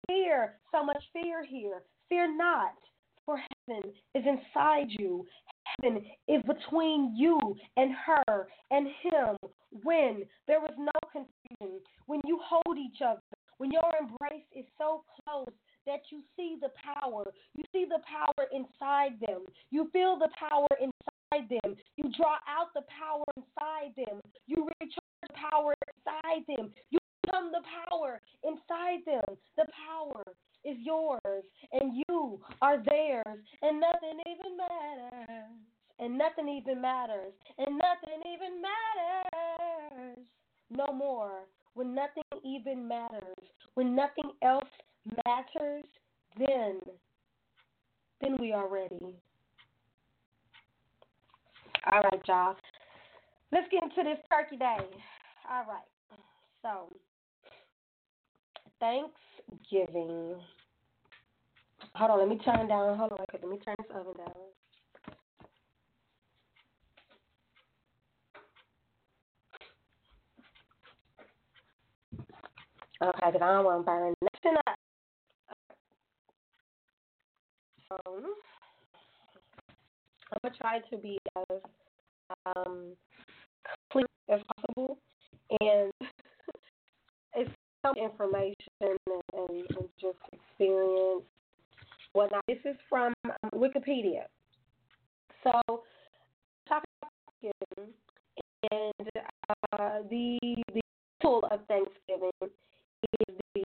Fear, 0.08 0.58
so 0.72 0.84
much 0.84 1.02
fear 1.12 1.44
here. 1.44 1.82
Fear 2.08 2.36
not, 2.36 2.74
for 3.24 3.38
heaven 3.68 3.92
is 4.14 4.24
inside 4.26 4.88
you 4.88 5.24
heaven 5.82 6.02
is 6.28 6.42
between 6.42 7.14
you 7.16 7.38
and 7.76 7.92
her 7.94 8.48
and 8.70 8.86
him 8.86 9.36
when 9.82 10.24
there 10.46 10.64
is 10.64 10.76
no 10.78 10.92
confusion, 11.12 11.80
when 12.06 12.20
you 12.24 12.38
hold 12.42 12.78
each 12.78 13.00
other, 13.04 13.20
when 13.58 13.70
your 13.70 13.90
embrace 14.00 14.46
is 14.56 14.64
so 14.78 15.02
close 15.24 15.52
that 15.86 16.00
you 16.10 16.20
see 16.36 16.56
the 16.60 16.70
power. 16.82 17.24
You 17.54 17.64
see 17.72 17.86
the 17.88 18.00
power 18.06 18.46
inside 18.52 19.18
them. 19.26 19.44
You 19.70 19.88
feel 19.92 20.18
the 20.18 20.28
power 20.38 20.68
inside 20.80 21.48
them. 21.48 21.76
You 21.96 22.10
draw 22.16 22.36
out 22.48 22.72
the 22.74 22.82
power 22.88 23.24
inside 23.36 23.92
them. 23.96 24.20
You 24.46 24.68
recharge 24.80 25.18
the 25.22 25.34
power 25.50 25.74
inside 25.88 26.44
them. 26.46 26.72
You 26.90 26.98
become 27.28 27.50
the 27.52 27.62
power 27.88 28.20
inside 28.44 29.00
them. 29.06 29.36
The 29.56 29.64
power 29.86 30.22
is 30.64 30.76
yours 30.82 31.44
and 31.72 32.02
you 32.08 32.40
are 32.62 32.82
theirs 32.84 33.38
and 33.62 33.80
nothing 33.80 34.20
even 34.26 34.56
matters. 34.56 35.50
And 36.00 36.16
nothing 36.16 36.48
even 36.48 36.80
matters. 36.80 37.32
And 37.58 37.76
nothing 37.76 38.22
even 38.32 38.62
matters. 38.62 40.18
No 40.70 40.92
more. 40.92 41.40
When 41.74 41.94
nothing 41.94 42.22
even 42.44 42.86
matters. 42.86 43.34
When 43.74 43.96
nothing 43.96 44.30
else 44.42 44.68
matters, 45.26 45.84
then 46.38 46.80
then 48.20 48.36
we 48.40 48.52
are 48.52 48.68
ready. 48.68 49.14
All 51.90 52.02
right, 52.02 52.20
y'all. 52.26 52.56
Let's 53.52 53.66
get 53.70 53.82
into 53.82 54.02
this 54.02 54.18
turkey 54.30 54.56
day. 54.56 54.86
All 55.50 55.64
right. 55.68 55.86
So, 56.62 56.92
Thanksgiving. 58.80 60.36
Hold 61.94 62.10
on, 62.10 62.18
let 62.18 62.28
me 62.28 62.38
turn 62.44 62.68
down. 62.68 62.96
Hold 62.96 63.12
on, 63.12 63.18
okay, 63.20 63.38
let 63.42 63.50
me 63.50 63.58
turn 63.64 63.74
this 63.78 63.90
oven 63.94 64.14
down. 64.16 64.32
Okay, 73.00 73.26
because 73.26 73.42
I 73.42 73.52
don't 73.52 73.64
want 73.64 73.82
to 73.82 73.86
burn 73.86 74.14
nothing 74.22 74.58
up. 74.66 74.76
So, 77.88 77.96
I'm 80.32 80.38
going 80.42 80.52
to 80.52 80.58
try 80.58 80.78
to 80.90 80.96
be 80.98 81.18
as 81.36 81.60
um, 82.56 82.92
clear 83.90 84.06
as 84.30 84.40
possible. 84.56 84.98
And 85.60 85.92
it's 87.34 87.50
information 87.96 88.54
and, 88.80 88.98
and, 89.34 89.50
and 89.50 89.88
just 90.00 90.18
experience 90.32 91.24
whatnot. 92.12 92.44
This 92.46 92.58
is 92.64 92.76
from 92.88 93.12
um, 93.24 93.50
Wikipedia. 93.54 94.22
So, 95.44 95.82
Thanksgiving 96.68 97.92
and 98.70 99.08
uh, 99.72 100.00
the 100.10 100.38
the 100.74 100.80
tool 101.22 101.46
of 101.50 101.60
Thanksgiving 101.68 102.30
is 102.42 103.36
the 103.54 103.64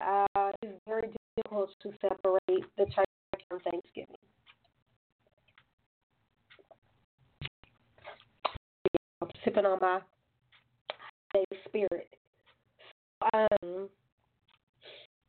uh, 0.00 0.52
it's 0.62 0.80
very 0.86 1.10
difficult 1.36 1.70
to 1.82 1.92
separate 2.00 2.64
the 2.78 2.86
turkey 2.86 3.44
from 3.48 3.60
Thanksgiving. 3.60 4.16
I'm 9.22 9.28
sipping 9.44 9.66
on 9.66 9.78
my 9.80 10.00
spirit. 11.68 12.08
Um, 13.32 13.88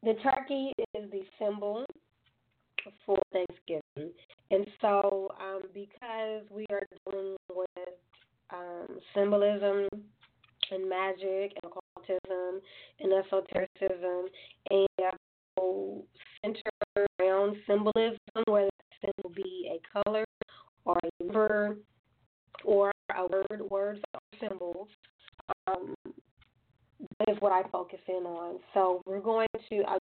the 0.03 0.13
turkey 0.23 0.71
is 0.95 1.11
the 1.11 1.23
symbol 1.39 1.85
for 3.05 3.19
Thanksgiving. 3.31 4.13
And 4.49 4.65
so, 4.81 5.31
um, 5.39 5.61
because 5.73 6.43
we 6.49 6.65
are 6.71 6.83
dealing 7.05 7.35
with 7.53 7.69
um, 8.51 8.99
symbolism 9.15 9.87
and 10.71 10.89
magic 10.89 11.53
and 11.61 11.71
occultism 11.71 12.61
and 12.99 13.13
esotericism, 13.13 14.25
and 14.69 16.03
center 16.43 17.07
around 17.19 17.55
symbolism, 17.67 18.17
whether 18.47 18.65
that 18.65 19.13
symbol 19.15 19.31
be 19.35 19.69
a 19.71 20.03
color 20.03 20.25
or 20.85 20.97
a 21.03 21.23
number 21.23 21.77
or 22.63 22.91
a 23.15 23.27
word, 23.27 23.61
words 23.69 23.99
or 24.13 24.19
symbols. 24.39 24.87
Um, 25.67 25.95
what 27.41 27.51
I 27.51 27.67
focus 27.69 27.99
in 28.07 28.23
on. 28.25 28.59
So 28.73 29.01
we're 29.05 29.19
going 29.19 29.47
to 29.69 29.81
uh, 29.81 29.97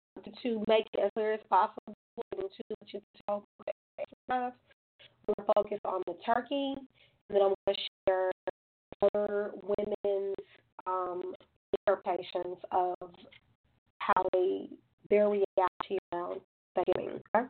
to 0.42 0.64
make 0.66 0.86
it 0.94 1.00
as 1.04 1.10
clear 1.14 1.34
as 1.34 1.40
possible 1.48 1.94
and 2.32 2.48
to 2.90 3.00
tell 3.28 3.44
going 4.28 4.52
to 5.36 5.52
focus 5.54 5.78
on 5.84 6.02
the 6.06 6.14
turkey, 6.24 6.74
and 6.76 7.30
then 7.30 7.42
I'm 7.42 7.54
going 7.66 7.76
to 7.76 7.80
share 8.08 8.30
other 9.02 9.50
women's 9.62 10.36
um, 10.86 11.34
interpretations 11.86 12.56
of 12.72 12.94
how 13.98 14.24
they 14.32 14.68
their 15.10 15.28
reality 15.28 15.98
around 16.12 16.40
Thanksgiving. 16.74 17.20
Okay? 17.36 17.46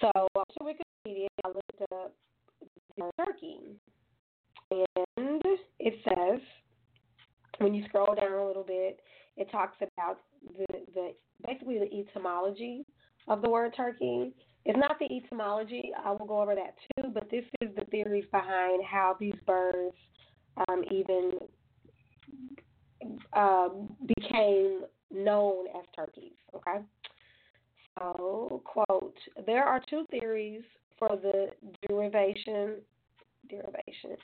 So 0.00 0.10
to 0.34 0.64
Wikipedia, 0.64 1.28
I 1.44 1.48
looked 1.48 1.92
up 1.92 2.12
turkey, 3.18 3.58
and 4.70 5.42
it 5.78 5.94
says 6.04 6.40
when 7.58 7.74
you 7.74 7.84
scroll 7.88 8.14
down 8.14 8.32
a 8.32 8.46
little 8.46 8.64
bit, 8.64 9.00
it 9.36 9.50
talks 9.50 9.76
about 9.80 10.20
the, 10.56 10.66
the 10.94 11.14
basically 11.46 11.78
the 11.78 11.92
etymology 11.94 12.84
of 13.28 13.42
the 13.42 13.50
word 13.50 13.74
turkey. 13.76 14.32
It's 14.64 14.78
not 14.78 14.98
the 14.98 15.06
etymology. 15.14 15.90
I 16.04 16.10
will 16.10 16.26
go 16.26 16.40
over 16.40 16.54
that 16.54 16.74
too, 16.96 17.10
but 17.12 17.30
this 17.30 17.44
is 17.60 17.68
the 17.76 17.84
theories 17.86 18.24
behind 18.32 18.84
how 18.84 19.16
these 19.20 19.34
birds 19.46 19.94
um, 20.68 20.82
even 20.90 21.32
um, 23.34 23.94
became 24.06 24.82
known 25.12 25.66
as 25.68 25.84
turkeys. 25.94 26.32
Okay. 26.54 26.78
So, 27.98 28.62
quote: 28.64 29.16
There 29.46 29.64
are 29.64 29.80
two 29.88 30.04
theories 30.10 30.62
for 30.98 31.10
the 31.22 31.48
derivation 31.88 32.76
derivation 33.48 34.16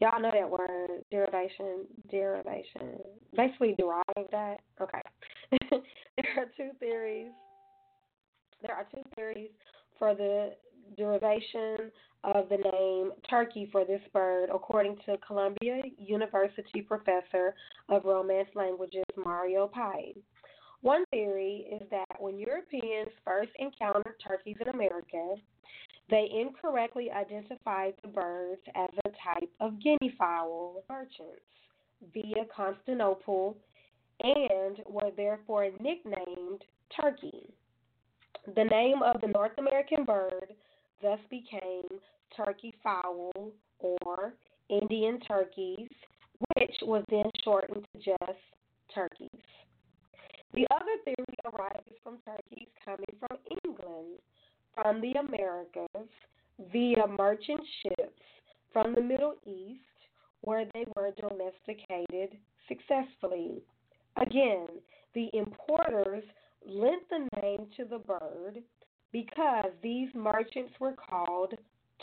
Y'all 0.00 0.20
know 0.20 0.30
that 0.32 0.48
word, 0.48 1.04
derivation, 1.10 1.86
derivation. 2.10 2.98
Basically 3.36 3.74
derive 3.78 4.30
that. 4.30 4.56
Okay. 4.80 5.00
there 5.70 6.38
are 6.38 6.46
two 6.56 6.70
theories. 6.80 7.30
There 8.62 8.74
are 8.74 8.86
two 8.92 9.02
theories 9.14 9.50
for 9.98 10.14
the 10.14 10.54
derivation 10.96 11.90
of 12.24 12.48
the 12.48 12.56
name 12.56 13.12
turkey 13.28 13.68
for 13.72 13.84
this 13.84 14.00
bird, 14.12 14.48
according 14.54 14.96
to 15.06 15.16
Columbia 15.26 15.82
University 15.98 16.80
professor 16.80 17.54
of 17.88 18.04
Romance 18.04 18.48
languages 18.54 19.04
Mario 19.16 19.68
Pei. 19.68 20.14
One 20.82 21.04
theory 21.06 21.66
is 21.72 21.88
that 21.90 22.20
when 22.20 22.38
Europeans 22.38 23.10
first 23.24 23.50
encountered 23.58 24.16
turkeys 24.26 24.56
in 24.60 24.68
America, 24.68 25.36
they 26.10 26.28
incorrectly 26.34 27.10
identified 27.10 27.94
the 28.02 28.08
birds 28.08 28.60
as 28.74 28.90
a 29.04 29.10
type 29.10 29.50
of 29.60 29.80
guinea 29.82 30.14
fowl 30.18 30.82
merchants 30.88 31.42
via 32.12 32.44
Constantinople 32.54 33.56
and 34.22 34.78
were 34.86 35.10
therefore 35.16 35.68
nicknamed 35.80 36.62
turkey. 37.00 37.52
The 38.54 38.64
name 38.64 39.02
of 39.02 39.20
the 39.20 39.28
North 39.28 39.56
American 39.58 40.04
bird 40.04 40.54
thus 41.00 41.20
became 41.30 41.84
turkey 42.36 42.74
fowl 42.82 43.32
or 43.78 44.34
Indian 44.68 45.20
turkeys, 45.20 45.88
which 46.56 46.74
was 46.82 47.04
then 47.10 47.30
shortened 47.44 47.86
to 47.94 47.98
just 47.98 48.38
turkeys. 48.94 49.28
The 50.54 50.66
other 50.70 50.96
theory 51.04 51.36
arises 51.46 51.96
from 52.02 52.18
turkeys 52.24 52.68
coming 52.84 53.06
from 53.18 53.38
England, 53.50 53.71
from 54.74 55.00
the 55.00 55.12
Americas, 55.12 56.08
via 56.72 57.06
merchant 57.18 57.60
ships 57.82 58.22
from 58.72 58.94
the 58.94 59.00
Middle 59.00 59.34
East, 59.46 59.80
where 60.42 60.64
they 60.74 60.84
were 60.96 61.12
domesticated 61.12 62.36
successfully. 62.68 63.62
Again, 64.20 64.66
the 65.14 65.28
importers 65.34 66.24
lent 66.66 67.02
the 67.10 67.28
name 67.40 67.66
to 67.76 67.84
the 67.84 67.98
bird 67.98 68.62
because 69.12 69.70
these 69.82 70.08
merchants 70.14 70.72
were 70.80 70.94
called 70.94 71.54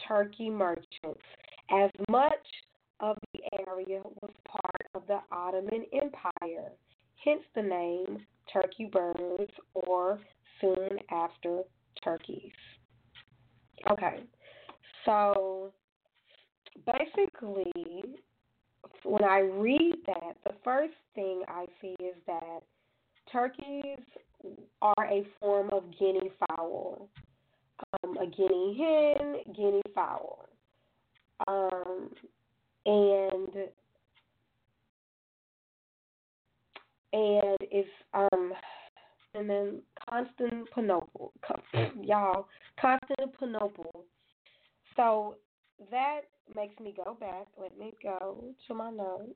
turkey 0.08 0.50
merchants, 0.50 1.24
as 1.72 1.90
much 2.10 2.34
of 3.00 3.18
the 3.34 3.42
area 3.68 4.02
was 4.22 4.32
part 4.48 4.88
of 4.94 5.04
the 5.08 5.20
Ottoman 5.32 5.86
Empire, 5.94 6.72
hence 7.24 7.44
the 7.56 7.62
name 7.62 8.20
turkey 8.52 8.86
birds 8.86 9.52
or 9.74 10.20
soon 10.62 10.98
after 11.12 11.64
turkeys. 12.04 12.52
Okay, 13.90 14.20
so 15.06 15.72
basically, 16.86 17.72
when 19.04 19.24
I 19.24 19.40
read 19.40 19.96
that, 20.06 20.36
the 20.44 20.54
first 20.64 20.94
thing 21.16 21.44
I 21.48 21.66
see 21.82 21.96
is 22.00 22.16
that 22.28 22.60
turkeys 23.32 24.00
are 24.82 25.06
a 25.06 25.26
form 25.40 25.70
of 25.72 25.84
guinea 25.98 26.32
fowl, 26.40 27.10
um, 28.04 28.18
a 28.18 28.26
guinea 28.26 28.78
hen, 28.78 29.54
guinea 29.56 29.82
fowl, 29.96 30.50
um, 31.48 32.10
and 32.86 33.70
and 37.12 37.58
it's 37.62 37.90
um 38.14 38.54
and 39.34 39.50
then 39.50 39.82
Constantinople, 40.10 41.34
y'all, 42.02 42.48
Constantinople. 42.80 44.06
So 44.96 45.36
that 45.92 46.22
makes 46.56 46.80
me 46.80 46.94
go 47.06 47.16
back. 47.20 47.48
Let 47.60 47.78
me 47.78 47.94
go 48.02 48.44
to 48.68 48.74
my 48.74 48.90
notes 48.90 49.34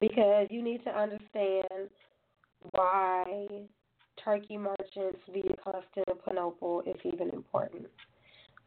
because 0.00 0.46
you 0.50 0.62
need 0.62 0.82
to 0.84 0.90
understand 0.90 1.90
why 2.72 3.46
Turkey 4.24 4.56
merchants 4.56 5.20
via 5.32 5.54
Constantinople 5.62 6.82
is 6.86 6.96
even 7.04 7.30
important. 7.30 7.86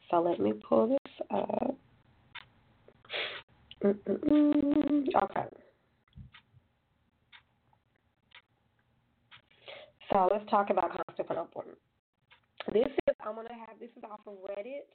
So 0.09 0.21
let 0.21 0.39
me 0.39 0.53
pull 0.53 0.87
this 0.87 1.27
up. 1.31 1.75
Mm-mm-mm. 3.83 5.07
Okay. 5.23 5.45
So 10.11 10.29
let's 10.31 10.49
talk 10.49 10.69
about 10.69 10.91
Constantinople. 10.95 11.63
This 12.73 12.87
is 12.87 13.15
I'm 13.25 13.35
gonna 13.35 13.49
have 13.53 13.79
this 13.79 13.89
is 13.97 14.03
off 14.03 14.21
of 14.25 14.35
Reddit 14.43 14.87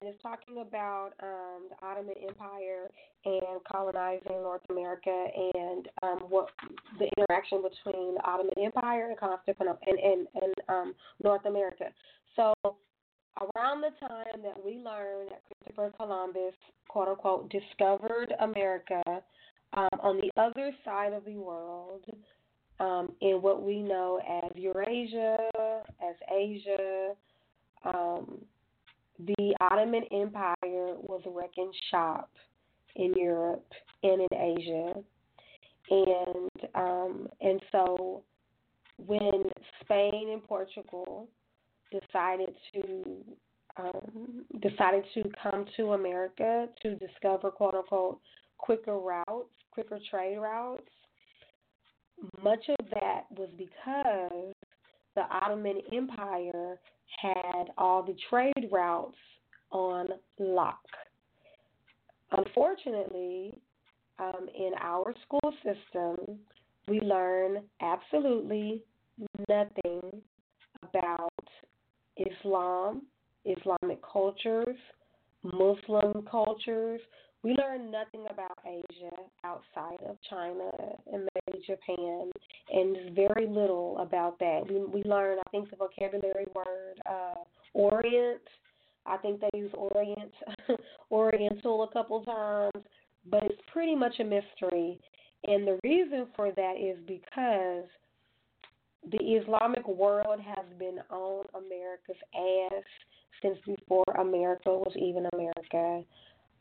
and 0.00 0.08
it's 0.08 0.20
talking 0.22 0.58
about 0.60 1.10
um, 1.22 1.68
the 1.68 1.86
Ottoman 1.86 2.14
Empire 2.26 2.88
and 3.24 3.60
colonizing 3.70 4.42
North 4.42 4.62
America 4.70 5.26
and 5.54 5.88
um, 6.02 6.18
what 6.28 6.48
the 6.98 7.08
interaction 7.16 7.62
between 7.62 8.14
the 8.14 8.22
Ottoman 8.24 8.54
Empire 8.62 9.08
and 9.08 9.18
Constantinople 9.18 9.80
and 9.86 9.98
and, 9.98 10.26
and 10.42 10.54
um, 10.68 10.94
North 11.22 11.44
America. 11.46 11.86
So 12.36 12.54
around 13.40 13.82
the 13.82 14.06
time 14.06 14.42
that 14.42 14.62
we 14.64 14.76
learned 14.76 15.30
that 15.30 15.42
Christopher 15.64 15.92
Columbus, 15.96 16.54
quote 16.88 17.08
unquote, 17.08 17.50
discovered 17.50 18.32
America 18.40 19.02
um, 19.74 19.88
on 20.00 20.20
the 20.20 20.30
other 20.40 20.72
side 20.84 21.12
of 21.12 21.24
the 21.24 21.36
world, 21.36 22.04
um, 22.80 23.12
in 23.20 23.42
what 23.42 23.62
we 23.62 23.82
know 23.82 24.20
as 24.28 24.50
Eurasia, 24.56 25.36
as 26.02 26.16
Asia. 26.34 27.12
Um, 27.84 28.38
the 29.26 29.54
Ottoman 29.60 30.04
Empire 30.10 30.56
was 30.96 31.22
wrecking 31.26 31.70
shop 31.90 32.30
in 32.96 33.12
Europe 33.14 33.66
and 34.02 34.22
in 34.22 34.38
Asia, 34.38 34.94
and 35.90 36.50
um, 36.74 37.28
and 37.40 37.60
so 37.70 38.22
when 39.06 39.44
Spain 39.82 40.30
and 40.32 40.42
Portugal 40.44 41.28
decided 41.90 42.54
to 42.72 43.24
um, 43.76 44.44
decided 44.60 45.04
to 45.14 45.24
come 45.42 45.66
to 45.76 45.92
America 45.92 46.66
to 46.82 46.96
discover 46.96 47.50
quote 47.50 47.74
unquote 47.74 48.20
quicker 48.58 48.98
routes, 48.98 49.50
quicker 49.70 49.98
trade 50.10 50.38
routes, 50.38 50.82
much 52.42 52.64
of 52.68 52.86
that 52.94 53.22
was 53.36 53.48
because 53.56 54.54
the 55.14 55.22
Ottoman 55.30 55.80
Empire 55.92 56.78
had 57.20 57.66
all 57.76 58.02
the 58.02 58.16
trade 58.28 58.68
routes 58.70 59.16
on 59.70 60.08
lock. 60.38 60.80
Unfortunately, 62.32 63.58
um, 64.18 64.48
in 64.56 64.72
our 64.80 65.14
school 65.24 65.52
system, 65.64 66.38
we 66.88 67.00
learn 67.00 67.62
absolutely 67.80 68.82
nothing 69.48 70.22
about 70.82 71.30
Islam, 72.16 73.02
Islamic 73.44 74.00
cultures, 74.02 74.76
Muslim 75.42 76.26
cultures, 76.30 77.00
we 77.42 77.56
learn 77.56 77.90
nothing 77.90 78.26
about 78.30 78.58
Asia 78.66 79.16
outside 79.44 79.98
of 80.06 80.16
China 80.28 80.70
and 81.12 81.28
maybe 81.34 81.64
Japan, 81.66 82.30
and 82.70 83.14
very 83.14 83.46
little 83.46 83.98
about 83.98 84.38
that. 84.40 84.62
We 84.68 84.84
we 84.84 85.02
learn, 85.08 85.38
I 85.38 85.50
think, 85.50 85.70
the 85.70 85.76
vocabulary 85.76 86.46
word 86.54 87.00
uh, 87.08 87.42
Orient. 87.72 88.42
I 89.06 89.16
think 89.16 89.40
they 89.40 89.58
use 89.58 89.72
Orient, 89.74 90.32
Oriental 91.10 91.84
a 91.84 91.92
couple 91.92 92.22
times, 92.24 92.84
but 93.30 93.42
it's 93.44 93.60
pretty 93.72 93.94
much 93.94 94.14
a 94.20 94.24
mystery. 94.24 94.98
And 95.44 95.66
the 95.66 95.78
reason 95.82 96.26
for 96.36 96.52
that 96.52 96.74
is 96.78 96.98
because 97.06 97.88
the 99.10 99.24
Islamic 99.24 99.88
world 99.88 100.40
has 100.40 100.66
been 100.78 100.98
on 101.08 101.44
America's 101.54 102.22
ass 102.34 102.84
since 103.40 103.56
before 103.64 104.04
America 104.18 104.68
was 104.68 104.92
even 104.96 105.26
America. 105.32 106.04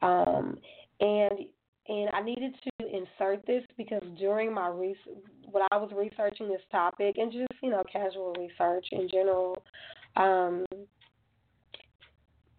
Um, 0.01 0.57
and 0.99 1.39
and 1.87 2.09
I 2.13 2.21
needed 2.21 2.53
to 2.63 2.85
insert 2.87 3.45
this 3.47 3.63
because 3.77 4.03
during 4.17 4.53
my 4.53 4.67
research, 4.67 5.17
when 5.49 5.63
I 5.71 5.77
was 5.77 5.91
researching 5.95 6.47
this 6.47 6.61
topic 6.71 7.17
and 7.17 7.31
just 7.31 7.47
you 7.63 7.71
know 7.71 7.83
casual 7.91 8.33
research 8.37 8.85
in 8.91 9.09
general, 9.09 9.61
um, 10.15 10.65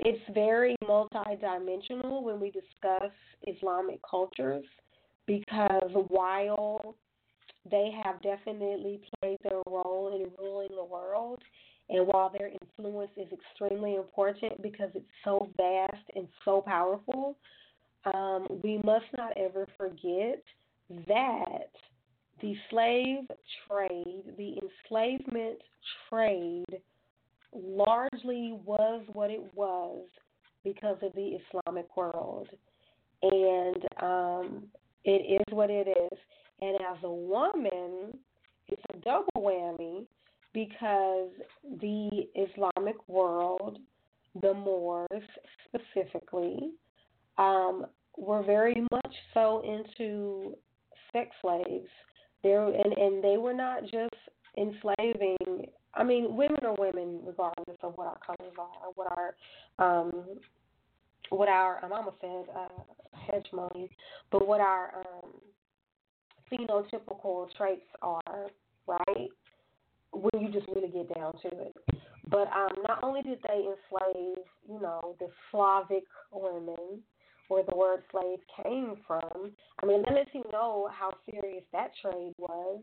it's 0.01 0.22
very 0.34 0.76
multidimensional 0.82 2.22
when 2.22 2.41
we 2.41 2.51
discuss 2.51 3.12
Islamic 3.47 4.01
cultures 4.09 4.64
because 5.26 5.91
while 6.09 6.97
they 7.70 7.91
have 8.03 8.20
definitely 8.22 9.01
played 9.20 9.38
their 9.43 9.61
role 9.66 10.12
in 10.14 10.30
ruling 10.43 10.74
the 10.74 10.84
world, 10.84 11.41
and 11.91 12.07
while 12.07 12.32
their 12.38 12.51
influence 12.62 13.11
is 13.16 13.26
extremely 13.32 13.97
important 13.97 14.62
because 14.62 14.91
it's 14.95 15.05
so 15.24 15.49
vast 15.57 16.05
and 16.14 16.28
so 16.45 16.61
powerful, 16.61 17.36
um, 18.14 18.47
we 18.62 18.78
must 18.78 19.07
not 19.16 19.36
ever 19.36 19.66
forget 19.76 20.43
that 21.09 21.70
the 22.41 22.55
slave 22.70 23.24
trade, 23.68 24.22
the 24.38 24.57
enslavement 24.62 25.59
trade, 26.09 26.80
largely 27.53 28.59
was 28.64 29.03
what 29.12 29.30
it 29.30 29.43
was 29.55 30.07
because 30.64 30.97
of 31.03 31.12
the 31.14 31.38
Islamic 31.64 31.97
world. 31.97 32.49
and 33.22 33.84
um, 34.03 34.62
it 35.05 35.41
is 35.41 35.55
what 35.55 35.70
it 35.70 35.88
is. 35.88 36.18
And 36.61 36.76
as 36.76 37.03
a 37.05 37.11
woman, 37.11 38.16
it's 38.68 38.82
a 38.95 38.99
double 38.99 39.28
whammy 39.36 40.07
because 40.53 41.30
the 41.80 42.28
Islamic 42.34 42.96
world, 43.09 43.78
the 44.40 44.55
Moors 44.55 45.09
specifically, 45.66 46.70
um, 47.38 47.86
were 48.16 48.42
very 48.42 48.86
much 48.90 49.14
so 49.34 49.62
into 49.64 50.57
sex 51.12 51.30
slaves. 51.40 51.88
There 52.42 52.66
and 52.66 52.92
and 52.92 53.22
they 53.22 53.36
were 53.36 53.55
not 53.55 53.82
just 53.82 54.14
enslaving. 54.57 55.66
I 55.94 56.05
mean, 56.05 56.36
women 56.36 56.64
are 56.64 56.74
women 56.78 57.20
regardless 57.24 57.76
of 57.82 57.94
what 57.96 58.07
our 58.07 58.18
colors 58.24 58.55
are, 58.59 58.90
what 58.94 59.12
our 59.12 59.34
um, 59.78 60.24
what 61.30 61.48
our 61.48 61.84
um, 61.84 61.92
almost 61.92 62.16
said 62.20 62.46
uh, 62.57 62.68
hegemony, 63.30 63.90
but 64.30 64.46
what 64.46 64.61
our 64.61 65.05
um, 65.22 65.32
phenotypical 66.51 67.48
traits 67.57 67.86
are, 68.03 68.51
right? 68.86 69.28
When 70.12 70.42
you 70.42 70.52
just 70.52 70.66
really 70.68 70.88
get 70.88 71.14
down 71.14 71.32
to 71.42 71.48
it. 71.48 71.74
But 72.28 72.48
um, 72.54 72.82
not 72.86 73.02
only 73.02 73.22
did 73.22 73.38
they 73.46 73.66
enslave, 73.66 74.44
you 74.68 74.80
know, 74.80 75.16
the 75.18 75.28
Slavic 75.50 76.04
women, 76.32 77.02
where 77.50 77.64
the 77.68 77.76
word 77.76 78.02
slave 78.12 78.38
came 78.62 78.94
from. 79.06 79.50
I 79.82 79.86
mean, 79.86 80.02
that 80.02 80.14
lets 80.14 80.30
you 80.32 80.44
know 80.52 80.88
how 80.96 81.11
serious 81.28 81.64
that 81.72 81.90
trade 82.00 82.32
was. 82.38 82.80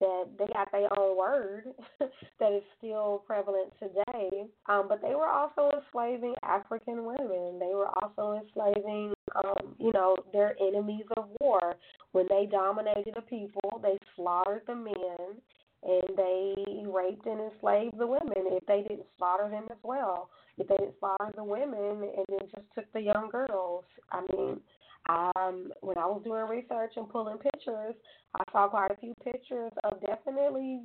That 0.00 0.24
they 0.38 0.46
got 0.54 0.72
their 0.72 0.88
own 0.98 1.16
word 1.16 1.64
that 2.40 2.52
is 2.52 2.62
still 2.78 3.22
prevalent 3.26 3.70
today. 3.78 4.46
Um, 4.66 4.86
but 4.88 5.02
they 5.02 5.14
were 5.14 5.28
also 5.28 5.70
enslaving 5.76 6.34
African 6.42 7.04
women. 7.04 7.58
They 7.60 7.74
were 7.74 7.90
also 8.02 8.40
enslaving, 8.42 9.12
um, 9.44 9.76
you 9.78 9.92
know, 9.92 10.16
their 10.32 10.56
enemies 10.58 11.04
of 11.18 11.26
war. 11.40 11.76
When 12.12 12.26
they 12.30 12.48
dominated 12.50 13.14
a 13.16 13.22
people, 13.22 13.78
they 13.82 13.98
slaughtered 14.16 14.62
the 14.66 14.74
men 14.74 15.36
and 15.82 16.16
they 16.16 16.84
raped 16.86 17.26
and 17.26 17.40
enslaved 17.40 17.98
the 17.98 18.06
women 18.06 18.52
if 18.52 18.66
they 18.66 18.82
didn't 18.82 19.06
slaughter 19.16 19.48
them 19.48 19.64
as 19.70 19.78
well. 19.82 20.30
If 20.58 20.68
they 20.68 20.76
didn't 20.76 20.96
slaughter 21.00 21.32
the 21.34 21.44
women 21.44 22.02
and 22.02 22.26
then 22.28 22.48
just 22.54 22.66
took 22.74 22.92
the 22.92 23.00
young 23.00 23.30
girls. 23.30 23.84
I 24.12 24.22
mean, 24.32 24.60
um, 25.08 25.72
when 25.80 25.96
I 25.96 26.06
was 26.06 26.20
doing 26.24 26.46
research 26.48 26.92
and 26.96 27.08
pulling 27.08 27.38
pictures, 27.38 27.94
I 28.34 28.44
saw 28.52 28.68
quite 28.68 28.90
a 28.90 28.96
few 28.96 29.14
pictures 29.24 29.72
of 29.84 30.00
definitely, 30.02 30.82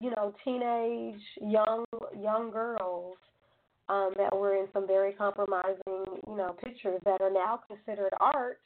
you 0.00 0.10
know, 0.10 0.34
teenage 0.44 1.20
young 1.40 1.84
young 2.16 2.50
girls 2.50 3.16
um, 3.88 4.12
that 4.16 4.34
were 4.34 4.56
in 4.56 4.66
some 4.72 4.86
very 4.86 5.12
compromising, 5.12 6.04
you 6.26 6.36
know, 6.36 6.54
pictures 6.62 7.00
that 7.04 7.20
are 7.20 7.32
now 7.32 7.60
considered 7.68 8.12
art 8.20 8.60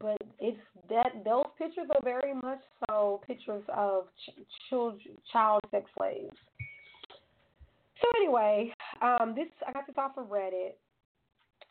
but 0.00 0.16
it's 0.38 0.58
that 0.88 1.24
those 1.24 1.46
pictures 1.58 1.88
are 1.94 2.02
very 2.02 2.34
much 2.34 2.60
so 2.88 3.20
pictures 3.26 3.64
of 3.74 4.04
ch- 4.24 4.70
child 4.70 5.00
child 5.32 5.60
sex 5.70 5.90
slaves. 5.98 6.36
So 8.00 8.08
anyway, 8.16 8.72
um, 9.02 9.34
this 9.34 9.48
I 9.66 9.72
got 9.72 9.86
this 9.86 9.96
off 9.98 10.16
of 10.16 10.26
Reddit, 10.26 10.74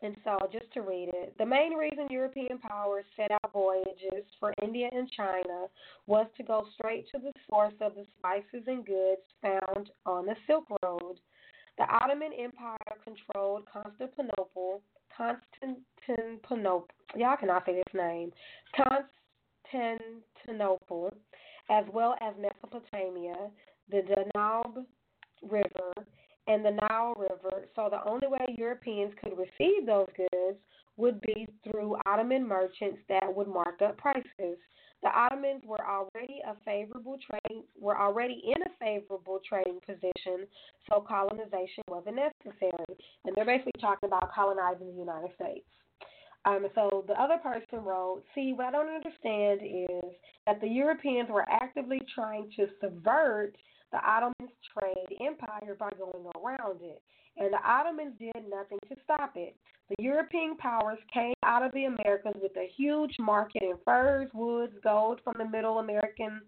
and 0.02 0.16
so 0.24 0.38
just 0.52 0.72
to 0.74 0.82
read 0.82 1.10
it, 1.12 1.34
the 1.38 1.46
main 1.46 1.72
reason 1.72 2.06
European 2.10 2.58
powers 2.58 3.04
set 3.16 3.30
out 3.30 3.52
voyages 3.52 4.24
for 4.38 4.54
India 4.62 4.88
and 4.92 5.10
China 5.10 5.66
was 6.06 6.26
to 6.36 6.42
go 6.42 6.66
straight 6.74 7.08
to 7.10 7.18
the 7.18 7.32
source 7.48 7.74
of 7.80 7.94
the 7.94 8.04
spices 8.18 8.66
and 8.66 8.86
goods 8.86 9.22
found 9.42 9.90
on 10.06 10.26
the 10.26 10.36
Silk 10.46 10.64
Road. 10.82 11.18
The 11.78 11.84
Ottoman 11.84 12.32
Empire 12.38 12.76
controlled 13.04 13.64
Constantinople, 13.72 14.82
Constantinople. 15.18 16.86
Y'all 17.16 17.36
cannot 17.36 17.66
say 17.66 17.74
this 17.74 17.94
name. 17.94 18.32
Constantinople, 19.72 21.12
as 21.70 21.84
well 21.92 22.14
as 22.20 22.34
Mesopotamia, 22.40 23.50
the 23.90 24.02
Danube 24.02 24.86
River, 25.42 25.92
and 26.46 26.64
the 26.64 26.78
Nile 26.88 27.14
River. 27.16 27.66
So 27.74 27.88
the 27.90 28.08
only 28.08 28.28
way 28.28 28.54
Europeans 28.56 29.12
could 29.22 29.36
receive 29.36 29.84
those 29.86 30.08
goods 30.16 30.58
would 30.98 31.20
be 31.22 31.48
through 31.64 31.96
Ottoman 32.04 32.46
merchants 32.46 32.98
that 33.08 33.34
would 33.34 33.48
mark 33.48 33.80
up 33.80 33.96
prices. 33.96 34.58
The 35.00 35.08
Ottomans 35.08 35.62
were 35.64 35.84
already 35.86 36.40
a 36.44 36.54
favorable 36.64 37.16
trade 37.30 37.62
were 37.80 37.96
already 37.96 38.42
in 38.44 38.60
a 38.62 38.70
favorable 38.80 39.40
trading 39.48 39.78
position, 39.86 40.46
so 40.90 41.00
colonization 41.00 41.84
wasn't 41.88 42.16
necessary. 42.16 42.98
And 43.24 43.34
they're 43.34 43.46
basically 43.46 43.80
talking 43.80 44.08
about 44.08 44.34
colonizing 44.34 44.88
the 44.88 44.98
United 44.98 45.30
States. 45.36 45.64
Um, 46.44 46.66
so 46.74 47.04
the 47.06 47.20
other 47.20 47.38
person 47.38 47.84
wrote, 47.84 48.22
See, 48.34 48.52
what 48.54 48.66
I 48.66 48.70
don't 48.72 48.88
understand 48.88 49.60
is 49.62 50.12
that 50.46 50.60
the 50.60 50.68
Europeans 50.68 51.28
were 51.30 51.46
actively 51.48 52.00
trying 52.12 52.50
to 52.56 52.66
subvert 52.80 53.54
the 53.92 53.98
Ottomans' 53.98 54.52
trade 54.72 55.18
empire 55.20 55.76
by 55.78 55.90
going 55.98 56.26
around 56.36 56.80
it, 56.82 57.02
and 57.36 57.52
the 57.52 57.62
Ottomans 57.64 58.14
did 58.18 58.44
nothing 58.48 58.78
to 58.88 58.96
stop 59.04 59.32
it. 59.36 59.56
The 59.88 60.02
European 60.02 60.56
powers 60.56 60.98
came 61.12 61.34
out 61.44 61.62
of 61.62 61.72
the 61.72 61.84
Americas 61.84 62.36
with 62.42 62.56
a 62.56 62.70
huge 62.76 63.16
market 63.18 63.62
in 63.62 63.74
furs, 63.84 64.28
woods, 64.34 64.74
gold 64.82 65.20
from 65.24 65.34
the 65.38 65.48
Middle 65.48 65.78
American 65.78 66.42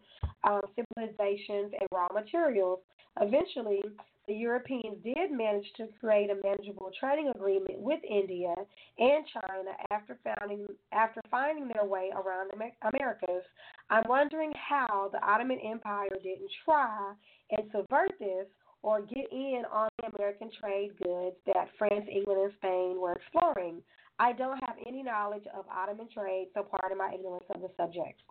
um, 0.44 0.60
civilizations, 0.76 1.72
and 1.78 1.88
raw 1.92 2.08
materials. 2.12 2.80
Eventually, 3.20 3.80
the 4.28 4.34
Europeans 4.34 4.96
did 5.02 5.32
manage 5.32 5.66
to 5.76 5.88
create 5.98 6.30
a 6.30 6.36
manageable 6.44 6.90
trading 7.00 7.32
agreement 7.34 7.78
with 7.78 8.00
India 8.08 8.54
and 8.98 9.24
China 9.32 9.70
after 9.90 10.18
finding 10.22 10.66
after 10.92 11.20
finding 11.30 11.68
their 11.74 11.84
way 11.84 12.10
around 12.14 12.50
the 12.52 12.88
Americas. 12.94 13.42
I'm 13.90 14.04
wondering 14.08 14.52
how 14.54 15.10
the 15.12 15.22
Ottoman 15.24 15.58
Empire 15.58 16.08
didn't 16.22 16.50
try 16.64 17.12
and 17.50 17.68
subvert 17.72 18.12
this 18.20 18.46
or 18.82 19.02
get 19.02 19.26
in 19.32 19.64
on 19.70 19.88
the 19.98 20.16
American 20.16 20.50
trade 20.58 20.92
goods 21.02 21.36
that 21.46 21.68
France, 21.76 22.06
England, 22.10 22.40
and 22.40 22.52
Spain 22.58 23.00
were 23.00 23.12
exploring. 23.12 23.82
I 24.18 24.32
don't 24.32 24.58
have 24.64 24.76
any 24.86 25.02
knowledge 25.02 25.44
of 25.56 25.64
Ottoman 25.68 26.08
trade, 26.14 26.48
so 26.54 26.62
pardon 26.62 26.98
my 26.98 27.12
ignorance 27.12 27.44
of 27.54 27.62
the 27.62 27.70
subject. 27.76 28.22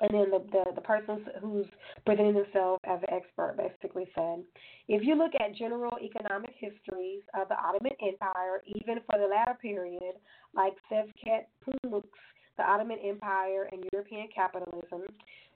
And 0.00 0.10
then 0.12 0.30
the, 0.30 0.42
the, 0.50 0.72
the 0.74 0.80
person 0.80 1.24
who's 1.40 1.66
presenting 2.04 2.34
themselves 2.34 2.80
as 2.84 2.98
an 3.06 3.14
expert 3.14 3.56
basically 3.56 4.08
said, 4.16 4.42
if 4.88 5.02
you 5.04 5.14
look 5.14 5.32
at 5.38 5.54
general 5.54 5.96
economic 6.02 6.54
histories 6.58 7.22
of 7.40 7.48
the 7.48 7.54
Ottoman 7.54 7.92
Empire, 8.02 8.62
even 8.66 8.98
for 9.06 9.20
the 9.20 9.26
latter 9.26 9.56
period, 9.62 10.18
like 10.56 10.72
Şevket 10.90 11.46
Pamuk's 11.62 12.18
The 12.56 12.64
Ottoman 12.64 12.98
Empire 13.04 13.68
and 13.72 13.84
European 13.92 14.28
Capitalism, 14.34 15.02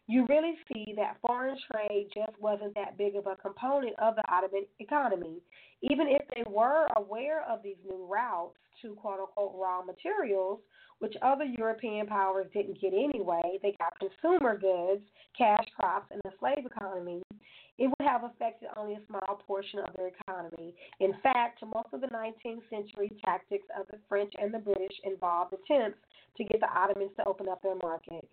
you 0.08 0.24
really 0.28 0.54
see 0.72 0.94
that 0.96 1.16
foreign 1.20 1.56
trade 1.70 2.08
just 2.14 2.40
wasn't 2.40 2.74
that 2.74 2.96
big 2.96 3.16
of 3.16 3.26
a 3.26 3.36
component 3.36 3.98
of 3.98 4.14
the 4.14 4.22
Ottoman 4.30 4.64
economy. 4.78 5.42
Even 5.82 6.06
if 6.08 6.22
they 6.34 6.44
were 6.50 6.86
aware 6.96 7.42
of 7.48 7.62
these 7.62 7.76
new 7.84 8.06
routes 8.06 8.56
to 8.82 8.94
quote 8.94 9.20
unquote 9.20 9.54
raw 9.56 9.82
materials, 9.82 10.60
which 11.00 11.14
other 11.22 11.44
European 11.44 12.06
powers 12.06 12.46
didn't 12.54 12.80
get 12.80 12.92
anyway, 12.92 13.58
they 13.62 13.76
got 13.78 13.98
consumer 13.98 14.56
goods, 14.56 15.02
cash 15.36 15.64
crops, 15.78 16.06
and 16.10 16.20
the 16.24 16.30
slave 16.38 16.64
economy. 16.64 17.20
It 17.78 17.88
would 17.88 18.08
have 18.08 18.24
affected 18.24 18.68
only 18.76 18.94
a 18.94 19.00
small 19.06 19.42
portion 19.46 19.80
of 19.80 19.94
their 19.96 20.08
economy. 20.08 20.74
In 21.00 21.12
fact, 21.22 21.62
most 21.62 21.88
of 21.92 22.00
the 22.00 22.08
19th 22.08 22.62
century 22.70 23.12
tactics 23.24 23.66
of 23.78 23.86
the 23.88 23.98
French 24.08 24.32
and 24.40 24.52
the 24.52 24.58
British 24.58 24.96
involved 25.04 25.52
attempts 25.52 25.98
to 26.36 26.44
get 26.44 26.60
the 26.60 26.68
Ottomans 26.68 27.10
to 27.16 27.28
open 27.28 27.48
up 27.48 27.62
their 27.62 27.76
markets. 27.82 28.26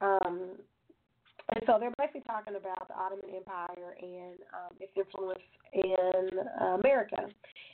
Um, 0.00 0.56
and 1.54 1.64
so 1.66 1.78
they're 1.80 1.92
basically 1.96 2.22
talking 2.26 2.56
about 2.56 2.88
the 2.88 2.94
Ottoman 2.94 3.34
Empire 3.34 3.96
and 4.00 4.36
um, 4.52 4.76
its 4.80 4.92
influence 4.96 5.40
in 5.72 6.28
uh, 6.60 6.76
America. 6.80 7.16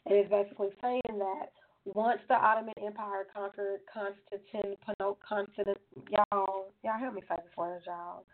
And 0.07 0.15
it's 0.15 0.31
basically 0.31 0.71
saying 0.81 1.19
that 1.19 1.51
once 1.85 2.21
the 2.29 2.35
Ottoman 2.35 2.75
Empire 2.85 3.27
conquered 3.35 3.81
Constantinople, 3.93 5.19
Constant, 5.27 5.77
y'all, 6.09 6.71
y'all 6.83 6.99
help 6.99 7.15
me 7.15 7.23
say 7.29 7.35
this 7.37 7.57
word, 7.57 7.83
y'all. 7.87 8.25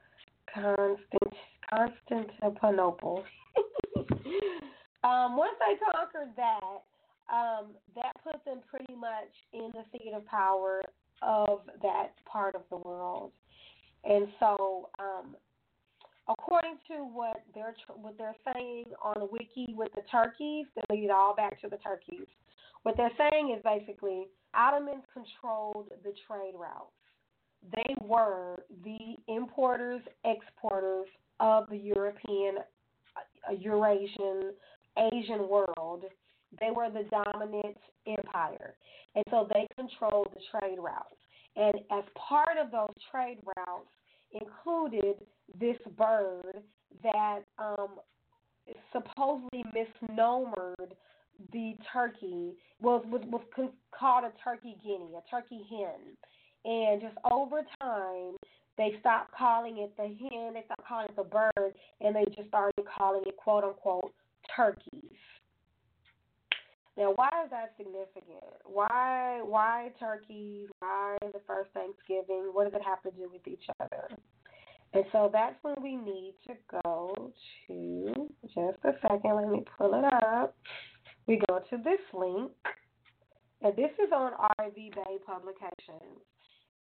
Constant, 0.54 1.34
Constantinople. 1.68 3.24
um, 5.04 5.36
once 5.36 5.54
they 5.60 5.76
conquered 5.92 6.34
that, 6.36 6.82
um, 7.32 7.68
that 7.94 8.12
put 8.24 8.44
them 8.44 8.58
pretty 8.68 8.94
much 8.94 9.30
in 9.52 9.70
the 9.72 9.84
seat 9.92 10.12
of 10.14 10.26
power 10.26 10.82
of 11.22 11.60
that 11.82 12.12
part 12.30 12.54
of 12.54 12.62
the 12.70 12.76
world. 12.76 13.32
And 14.04 14.28
so, 14.40 14.90
um, 14.98 15.36
according 16.28 16.78
to 16.88 17.04
what 17.04 17.42
they're 17.54 17.74
what 17.96 18.16
they're 18.16 18.36
saying 18.54 18.84
on 19.02 19.14
the 19.18 19.26
wiki 19.26 19.74
with 19.76 19.92
the 19.94 20.02
turkeys, 20.10 20.66
they 20.74 20.96
lead 20.96 21.04
it 21.04 21.10
all 21.10 21.34
back 21.34 21.60
to 21.60 21.68
the 21.68 21.76
turkeys. 21.78 22.26
What 22.82 22.96
they're 22.96 23.12
saying 23.18 23.54
is 23.56 23.62
basically 23.62 24.28
Ottomans 24.54 25.04
controlled 25.12 25.90
the 26.02 26.12
trade 26.26 26.54
routes. 26.54 26.92
They 27.74 27.94
were 28.02 28.62
the 28.84 29.16
importers, 29.28 30.00
exporters 30.24 31.06
of 31.40 31.68
the 31.68 31.76
European, 31.76 32.58
uh, 33.48 33.52
Eurasian, 33.52 34.52
Asian 35.12 35.48
world, 35.48 36.04
They 36.58 36.70
were 36.70 36.90
the 36.90 37.04
dominant 37.10 37.76
empire. 38.06 38.74
And 39.14 39.24
so 39.30 39.48
they 39.52 39.66
controlled 39.76 40.28
the 40.34 40.40
trade 40.50 40.78
routes. 40.78 41.16
And 41.56 41.76
as 41.90 42.04
part 42.16 42.56
of 42.62 42.70
those 42.70 42.94
trade 43.10 43.38
routes 43.56 43.88
included 44.32 45.16
this 45.58 45.76
bird 45.96 46.62
that 47.02 47.40
um, 47.58 47.98
supposedly 48.92 49.64
misnomered 49.74 50.92
the 51.52 51.74
turkey 51.92 52.52
was 52.80 53.02
was, 53.06 53.22
was 53.26 53.70
called 53.98 54.24
a 54.24 54.32
turkey 54.44 54.76
guinea, 54.82 55.14
a 55.16 55.30
turkey 55.30 55.64
hen, 55.70 56.16
and 56.64 57.00
just 57.00 57.16
over 57.30 57.62
time 57.80 58.36
they 58.76 58.94
stopped 59.00 59.32
calling 59.36 59.78
it 59.78 59.94
the 59.96 60.04
hen, 60.04 60.54
they 60.54 60.62
stopped 60.64 60.86
calling 60.88 61.06
it 61.08 61.16
the 61.16 61.24
bird, 61.24 61.74
and 62.00 62.14
they 62.16 62.24
just 62.34 62.48
started 62.48 62.82
calling 62.96 63.22
it 63.26 63.36
quote 63.36 63.64
unquote 63.64 64.12
turkeys. 64.56 65.18
Now, 66.96 67.12
why 67.14 67.28
is 67.44 67.50
that 67.50 67.74
significant? 67.76 68.52
Why 68.64 69.40
why 69.42 69.90
turkeys? 69.98 70.68
Why 70.80 71.16
the 71.20 71.40
first 71.46 71.70
Thanksgiving? 71.72 72.50
What 72.52 72.64
does 72.64 72.80
it 72.80 72.84
have 72.84 73.02
to 73.02 73.10
do 73.10 73.30
with 73.32 73.46
each 73.46 73.64
other? 73.80 74.08
And 74.92 75.04
so 75.12 75.30
that's 75.32 75.56
when 75.62 75.76
we 75.82 75.94
need 75.94 76.34
to 76.48 76.54
go 76.82 77.32
to 77.68 78.30
just 78.42 78.84
a 78.84 78.92
second. 79.02 79.36
Let 79.36 79.48
me 79.48 79.64
pull 79.78 79.94
it 79.94 80.04
up. 80.04 80.56
We 81.26 81.40
go 81.48 81.60
to 81.70 81.76
this 81.76 82.00
link, 82.12 82.50
and 83.62 83.76
this 83.76 83.92
is 84.02 84.10
on 84.12 84.32
RV 84.58 84.74
Bey 84.74 85.18
Publications. 85.24 86.20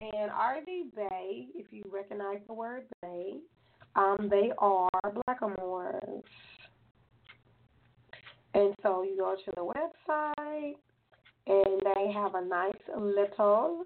And 0.00 0.30
RV 0.30 0.94
Bey, 0.94 1.48
if 1.56 1.66
you 1.72 1.82
recognize 1.92 2.38
the 2.46 2.54
word 2.54 2.84
Bey, 3.02 3.38
um, 3.96 4.28
they 4.30 4.52
are 4.58 4.88
blackamoors. 5.04 6.22
And 8.54 8.74
so 8.82 9.02
you 9.02 9.16
go 9.18 9.34
to 9.34 9.50
the 9.56 9.64
website, 9.64 10.76
and 11.48 11.82
they 11.94 12.12
have 12.12 12.34
a 12.36 12.44
nice 12.44 12.72
little 12.96 13.84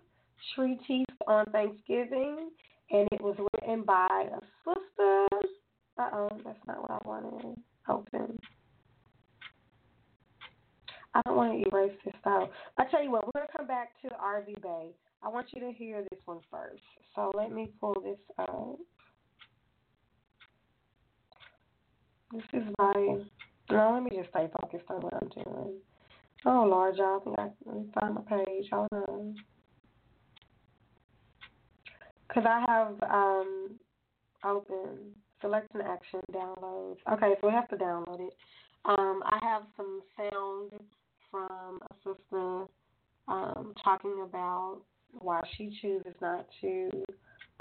treatise 0.55 1.07
on 1.27 1.47
Thanksgiving, 1.47 2.51
and 2.91 3.09
it 3.11 3.21
was 3.21 3.37
written 3.55 3.83
by 3.83 4.07
a 4.11 4.41
sister. 4.65 5.27
Uh 5.99 6.11
oh, 6.13 6.29
that's 6.45 6.59
not 6.67 6.83
what 6.83 6.91
I 6.91 7.09
wanted. 7.09 7.59
Open. 7.89 8.39
I 11.15 11.21
don't 11.25 11.37
want 11.37 11.53
to 11.53 11.69
erase 11.69 11.97
this 12.05 12.15
out. 12.27 12.51
I 12.79 12.85
tell 12.91 13.03
you 13.03 13.11
what, 13.11 13.27
we're 13.27 13.41
gonna 13.41 13.53
come 13.57 13.67
back 13.67 13.91
to 14.03 14.09
RV 14.09 14.63
Bey. 14.63 14.91
I 15.25 15.29
want 15.29 15.47
you 15.55 15.61
to 15.61 15.73
hear 15.73 16.03
this 16.11 16.21
one 16.25 16.41
first. 16.51 16.83
So 17.15 17.31
let 17.37 17.53
me 17.53 17.71
pull 17.81 17.95
this 18.03 18.19
up. 18.39 18.79
This 22.33 22.43
is 22.55 22.69
by. 22.77 22.93
No, 23.71 23.93
let 23.95 24.03
me 24.03 24.11
just 24.17 24.31
stay 24.31 24.49
focused 24.61 24.85
on 24.91 25.01
what 25.01 25.15
I'm 25.15 25.29
doing. 25.29 25.75
Oh 26.45 26.67
Lord, 26.69 26.97
y'all, 26.97 27.21
I 27.21 27.25
think 27.25 27.39
I 27.39 27.49
can 27.63 27.93
find 28.01 28.15
my 28.15 28.23
page. 28.23 28.67
Hold 28.73 28.89
on. 28.93 29.37
Cause 32.33 32.45
I 32.47 32.65
have 32.67 33.03
um 33.03 33.79
open 34.45 35.13
select 35.43 35.75
an 35.75 35.83
action 35.83 36.21
downloads. 36.33 36.97
Okay, 37.13 37.35
so 37.41 37.49
we 37.49 37.53
have 37.53 37.69
to 37.69 37.77
download 37.77 38.21
it. 38.21 38.33
Um, 38.87 39.23
I 39.27 39.39
have 39.43 39.63
some 39.77 40.01
sound 40.17 40.73
from 41.31 41.81
a 41.91 41.95
sister 41.97 42.65
um, 43.29 43.75
talking 43.85 44.25
about 44.25 44.81
why 45.13 45.41
she 45.57 45.77
chooses 45.81 46.15
not 46.21 46.47
to 46.61 46.91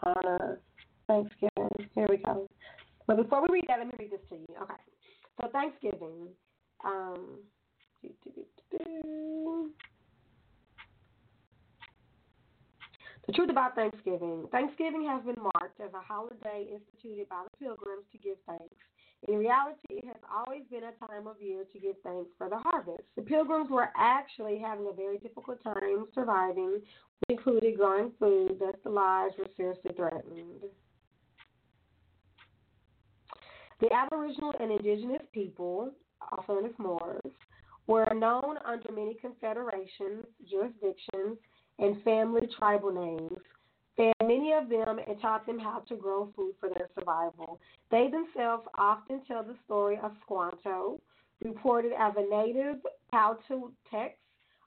honor 0.04 0.60
Thanksgiving. 1.08 1.89
Here 1.95 2.08
we 2.10 2.18
go. 2.18 2.47
But 3.08 3.18
before 3.18 3.41
we 3.41 3.47
read 3.52 3.66
that, 3.68 3.80
let 3.80 3.88
me 3.88 3.93
read 3.99 4.12
this 4.12 4.22
to 4.30 4.36
you. 4.36 4.45
Okay. 4.62 4.74
So 5.41 5.49
Thanksgiving. 5.52 6.28
Um, 6.84 7.39
the 13.28 13.34
truth 13.34 13.49
about 13.49 13.76
Thanksgiving. 13.76 14.47
Thanksgiving 14.52 15.06
has 15.08 15.24
been 15.24 15.41
marked 15.41 15.80
as 15.80 15.93
a 15.93 15.99
holiday 15.99 16.68
instituted 16.72 17.30
by 17.30 17.43
the 17.43 17.58
pilgrims 17.66 18.06
to 18.12 18.18
give 18.18 18.38
thanks 18.47 18.76
in 19.28 19.38
reality, 19.38 19.78
it 19.89 20.05
has 20.05 20.17
always 20.34 20.63
been 20.72 20.84
a 20.84 21.05
time 21.05 21.28
of 21.28 21.39
year 21.39 21.63
to 21.72 21.80
give 21.80 21.95
thanks 22.03 22.32
for 22.38 22.49
the 22.49 22.57
harvest. 22.57 23.03
The 23.15 23.22
pilgrims 23.22 23.69
were 23.69 23.89
actually 23.95 24.57
having 24.57 24.88
a 24.88 24.95
very 24.95 25.19
difficult 25.19 25.63
time 25.63 26.07
surviving, 26.15 26.72
which 26.74 27.30
included 27.30 27.78
growing 27.78 28.11
food, 28.19 28.57
thus 28.59 28.76
the 28.84 28.89
lives 28.89 29.36
were 29.38 29.47
seriously 29.55 29.91
threatened. 29.95 30.63
The 33.80 33.93
Aboriginal 33.93 34.53
and 34.59 34.72
Indigenous 34.72 35.24
people, 35.34 35.91
also 36.32 36.53
known 36.53 36.65
as 36.65 36.72
Moors, 36.80 37.32
were 37.88 38.13
known 38.15 38.57
under 38.65 38.91
many 38.91 39.15
confederations, 39.15 40.26
jurisdictions, 40.49 41.38
and 41.80 42.01
family 42.03 42.47
tribal 42.57 42.91
names 42.91 43.39
many 44.32 44.54
of 44.54 44.70
them 44.70 45.00
and 45.08 45.20
taught 45.22 45.46
them 45.46 45.60
how 45.60 45.80
to 45.90 45.96
grow 45.96 46.30
food 46.36 46.54
for 46.60 46.70
their 46.70 46.90
survival. 46.98 47.60
They 47.90 48.10
themselves 48.10 48.64
often 48.78 49.22
tell 49.28 49.44
the 49.44 49.56
story 49.66 50.00
of 50.02 50.12
Squanto, 50.24 51.00
reported 51.44 51.92
as 52.00 52.14
a 52.18 52.30
native 52.30 52.78
text 53.12 54.18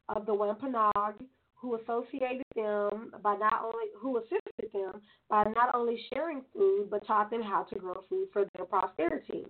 of 0.08 0.26
the 0.26 0.34
Wampanoag, 0.34 1.14
who 1.54 1.76
associated 1.76 2.42
them 2.54 3.12
by 3.22 3.36
not 3.36 3.62
only 3.64 3.86
who 3.98 4.18
assisted 4.18 4.70
them 4.72 5.00
by 5.30 5.44
not 5.56 5.74
only 5.74 5.98
sharing 6.12 6.42
food 6.52 6.88
but 6.90 7.06
taught 7.06 7.30
them 7.30 7.42
how 7.42 7.62
to 7.62 7.78
grow 7.78 8.04
food 8.08 8.28
for 8.32 8.44
their 8.54 8.66
prosperity. 8.66 9.46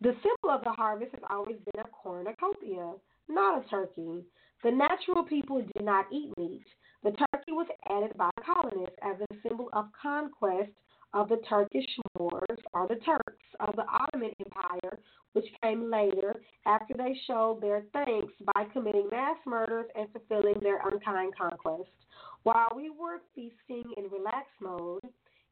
The 0.00 0.14
symbol 0.22 0.50
of 0.54 0.62
the 0.62 0.70
harvest 0.70 1.10
has 1.12 1.22
always 1.28 1.56
been 1.72 1.82
a 1.84 1.88
cornucopia, 1.88 2.92
not 3.28 3.64
a 3.64 3.68
turkey. 3.68 4.24
The 4.62 4.70
natural 4.70 5.24
people 5.24 5.60
did 5.60 5.84
not 5.84 6.06
eat 6.12 6.30
meat. 6.38 6.62
The 7.02 7.12
turkey 7.12 7.52
was 7.52 7.66
added 7.88 8.16
by 8.16 8.30
colonists 8.44 8.96
as 9.02 9.16
a 9.20 9.48
symbol 9.48 9.70
of 9.72 9.86
conquest 10.00 10.70
of 11.14 11.28
the 11.28 11.38
Turkish 11.48 11.86
Moors 12.18 12.58
or 12.74 12.86
the 12.88 12.96
Turks 12.96 13.44
of 13.58 13.74
the 13.76 13.86
Ottoman 13.86 14.32
Empire, 14.44 14.98
which 15.32 15.46
came 15.62 15.90
later 15.90 16.42
after 16.66 16.94
they 16.94 17.18
showed 17.26 17.60
their 17.60 17.84
thanks 17.92 18.34
by 18.54 18.64
committing 18.72 19.08
mass 19.10 19.36
murders 19.46 19.86
and 19.96 20.08
fulfilling 20.12 20.60
their 20.60 20.86
unkind 20.86 21.32
conquest. 21.36 21.90
While 22.42 22.68
we 22.76 22.90
were 22.90 23.20
feasting 23.34 23.92
in 23.96 24.10
relaxed 24.10 24.60
mode, 24.60 25.02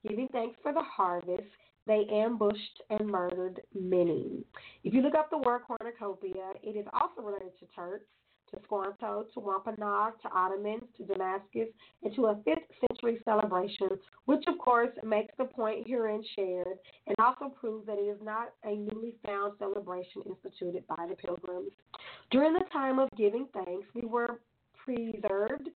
giving 0.06 0.28
thanks 0.28 0.58
for 0.62 0.72
the 0.72 0.82
harvest, 0.82 1.48
they 1.86 2.06
ambushed 2.12 2.82
and 2.90 3.08
murdered 3.08 3.60
many. 3.74 4.44
If 4.84 4.92
you 4.92 5.00
look 5.00 5.14
up 5.14 5.30
the 5.30 5.38
word 5.38 5.62
cornucopia, 5.66 6.52
it 6.62 6.76
is 6.76 6.86
also 6.92 7.22
related 7.22 7.58
to 7.60 7.66
Turks 7.74 8.04
to 8.50 8.60
Squanto, 8.64 9.26
to 9.34 9.40
Wampanoag, 9.40 10.20
to 10.22 10.28
Ottomans, 10.28 10.84
to 10.96 11.04
Damascus, 11.04 11.68
and 12.02 12.14
to 12.14 12.26
a 12.26 12.34
5th 12.36 12.88
century 12.88 13.20
celebration, 13.24 13.90
which 14.26 14.44
of 14.46 14.58
course 14.58 14.90
makes 15.04 15.34
the 15.38 15.44
point 15.44 15.86
herein 15.86 16.22
shared 16.36 16.78
and 17.06 17.16
also 17.18 17.48
proves 17.48 17.86
that 17.86 17.98
it 17.98 18.08
is 18.08 18.18
not 18.22 18.52
a 18.64 18.74
newly 18.74 19.14
found 19.24 19.54
celebration 19.58 20.22
instituted 20.26 20.86
by 20.86 21.06
the 21.08 21.16
pilgrims. 21.16 21.72
During 22.30 22.52
the 22.52 22.64
time 22.72 22.98
of 22.98 23.08
giving 23.16 23.46
thanks, 23.52 23.86
we 23.94 24.06
were 24.06 24.40
preserved 24.84 25.68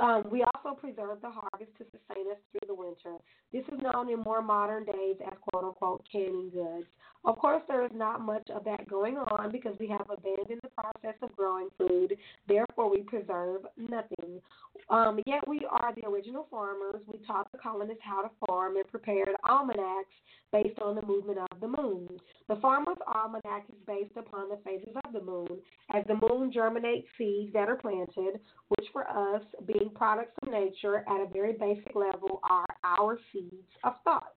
um, 0.00 0.24
we 0.30 0.44
preserve 0.74 1.20
the 1.20 1.30
harvest 1.30 1.70
to 1.78 1.84
sustain 1.84 2.30
us 2.30 2.38
through 2.50 2.66
the 2.66 2.74
winter. 2.74 3.16
This 3.52 3.64
is 3.72 3.80
known 3.82 4.10
in 4.10 4.20
more 4.20 4.42
modern 4.42 4.84
days 4.84 5.16
as 5.26 5.36
quote 5.50 5.64
unquote 5.64 6.04
canning 6.10 6.50
goods. 6.50 6.86
Of 7.24 7.36
course, 7.38 7.62
there 7.68 7.84
is 7.84 7.90
not 7.94 8.22
much 8.22 8.48
of 8.48 8.64
that 8.64 8.88
going 8.88 9.18
on 9.18 9.52
because 9.52 9.76
we 9.78 9.88
have 9.88 10.06
abandoned 10.10 10.60
the 10.62 10.70
process 10.70 11.16
of 11.20 11.36
growing 11.36 11.68
food. 11.76 12.16
Therefore, 12.48 12.90
we 12.90 13.02
preserve 13.02 13.62
nothing. 13.76 14.40
Um, 14.88 15.20
yet, 15.26 15.46
we 15.46 15.66
are 15.68 15.94
the 15.94 16.08
original 16.08 16.46
farmers. 16.50 17.02
We 17.06 17.18
taught 17.26 17.52
the 17.52 17.58
colonists 17.58 18.02
how 18.02 18.22
to 18.22 18.30
farm 18.46 18.76
and 18.76 18.88
prepared 18.88 19.36
almanacs 19.48 20.08
based 20.50 20.78
on 20.80 20.94
the 20.94 21.02
movement 21.02 21.38
of 21.38 21.60
the 21.60 21.68
moon. 21.68 22.08
The 22.48 22.56
farmer's 22.56 22.98
almanac 23.06 23.64
is 23.68 23.78
based 23.86 24.16
upon 24.16 24.48
the 24.48 24.58
phases 24.64 24.96
of 25.04 25.12
the 25.12 25.20
moon. 25.20 25.48
As 25.94 26.04
the 26.06 26.18
moon 26.26 26.50
germinates 26.52 27.06
seeds 27.18 27.52
that 27.52 27.68
are 27.68 27.76
planted, 27.76 28.40
which 28.68 28.88
for 28.92 29.06
us, 29.08 29.42
being 29.66 29.90
products 29.94 30.32
of 30.42 30.48
nature 30.64 31.04
at 31.08 31.20
a 31.20 31.26
very 31.32 31.52
basic 31.52 31.94
level, 31.94 32.40
are 32.48 32.66
our 32.84 33.18
seeds 33.32 33.54
of 33.84 33.94
thought. 34.04 34.34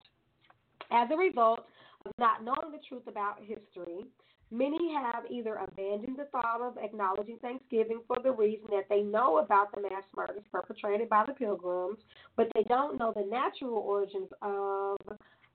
As 0.91 1.09
a 1.11 1.17
result, 1.17 1.65
of 2.05 2.11
not 2.19 2.43
knowing 2.43 2.71
the 2.71 2.79
truth 2.87 3.07
about 3.07 3.39
history, 3.39 4.05
many 4.51 4.93
have 4.93 5.23
either 5.29 5.55
abandoned 5.55 6.17
the 6.17 6.25
thought 6.25 6.61
of 6.61 6.77
acknowledging 6.77 7.37
Thanksgiving 7.41 8.01
for 8.07 8.17
the 8.21 8.31
reason 8.31 8.67
that 8.71 8.89
they 8.89 9.01
know 9.01 9.39
about 9.39 9.73
the 9.73 9.81
mass 9.81 10.03
murders 10.15 10.43
perpetrated 10.51 11.09
by 11.09 11.23
the 11.25 11.33
pilgrims, 11.33 11.97
but 12.35 12.47
they 12.53 12.63
don't 12.63 12.99
know 12.99 13.13
the 13.15 13.25
natural 13.29 13.75
origins 13.75 14.29
of 14.41 14.97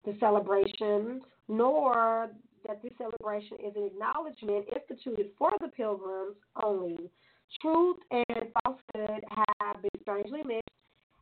the 0.04 0.16
celebration, 0.18 1.20
nor 1.48 2.30
that 2.66 2.82
this 2.82 2.92
celebration 2.98 3.58
is 3.64 3.74
an 3.76 3.84
acknowledgement 3.84 4.66
instituted 4.74 5.30
for 5.38 5.52
the 5.60 5.68
pilgrims 5.68 6.36
only. 6.62 7.10
Truth 7.60 7.98
and 8.10 8.52
falsehood 8.62 9.24
have 9.58 9.82
been 9.82 10.00
strangely 10.02 10.42
mixed, 10.44 10.68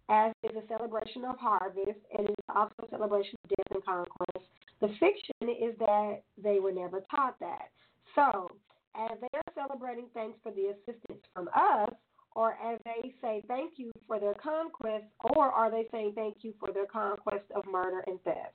as 0.08 0.32
is 0.42 0.56
a 0.56 0.66
celebration 0.68 1.24
of 1.24 1.38
harvest, 1.38 2.00
and 2.16 2.28
is 2.28 2.34
also 2.54 2.74
a 2.82 2.90
celebration 2.90 3.36
of 3.44 3.50
death 3.50 3.66
and 3.70 3.84
conquest. 3.84 4.46
The 4.80 4.88
fiction 5.00 5.48
is 5.48 5.78
that 5.78 6.22
they 6.42 6.58
were 6.58 6.72
never 6.72 7.00
taught 7.10 7.38
that. 7.40 7.70
So, 8.14 8.50
as 8.94 9.18
they 9.20 9.28
are 9.34 9.52
celebrating 9.54 10.06
thanks 10.14 10.38
for 10.42 10.52
the 10.52 10.74
assistance 10.74 11.22
from 11.34 11.48
us, 11.54 11.92
or 12.34 12.52
as 12.62 12.78
they 12.84 13.14
say 13.22 13.42
thank 13.48 13.74
you 13.76 13.90
for 14.06 14.20
their 14.20 14.34
conquest, 14.34 15.04
or 15.34 15.46
are 15.46 15.70
they 15.70 15.86
saying 15.90 16.12
thank 16.14 16.38
you 16.42 16.52
for 16.60 16.72
their 16.72 16.86
conquest 16.86 17.44
of 17.54 17.64
murder 17.66 18.04
and 18.06 18.20
theft? 18.24 18.52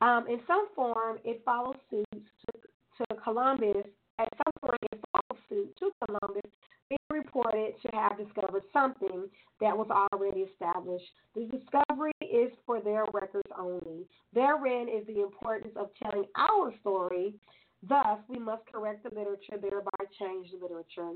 Um, 0.00 0.26
in 0.28 0.40
some 0.46 0.68
form, 0.74 1.18
it 1.24 1.42
follows 1.44 1.76
suit 1.90 2.06
to, 2.10 3.04
to 3.04 3.20
Columbus. 3.22 3.84
At 4.18 4.28
some 4.36 4.52
point, 4.60 4.80
it 4.92 5.00
follows 5.12 5.42
suit 5.48 5.76
to 5.78 5.90
Columbus 6.06 6.50
being 6.90 7.22
reported 7.22 7.74
to 7.82 7.96
have 7.96 8.18
discovered 8.18 8.64
something 8.72 9.28
that 9.60 9.76
was 9.76 9.88
already 10.12 10.40
established. 10.40 11.06
The 11.34 11.46
discovery 11.46 12.12
is 12.20 12.52
for 12.66 12.80
their 12.80 13.04
records 13.14 13.48
only. 13.58 14.06
Therein 14.34 14.88
is 14.88 15.06
the 15.06 15.22
importance 15.22 15.72
of 15.76 15.88
telling 16.02 16.26
our 16.36 16.74
story. 16.80 17.34
Thus, 17.88 18.18
we 18.28 18.38
must 18.38 18.62
correct 18.70 19.04
the 19.04 19.16
literature, 19.16 19.56
thereby 19.60 19.90
change 20.18 20.48
the 20.50 20.58
literature. 20.60 21.12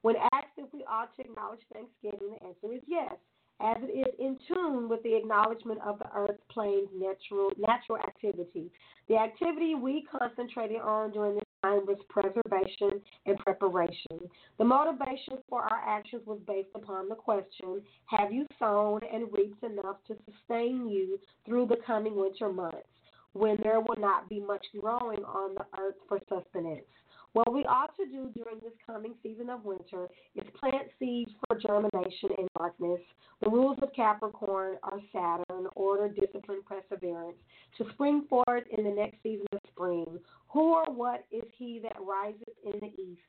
When 0.00 0.16
asked 0.32 0.56
if 0.56 0.72
we 0.72 0.84
ought 0.88 1.14
to 1.16 1.22
acknowledge 1.22 1.60
Thanksgiving, 1.72 2.38
the 2.38 2.46
answer 2.46 2.74
is 2.74 2.82
yes 2.86 3.12
as 3.60 3.76
it 3.80 4.08
is 4.08 4.14
in 4.18 4.36
tune 4.46 4.88
with 4.88 5.02
the 5.02 5.16
acknowledgement 5.16 5.80
of 5.80 5.98
the 5.98 6.08
earth 6.14 6.38
plane's 6.50 6.88
natural 6.94 7.50
natural 7.58 7.98
activity. 7.98 8.70
The 9.08 9.16
activity 9.16 9.74
we 9.74 10.04
concentrated 10.10 10.80
on 10.80 11.12
during 11.12 11.34
this 11.34 11.44
time 11.62 11.86
was 11.86 11.98
preservation 12.08 13.00
and 13.24 13.38
preparation. 13.38 14.28
The 14.58 14.64
motivation 14.64 15.38
for 15.48 15.62
our 15.62 15.80
actions 15.86 16.22
was 16.26 16.40
based 16.46 16.68
upon 16.74 17.08
the 17.08 17.14
question 17.14 17.82
Have 18.06 18.32
you 18.32 18.46
sown 18.58 19.00
and 19.12 19.32
reaped 19.32 19.62
enough 19.62 19.96
to 20.08 20.16
sustain 20.30 20.88
you 20.88 21.18
through 21.44 21.66
the 21.66 21.78
coming 21.86 22.16
winter 22.16 22.52
months 22.52 22.88
when 23.32 23.58
there 23.62 23.80
will 23.80 23.98
not 23.98 24.28
be 24.28 24.40
much 24.40 24.64
growing 24.80 25.24
on 25.24 25.54
the 25.54 25.66
earth 25.78 25.96
for 26.08 26.18
sustenance? 26.28 26.84
What 27.32 27.52
we 27.52 27.64
ought 27.64 27.94
to 27.96 28.06
do 28.06 28.30
during 28.34 28.60
this 28.62 28.72
coming 28.86 29.14
season 29.22 29.50
of 29.50 29.64
winter 29.64 30.08
is 30.34 30.44
plant 30.58 30.88
seeds 30.98 31.30
for 31.46 31.58
germination 31.58 32.30
in 32.38 32.46
darkness. 32.58 33.00
The 33.42 33.50
rules 33.50 33.78
of 33.82 33.92
Capricorn 33.94 34.76
are 34.82 35.00
Saturn, 35.12 35.66
order, 35.74 36.08
discipline, 36.08 36.60
perseverance. 36.66 37.36
To 37.78 37.84
spring 37.90 38.24
forth 38.28 38.64
in 38.76 38.84
the 38.84 38.90
next 38.90 39.22
season 39.22 39.46
of 39.52 39.60
spring. 39.68 40.18
Who 40.48 40.74
or 40.74 40.84
what 40.86 41.26
is 41.30 41.44
he 41.58 41.80
that 41.82 41.96
rises 42.00 42.54
in 42.64 42.80
the 42.80 42.92
east? 43.00 43.20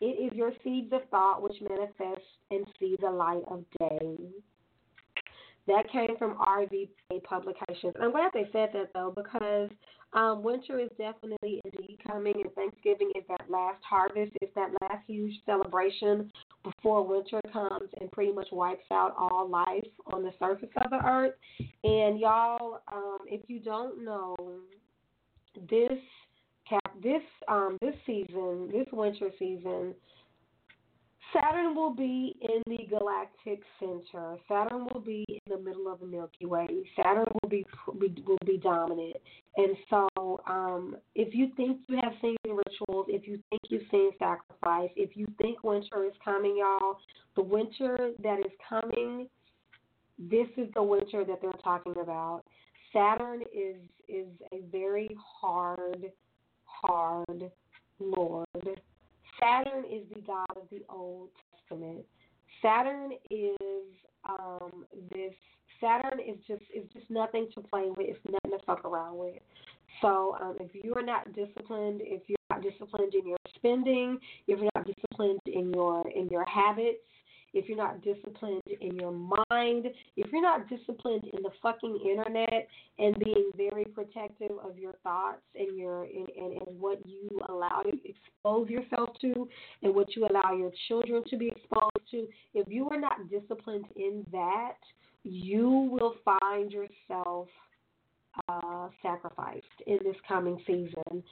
It 0.00 0.32
is 0.32 0.36
your 0.36 0.52
seeds 0.64 0.92
of 0.92 1.02
thought 1.10 1.42
which 1.42 1.60
manifest 1.60 2.24
and 2.50 2.66
see 2.78 2.96
the 3.00 3.10
light 3.10 3.42
of 3.48 3.64
day. 3.78 4.16
That 5.70 5.88
came 5.92 6.16
from 6.18 6.34
RVA 6.34 6.88
Publications. 7.22 7.94
I'm 8.02 8.10
glad 8.10 8.32
they 8.34 8.48
said 8.52 8.70
that 8.72 8.90
though 8.92 9.12
because 9.14 9.70
um, 10.12 10.42
winter 10.42 10.80
is 10.80 10.88
definitely 10.98 11.60
indeed 11.64 12.00
coming, 12.04 12.34
and 12.42 12.52
Thanksgiving 12.54 13.12
is 13.14 13.22
that 13.28 13.48
last 13.48 13.80
harvest. 13.88 14.32
It's 14.42 14.52
that 14.56 14.70
last 14.82 15.04
huge 15.06 15.32
celebration 15.46 16.32
before 16.64 17.06
winter 17.06 17.40
comes 17.52 17.88
and 18.00 18.10
pretty 18.10 18.32
much 18.32 18.48
wipes 18.50 18.82
out 18.90 19.14
all 19.16 19.48
life 19.48 19.86
on 20.12 20.24
the 20.24 20.32
surface 20.40 20.70
of 20.84 20.90
the 20.90 21.06
earth. 21.06 21.34
And 21.84 22.18
y'all, 22.18 22.80
um, 22.92 23.18
if 23.26 23.42
you 23.46 23.60
don't 23.60 24.04
know, 24.04 24.34
this 25.70 26.00
cap 26.68 26.82
this 27.00 27.22
um, 27.46 27.78
this 27.80 27.94
season, 28.06 28.70
this 28.72 28.88
winter 28.92 29.30
season 29.38 29.94
Saturn 31.32 31.74
will 31.74 31.94
be 31.94 32.34
in 32.40 32.62
the 32.66 32.86
galactic 32.86 33.60
center. 33.78 34.36
Saturn 34.48 34.86
will 34.92 35.00
be 35.00 35.24
in 35.28 35.52
the 35.52 35.58
middle 35.58 35.90
of 35.90 36.00
the 36.00 36.06
Milky 36.06 36.46
Way. 36.46 36.66
Saturn 36.96 37.26
will 37.42 37.48
be 37.48 37.64
will 37.86 38.38
be 38.44 38.58
dominant. 38.58 39.16
And 39.56 39.76
so, 39.88 40.40
um, 40.48 40.96
if 41.14 41.34
you 41.34 41.50
think 41.56 41.78
you 41.88 41.98
have 42.02 42.12
seen 42.20 42.36
rituals, 42.44 43.06
if 43.08 43.28
you 43.28 43.40
think 43.50 43.62
you've 43.68 43.88
seen 43.90 44.10
sacrifice, 44.18 44.90
if 44.96 45.16
you 45.16 45.26
think 45.40 45.62
winter 45.62 46.04
is 46.04 46.12
coming, 46.24 46.56
y'all, 46.58 46.98
the 47.36 47.42
winter 47.42 48.10
that 48.22 48.40
is 48.40 48.52
coming, 48.68 49.28
this 50.18 50.48
is 50.56 50.68
the 50.74 50.82
winter 50.82 51.24
that 51.24 51.40
they're 51.40 51.52
talking 51.62 51.94
about. 52.00 52.42
Saturn 52.92 53.42
is 53.54 53.76
is 54.08 54.26
a 54.52 54.62
very 54.72 55.16
hard, 55.40 56.10
hard 56.64 57.50
lord 58.00 58.46
Saturn 59.40 59.84
is 59.84 60.02
the 60.14 60.20
god 60.20 60.46
of 60.56 60.64
the 60.70 60.82
Old 60.88 61.30
Testament. 61.52 62.04
Saturn 62.62 63.12
is 63.30 63.86
um, 64.28 64.84
this. 65.10 65.32
Saturn 65.80 66.20
is 66.20 66.36
just 66.46 66.62
is 66.74 66.84
just 66.92 67.10
nothing 67.10 67.48
to 67.54 67.60
play 67.60 67.86
with. 67.88 68.06
It's 68.08 68.18
nothing 68.24 68.58
to 68.58 68.64
fuck 68.64 68.84
around 68.84 69.16
with. 69.16 69.36
So 70.02 70.36
um, 70.40 70.56
if 70.60 70.84
you 70.84 70.94
are 70.94 71.02
not 71.02 71.32
disciplined, 71.34 72.00
if 72.04 72.22
you're 72.28 72.36
not 72.50 72.62
disciplined 72.62 73.14
in 73.14 73.26
your 73.26 73.38
spending, 73.56 74.18
if 74.46 74.58
you're 74.58 74.70
not 74.74 74.86
disciplined 74.86 75.40
in 75.46 75.72
your 75.72 76.06
in 76.14 76.28
your 76.28 76.44
habits, 76.44 76.98
if 77.52 77.68
you're 77.68 77.76
not 77.76 78.02
disciplined 78.02 78.62
in 78.80 78.96
your 78.96 79.12
mind, 79.12 79.86
if 80.16 80.32
you're 80.32 80.42
not 80.42 80.68
disciplined 80.68 81.24
in 81.32 81.42
the 81.42 81.50
fucking 81.62 81.98
internet 82.08 82.68
and 82.98 83.18
being 83.18 83.50
very 83.56 83.84
protective 83.84 84.52
of 84.64 84.78
your 84.78 84.94
thoughts 85.02 85.42
and 85.54 85.76
your 85.76 86.04
and, 86.04 86.28
and, 86.36 86.62
and 86.66 86.80
what 86.80 86.98
you 87.06 87.28
allow 87.48 87.82
to 87.82 87.92
expose 88.04 88.68
yourself 88.68 89.10
to 89.20 89.48
and 89.82 89.94
what 89.94 90.14
you 90.14 90.26
allow 90.26 90.52
your 90.56 90.70
children 90.88 91.22
to 91.28 91.36
be 91.36 91.48
exposed 91.48 92.10
to, 92.10 92.26
if 92.54 92.68
you 92.68 92.88
are 92.90 93.00
not 93.00 93.30
disciplined 93.30 93.86
in 93.96 94.24
that, 94.32 94.76
you 95.24 95.88
will 95.90 96.14
find 96.24 96.72
yourself 96.72 97.48
uh, 98.48 98.88
sacrificed 99.02 99.64
in 99.86 99.98
this 100.04 100.16
coming 100.26 100.58
season. 100.66 101.22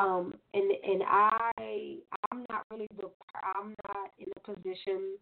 Um, 0.00 0.34
and 0.54 0.70
and 0.84 1.02
I 1.06 1.96
I'm 2.30 2.44
not 2.50 2.64
really 2.70 2.88
the 2.96 3.10
I'm 3.56 3.74
not 3.86 4.10
in 4.18 4.26
a 4.36 4.54
position 4.54 5.16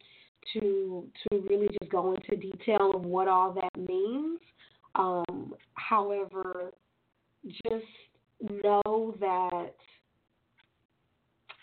to 0.53 1.07
to 1.29 1.39
really 1.49 1.69
just 1.81 1.91
go 1.91 2.15
into 2.15 2.37
detail 2.37 2.93
of 2.95 3.05
what 3.05 3.29
all 3.29 3.53
that 3.53 3.89
means. 3.89 4.39
Um, 4.95 5.55
however, 5.75 6.73
just 7.65 7.85
know 8.65 9.15
that 9.21 9.75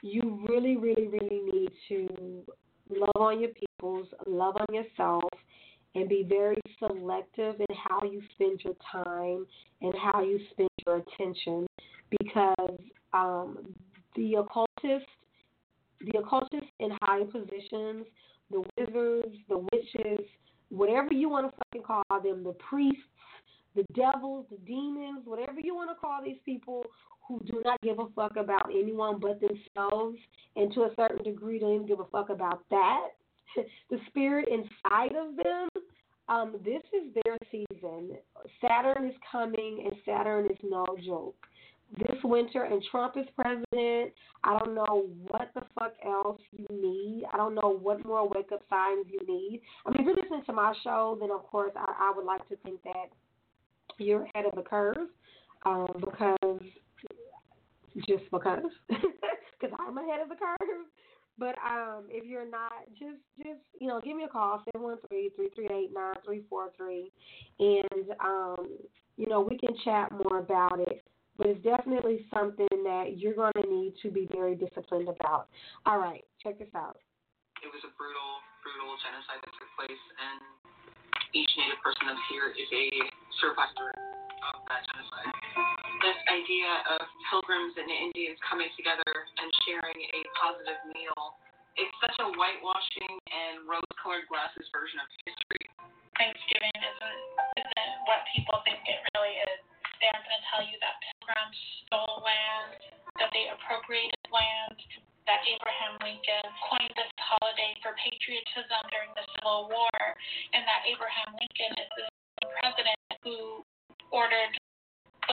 you 0.01 0.45
really, 0.47 0.77
really, 0.77 1.07
really 1.07 1.41
need 1.51 1.69
to 1.89 2.43
love 2.89 3.15
on 3.15 3.41
your 3.41 3.49
peoples, 3.49 4.07
love 4.25 4.55
on 4.57 4.73
yourself, 4.73 5.29
and 5.95 6.07
be 6.07 6.25
very 6.27 6.61
selective 6.79 7.55
in 7.59 7.75
how 7.75 8.01
you 8.03 8.21
spend 8.35 8.61
your 8.63 8.75
time 8.91 9.45
and 9.81 9.93
how 10.01 10.21
you 10.21 10.39
spend 10.51 10.69
your 10.85 10.97
attention 10.97 11.67
because 12.19 12.79
um, 13.13 13.73
the 14.15 14.35
occultists, 14.35 15.09
the 16.01 16.19
occultists 16.19 16.69
in 16.79 16.91
high 17.01 17.23
positions 17.23 18.05
the 18.51 18.63
wizards, 18.77 19.35
the 19.49 19.57
witches, 19.71 20.25
whatever 20.69 21.13
you 21.13 21.29
want 21.29 21.49
to 21.49 21.57
fucking 21.57 21.83
call 21.83 22.21
them, 22.21 22.43
the 22.43 22.55
priests, 22.69 23.01
the 23.75 23.85
devils, 23.95 24.45
the 24.49 24.57
demons, 24.65 25.21
whatever 25.25 25.59
you 25.59 25.75
want 25.75 25.89
to 25.89 25.95
call 25.95 26.23
these 26.23 26.37
people 26.45 26.83
who 27.27 27.39
do 27.45 27.61
not 27.63 27.79
give 27.81 27.99
a 27.99 28.07
fuck 28.15 28.37
about 28.37 28.69
anyone 28.71 29.19
but 29.19 29.39
themselves, 29.41 30.17
and 30.55 30.73
to 30.73 30.81
a 30.83 30.91
certain 30.95 31.23
degree 31.23 31.59
don't 31.59 31.75
even 31.75 31.87
give 31.87 31.99
a 31.99 32.05
fuck 32.05 32.29
about 32.29 32.63
that. 32.69 33.09
the 33.89 33.97
spirit 34.07 34.47
inside 34.47 35.15
of 35.15 35.35
them, 35.35 35.67
um, 36.29 36.55
this 36.63 36.81
is 36.93 37.13
their 37.23 37.37
season. 37.51 38.11
Saturn 38.61 39.07
is 39.07 39.15
coming, 39.29 39.83
and 39.85 39.95
Saturn 40.05 40.45
is 40.45 40.57
no 40.63 40.85
joke 41.05 41.35
this 41.95 42.17
winter 42.23 42.63
and 42.63 42.83
Trump 42.91 43.15
is 43.17 43.25
president, 43.35 44.13
I 44.43 44.59
don't 44.59 44.75
know 44.75 45.07
what 45.29 45.51
the 45.55 45.61
fuck 45.77 45.93
else 46.05 46.41
you 46.51 46.65
need. 46.69 47.23
I 47.33 47.37
don't 47.37 47.55
know 47.55 47.77
what 47.81 48.05
more 48.05 48.27
wake 48.27 48.51
up 48.53 48.61
signs 48.69 49.05
you 49.09 49.19
need. 49.27 49.61
I 49.85 49.91
mean, 49.91 50.01
if 50.01 50.05
you're 50.05 50.15
listening 50.15 50.43
to 50.45 50.53
my 50.53 50.73
show, 50.83 51.17
then 51.19 51.31
of 51.31 51.43
course 51.43 51.71
I, 51.75 51.93
I 51.99 52.13
would 52.15 52.25
like 52.25 52.47
to 52.49 52.55
think 52.57 52.83
that 52.83 53.09
you're 53.97 54.23
ahead 54.23 54.45
of 54.45 54.55
the 54.55 54.63
curve 54.63 55.07
um, 55.65 55.87
because 55.99 56.61
just 58.07 58.23
because 58.31 58.63
because 58.89 59.75
I'm 59.79 59.97
ahead 59.97 60.21
of 60.21 60.29
the 60.29 60.35
curve. 60.35 60.85
But 61.39 61.55
um, 61.63 62.05
if 62.09 62.25
you're 62.25 62.49
not, 62.49 62.71
just 62.99 63.21
just 63.37 63.61
you 63.79 63.87
know, 63.87 64.01
give 64.01 64.17
me 64.17 64.23
a 64.23 64.27
call 64.27 64.61
seven 64.65 64.81
one 64.81 64.97
three 65.07 65.29
three 65.35 65.49
three 65.55 65.69
eight 65.71 65.91
nine 65.93 66.15
three 66.25 66.43
four 66.49 66.71
three, 66.75 67.11
and 67.59 68.09
um, 68.23 68.67
you 69.17 69.27
know 69.27 69.41
we 69.41 69.57
can 69.57 69.75
chat 69.85 70.11
more 70.11 70.39
about 70.39 70.79
it 70.79 71.03
but 71.37 71.47
it's 71.47 71.61
definitely 71.61 72.25
something 72.33 72.67
that 72.83 73.17
you're 73.17 73.37
going 73.37 73.53
to 73.61 73.67
need 73.69 73.93
to 74.01 74.09
be 74.09 74.27
very 74.33 74.57
disciplined 74.57 75.07
about. 75.07 75.47
All 75.85 76.01
right, 76.01 76.25
check 76.41 76.57
this 76.57 76.73
out. 76.73 76.97
It 77.61 77.69
was 77.69 77.81
a 77.85 77.91
brutal, 77.97 78.31
brutal 78.61 78.93
genocide 79.01 79.41
that 79.41 79.53
took 79.53 79.71
place, 79.77 80.03
and 80.21 80.37
each 81.33 81.49
Native 81.57 81.81
person 81.81 82.09
up 82.09 82.19
here 82.29 82.53
is 82.53 82.69
a 82.69 82.85
survivor 83.41 83.93
of 83.93 84.61
that 84.69 84.81
genocide. 84.93 85.33
This 86.05 86.19
idea 86.29 86.69
of 86.97 87.01
pilgrims 87.33 87.73
and 87.77 87.89
Indians 87.89 88.37
coming 88.45 88.69
together 88.77 89.09
and 89.09 89.49
sharing 89.65 89.97
a 89.97 90.21
positive 90.37 90.77
meal, 90.93 91.37
it's 91.77 91.93
such 92.01 92.17
a 92.21 92.27
whitewashing 92.37 93.13
and 93.29 93.65
rose-colored 93.65 94.29
glasses 94.29 94.69
version 94.69 95.01
of 95.01 95.09
history. 95.25 95.65
Thanksgiving 96.17 96.73
isn't, 96.77 97.21
isn't 97.61 97.93
what 98.09 98.25
people 98.33 98.57
think 98.65 98.81
it 98.85 99.01
really 99.13 99.35
is 99.49 99.61
they're 100.01 100.21
going 100.21 100.37
to 100.37 100.45
tell 100.51 100.63
you 100.63 100.77
that 100.79 100.95
pilgrims 101.01 101.59
stole 101.85 102.21
land, 102.23 102.79
that 103.21 103.29
they 103.33 103.49
appropriated 103.51 104.25
land, 104.29 104.77
that 105.27 105.43
Abraham 105.43 105.99
Lincoln 105.99 106.47
coined 106.71 106.93
this 106.95 107.11
holiday 107.19 107.75
for 107.83 107.91
patriotism 107.99 108.81
during 108.93 109.11
the 109.17 109.25
Civil 109.37 109.67
War, 109.67 109.99
and 110.55 110.63
that 110.63 110.87
Abraham 110.87 111.35
Lincoln 111.35 111.73
is 111.83 111.89
the 111.99 112.07
president 112.63 112.99
who 113.25 113.61
ordered 114.15 114.53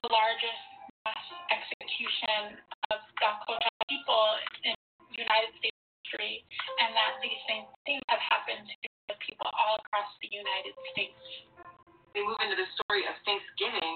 the 0.03 0.07
largest 0.11 0.63
mass 1.07 1.25
execution 1.47 2.59
of 2.91 2.99
Dakota 3.23 3.71
people 3.87 4.27
in 4.67 4.75
United 5.15 5.55
States 5.63 5.79
history, 6.03 6.43
and 6.83 6.91
that 6.91 7.17
these 7.23 7.39
same 7.47 7.65
things 7.87 8.03
have 8.11 8.19
happened 8.19 8.67
to 8.67 9.13
people 9.23 9.47
all 9.47 9.79
across 9.79 10.11
the 10.19 10.29
United 10.29 10.75
States. 10.91 11.17
We 12.11 12.23
move 12.23 12.39
into 12.43 12.59
the 12.59 12.69
story 12.79 13.07
of 13.07 13.15
Thanksgiving, 13.23 13.95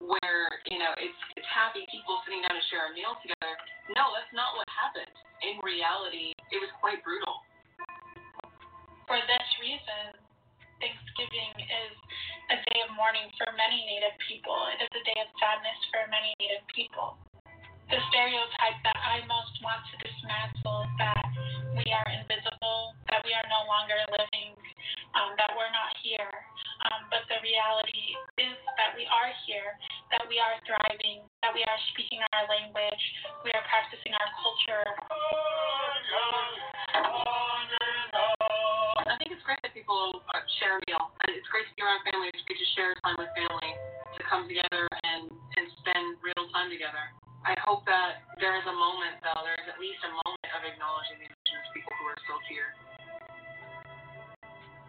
where 0.00 0.48
you 0.68 0.78
know 0.78 0.92
it's 1.00 1.20
it's 1.36 1.50
happy 1.50 1.84
people 1.88 2.20
sitting 2.26 2.44
down 2.44 2.54
to 2.54 2.64
share 2.68 2.88
a 2.88 2.92
meal 2.92 3.16
together. 3.24 3.54
No, 3.94 4.12
that's 4.12 4.32
not 4.34 4.56
what 4.58 4.66
happened. 4.68 5.12
In 5.44 5.60
reality, 5.62 6.32
it 6.52 6.58
was 6.60 6.72
quite 6.80 7.00
brutal. 7.04 7.44
For 9.06 9.18
this 9.22 9.46
reason, 9.62 10.18
Thanksgiving 10.82 11.52
is 11.62 11.94
a 12.50 12.56
day 12.72 12.78
of 12.84 12.90
mourning 12.98 13.30
for 13.38 13.48
many 13.54 13.86
Native 13.86 14.16
people. 14.26 14.56
It 14.74 14.82
is 14.82 14.92
a 14.92 15.02
day 15.06 15.18
of 15.22 15.28
sadness 15.38 15.78
for 15.94 16.04
many 16.10 16.34
Native 16.42 16.66
people. 16.74 17.16
The 17.86 18.02
stereotype 18.10 18.82
that 18.82 18.98
I 18.98 19.22
most 19.30 19.54
want 19.62 19.78
to 19.78 19.94
dismantle 20.02 20.90
is 20.90 20.94
that 20.98 21.26
we 21.78 21.86
are 21.94 22.08
invisible, 22.18 22.98
that 23.14 23.22
we 23.22 23.30
are 23.30 23.46
no 23.46 23.62
longer 23.70 23.94
living, 24.10 24.58
um, 25.16 25.32
that 25.40 25.50
we're 25.56 25.72
not 25.72 25.96
here. 26.04 26.30
Um, 26.86 27.08
but 27.10 27.24
the 27.26 27.40
reality 27.40 28.14
is 28.38 28.54
that 28.78 28.94
we 28.94 29.08
are 29.08 29.32
here, 29.48 29.74
that 30.12 30.22
we 30.28 30.38
are 30.38 30.54
thriving, 30.68 31.24
that 31.42 31.50
we 31.56 31.64
are 31.64 31.80
speaking 31.96 32.20
our 32.36 32.46
language, 32.46 33.02
we 33.42 33.50
are 33.56 33.64
practicing 33.66 34.12
our 34.12 34.30
culture. 34.38 34.86
I 39.06 39.16
think 39.18 39.32
it's 39.32 39.42
great 39.42 39.58
that 39.64 39.72
people 39.72 40.22
uh, 40.30 40.44
share 40.60 40.78
a 40.78 40.80
meal. 40.86 41.10
It's 41.32 41.48
great 41.50 41.66
to 41.66 41.74
be 41.74 41.82
around 41.82 42.04
family. 42.06 42.28
It's 42.30 42.44
great 42.44 42.60
to 42.60 42.68
share 42.76 42.94
time 43.02 43.16
with 43.18 43.32
family, 43.34 43.72
to 44.14 44.22
come 44.28 44.46
together 44.46 44.86
and, 45.02 45.32
and 45.32 45.64
spend 45.82 46.20
real 46.22 46.44
time 46.52 46.68
together. 46.70 47.10
I 47.46 47.54
hope 47.62 47.86
that 47.86 48.26
there 48.42 48.58
is 48.58 48.66
a 48.66 48.74
moment, 48.74 49.22
though, 49.22 49.42
there 49.46 49.54
is 49.54 49.66
at 49.70 49.78
least 49.78 50.02
a 50.02 50.10
moment 50.10 50.50
of 50.50 50.60
acknowledging 50.66 51.22
the 51.22 51.30
indigenous 51.30 51.68
people 51.70 51.94
who 51.98 52.04
are 52.10 52.18
still 52.26 52.42
here. 52.50 52.74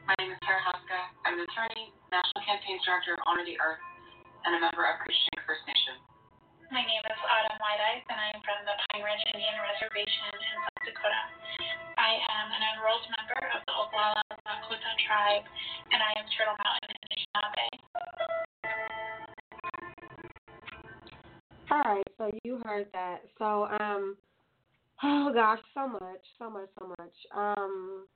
My 0.08 0.16
name 0.24 0.32
is 0.32 0.40
Tara 0.40 0.64
Houska. 0.64 1.20
I'm 1.28 1.36
an 1.36 1.44
attorney, 1.44 1.92
National 2.16 2.40
Campaigns 2.48 2.80
Director 2.88 3.20
of 3.20 3.20
Honor 3.28 3.44
the 3.44 3.60
Earth, 3.60 3.84
and 4.48 4.56
a 4.56 4.60
member 4.64 4.88
of 4.88 5.04
Couchiching 5.04 5.36
First 5.44 5.68
Nation. 5.68 6.00
My 6.72 6.80
name 6.80 7.04
is 7.04 7.20
Autumn 7.28 7.60
White 7.60 8.08
and 8.08 8.16
I 8.16 8.32
am 8.32 8.40
from 8.40 8.56
the 8.64 8.72
Pine 8.88 9.04
Ridge 9.04 9.20
Indian 9.36 9.60
Reservation 9.60 10.32
in 10.32 10.40
South 10.64 10.80
Dakota. 10.88 11.24
I 12.00 12.24
am 12.24 12.48
an 12.56 12.64
enrolled 12.80 13.04
member 13.20 13.52
of 13.52 13.60
the 13.68 13.74
Oglala 13.76 14.24
Lakota 14.48 14.92
tribe, 15.04 15.44
and 15.92 16.00
I 16.00 16.16
am 16.16 16.26
Turtle 16.40 16.56
Mountain 16.56 16.96
Anishinaabe. 17.04 17.68
All 21.68 21.84
right, 21.84 22.08
so 22.16 22.32
you 22.48 22.64
heard 22.64 22.88
that. 22.96 23.28
So, 23.36 23.68
um, 23.76 24.16
oh 25.04 25.36
gosh, 25.36 25.60
so 25.76 25.84
much, 25.84 26.24
so 26.40 26.48
much, 26.48 26.72
so 26.80 26.96
much. 26.96 27.18
Um, 27.36 28.08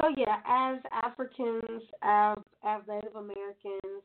so 0.00 0.08
yeah, 0.16 0.38
as 0.46 0.78
Africans, 0.92 1.82
as 2.02 2.38
as 2.64 2.82
Native 2.88 3.16
Americans, 3.16 4.02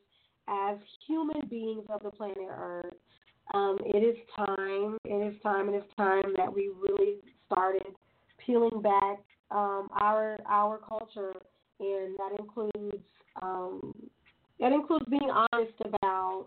as 0.48 0.76
human 1.06 1.46
beings 1.48 1.84
of 1.88 2.02
the 2.02 2.10
planet 2.10 2.36
Earth, 2.50 2.94
um, 3.54 3.78
it 3.84 3.98
is 3.98 4.16
time, 4.36 4.98
it 5.04 5.34
is 5.34 5.40
time, 5.42 5.68
it 5.68 5.76
is 5.76 5.84
time 5.96 6.34
that 6.36 6.52
we 6.52 6.70
really 6.80 7.16
started 7.46 7.94
peeling 8.44 8.80
back 8.82 9.18
um, 9.50 9.88
our 10.00 10.38
our 10.48 10.78
culture, 10.78 11.34
and 11.80 12.16
that 12.18 12.36
includes 12.38 13.04
um, 13.40 13.94
that 14.60 14.72
includes 14.72 15.04
being 15.10 15.30
honest 15.30 15.74
about 15.84 16.46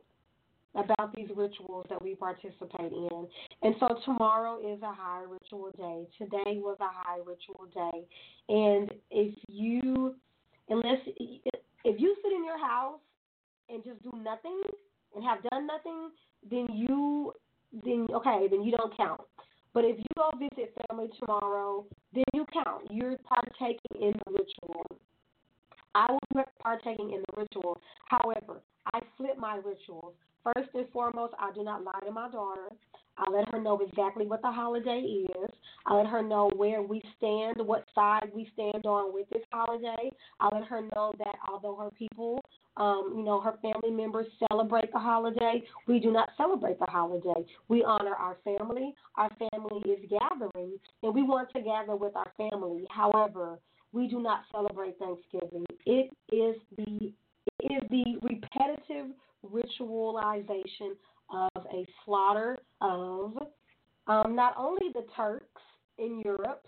about 0.76 1.15
these 1.15 1.30
rituals 1.36 1.86
that 1.89 2.01
we 2.01 2.15
participate 2.15 2.91
in. 2.91 3.28
And 3.61 3.76
so 3.80 3.88
tomorrow 4.05 4.59
is 4.59 4.82
a 4.82 4.93
high 4.93 5.23
ritual 5.23 5.71
day. 5.78 6.07
Today 6.17 6.59
was 6.59 6.78
a 6.80 6.89
high 6.91 7.17
ritual 7.17 7.67
day. 7.73 8.05
And 8.49 8.91
if 9.11 9.34
you 9.47 10.15
unless 10.69 10.99
if 11.07 11.99
you 11.99 12.15
sit 12.23 12.32
in 12.34 12.43
your 12.43 12.59
house 12.59 12.99
and 13.69 13.84
just 13.84 14.01
do 14.03 14.11
nothing 14.23 14.61
and 15.15 15.23
have 15.23 15.43
done 15.49 15.67
nothing, 15.67 16.09
then 16.49 16.67
you 16.73 17.34
then 17.84 18.07
okay, 18.13 18.47
then 18.49 18.63
you 18.63 18.71
don't 18.71 18.95
count. 18.97 19.21
But 19.73 19.84
if 19.84 19.97
you 19.97 20.05
go 20.15 20.32
visit 20.39 20.73
family 20.88 21.09
tomorrow, 21.19 21.86
then 22.13 22.23
you 22.34 22.45
count. 22.53 22.84
You're 22.89 23.17
partaking 23.17 24.01
in 24.01 24.13
the 24.26 24.32
ritual. 24.32 24.86
I 25.93 26.11
will 26.11 26.19
be 26.34 26.41
partaking 26.61 27.11
in 27.11 27.23
the 27.28 27.41
ritual. 27.41 27.82
However, 28.07 28.61
I 28.93 28.99
flip 29.17 29.38
my 29.38 29.55
rituals. 29.55 30.13
First 30.45 30.69
and 30.75 30.87
foremost, 30.93 31.33
I 31.39 31.51
do 31.53 31.63
not 31.63 31.83
lie 31.83 31.99
to 32.05 32.11
my 32.11 32.29
daughter. 32.29 32.69
I 33.17 33.31
let 33.31 33.51
her 33.51 33.61
know 33.61 33.79
exactly 33.79 34.27
what 34.27 34.41
the 34.41 34.51
holiday 34.51 34.99
is. 34.99 35.49
I 35.87 35.95
let 35.95 36.07
her 36.07 36.21
know 36.21 36.51
where 36.55 36.81
we 36.81 37.01
stand, 37.17 37.55
what 37.57 37.85
side 37.95 38.29
we 38.33 38.49
stand 38.53 38.85
on 38.85 39.13
with 39.13 39.27
this 39.29 39.41
holiday. 39.51 40.11
I 40.39 40.49
let 40.53 40.65
her 40.65 40.81
know 40.81 41.13
that 41.17 41.35
although 41.49 41.75
her 41.75 41.89
people, 41.91 42.43
um, 42.77 43.13
you 43.17 43.23
know, 43.23 43.39
her 43.39 43.57
family 43.61 43.89
members 43.89 44.27
celebrate 44.49 44.91
the 44.91 44.99
holiday, 44.99 45.63
we 45.87 45.99
do 45.99 46.11
not 46.11 46.29
celebrate 46.37 46.77
the 46.77 46.85
holiday. 46.85 47.45
We 47.67 47.83
honor 47.83 48.13
our 48.13 48.37
family. 48.43 48.93
Our 49.15 49.31
family 49.51 49.81
is 49.89 50.09
gathering, 50.09 50.77
and 51.01 51.15
we 51.15 51.23
want 51.23 51.49
to 51.55 51.61
gather 51.61 51.95
with 51.95 52.15
our 52.15 52.31
family. 52.37 52.85
However, 52.91 53.59
we 53.93 54.07
do 54.07 54.21
not 54.21 54.41
celebrate 54.51 54.99
Thanksgiving. 54.99 55.65
It 55.85 56.11
is 56.31 56.55
the 56.77 57.13
it 57.59 57.83
is 57.83 57.89
the 57.89 58.17
repetitive 58.21 59.15
ritualization 59.51 60.95
of 61.29 61.65
a 61.73 61.85
slaughter 62.03 62.59
of 62.81 63.37
um, 64.07 64.35
not 64.35 64.55
only 64.57 64.91
the 64.93 65.05
Turks 65.15 65.61
in 65.97 66.21
Europe, 66.23 66.67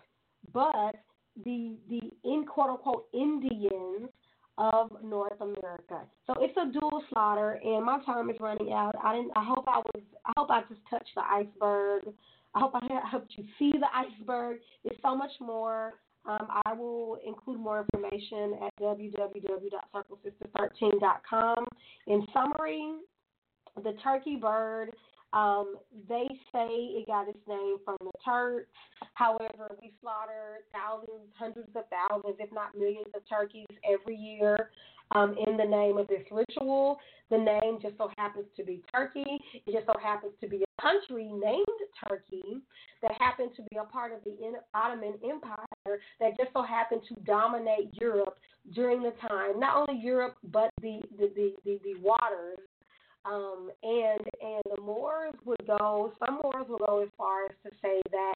but 0.54 0.96
the 1.44 1.78
the 1.90 2.02
in 2.24 2.46
quote 2.46 2.70
unquote 2.70 3.06
Indians 3.14 4.10
of 4.58 4.92
North 5.04 5.40
America. 5.40 6.02
So 6.26 6.34
it's 6.40 6.58
a 6.58 6.72
dual 6.72 7.04
slaughter, 7.12 7.60
and 7.64 7.86
my 7.86 8.04
time 8.06 8.30
is 8.30 8.38
running 8.40 8.74
out. 8.74 8.96
I 9.04 9.16
didn't. 9.16 9.32
I 9.36 9.44
hope 9.44 9.66
I 9.68 9.78
was. 9.78 10.04
I 10.26 10.32
hope 10.38 10.50
I 10.50 10.62
just 10.68 10.82
touched 10.90 11.12
the 11.16 11.22
iceberg. 11.22 12.04
I 12.56 12.60
hope 12.60 12.72
I 12.74 12.88
helped 13.10 13.34
you 13.38 13.44
see 13.60 13.72
the 13.72 13.88
iceberg. 13.94 14.58
There's 14.84 14.98
so 15.04 15.16
much 15.16 15.32
more. 15.40 15.94
Um, 16.28 16.48
I 16.66 16.74
will 16.74 17.20
include 17.26 17.60
more 17.60 17.86
information 17.94 18.58
at 18.66 18.74
www.circlesister13.com. 18.82 21.66
In 22.08 22.28
summary, 22.34 22.94
the 23.84 23.94
turkey 24.04 24.36
bird, 24.36 24.90
um, 25.34 25.76
they 26.10 26.28
say 26.52 26.68
it 26.68 27.08
got 27.08 27.30
its 27.30 27.40
name 27.48 27.78
from 27.86 27.96
the 28.02 28.12
Turks. 28.26 28.68
However, 29.14 29.78
we 29.82 29.94
slaughter 30.02 30.66
thousands, 30.74 31.32
hundreds 31.38 31.70
of 31.76 31.84
thousands, 31.90 32.36
if 32.40 32.52
not 32.52 32.76
millions 32.78 33.08
of 33.16 33.22
turkeys 33.30 33.68
every 33.90 34.16
year 34.16 34.72
um, 35.16 35.36
in 35.48 35.58
the 35.58 35.66
name 35.66 35.98
of 35.98 36.08
this 36.08 36.24
ritual. 36.32 37.00
The 37.30 37.38
name 37.38 37.80
just 37.82 37.98
so 37.98 38.10
happens 38.18 38.46
to 38.56 38.64
be 38.64 38.82
Turkey. 38.94 39.26
It 39.54 39.74
just 39.74 39.86
so 39.86 39.94
happens 40.02 40.34
to 40.42 40.48
be 40.48 40.64
a 40.64 40.82
country 40.82 41.26
named 41.26 41.66
Turkey 42.08 42.62
that 43.02 43.12
happened 43.20 43.52
to 43.58 43.64
be 43.64 43.78
a 43.78 43.84
part 43.84 44.14
of 44.14 44.20
the 44.24 44.36
Ottoman 44.74 45.16
Empire 45.28 46.00
that 46.20 46.38
just 46.38 46.54
so 46.54 46.64
happened 46.64 47.02
to 47.10 47.16
dominate 47.26 47.90
Europe 48.00 48.38
during 48.74 49.02
the 49.02 49.14
time, 49.28 49.60
not 49.60 49.76
only 49.76 50.02
Europe, 50.02 50.38
but 50.52 50.70
the, 50.82 51.00
the, 51.18 51.32
the, 51.36 51.54
the, 51.66 51.80
the 51.84 52.00
waters 52.00 52.60
um, 53.28 53.70
and 53.84 54.22
and 54.42 54.64
the 54.76 54.82
Moors 54.82 55.34
would 55.46 55.66
go. 55.66 56.14
Some 56.26 56.40
Moors 56.44 56.66
would 56.70 56.82
go 56.88 57.02
as 57.02 57.10
far 57.18 57.46
as 57.46 57.52
to 57.64 57.72
say 57.82 58.02
that 58.12 58.36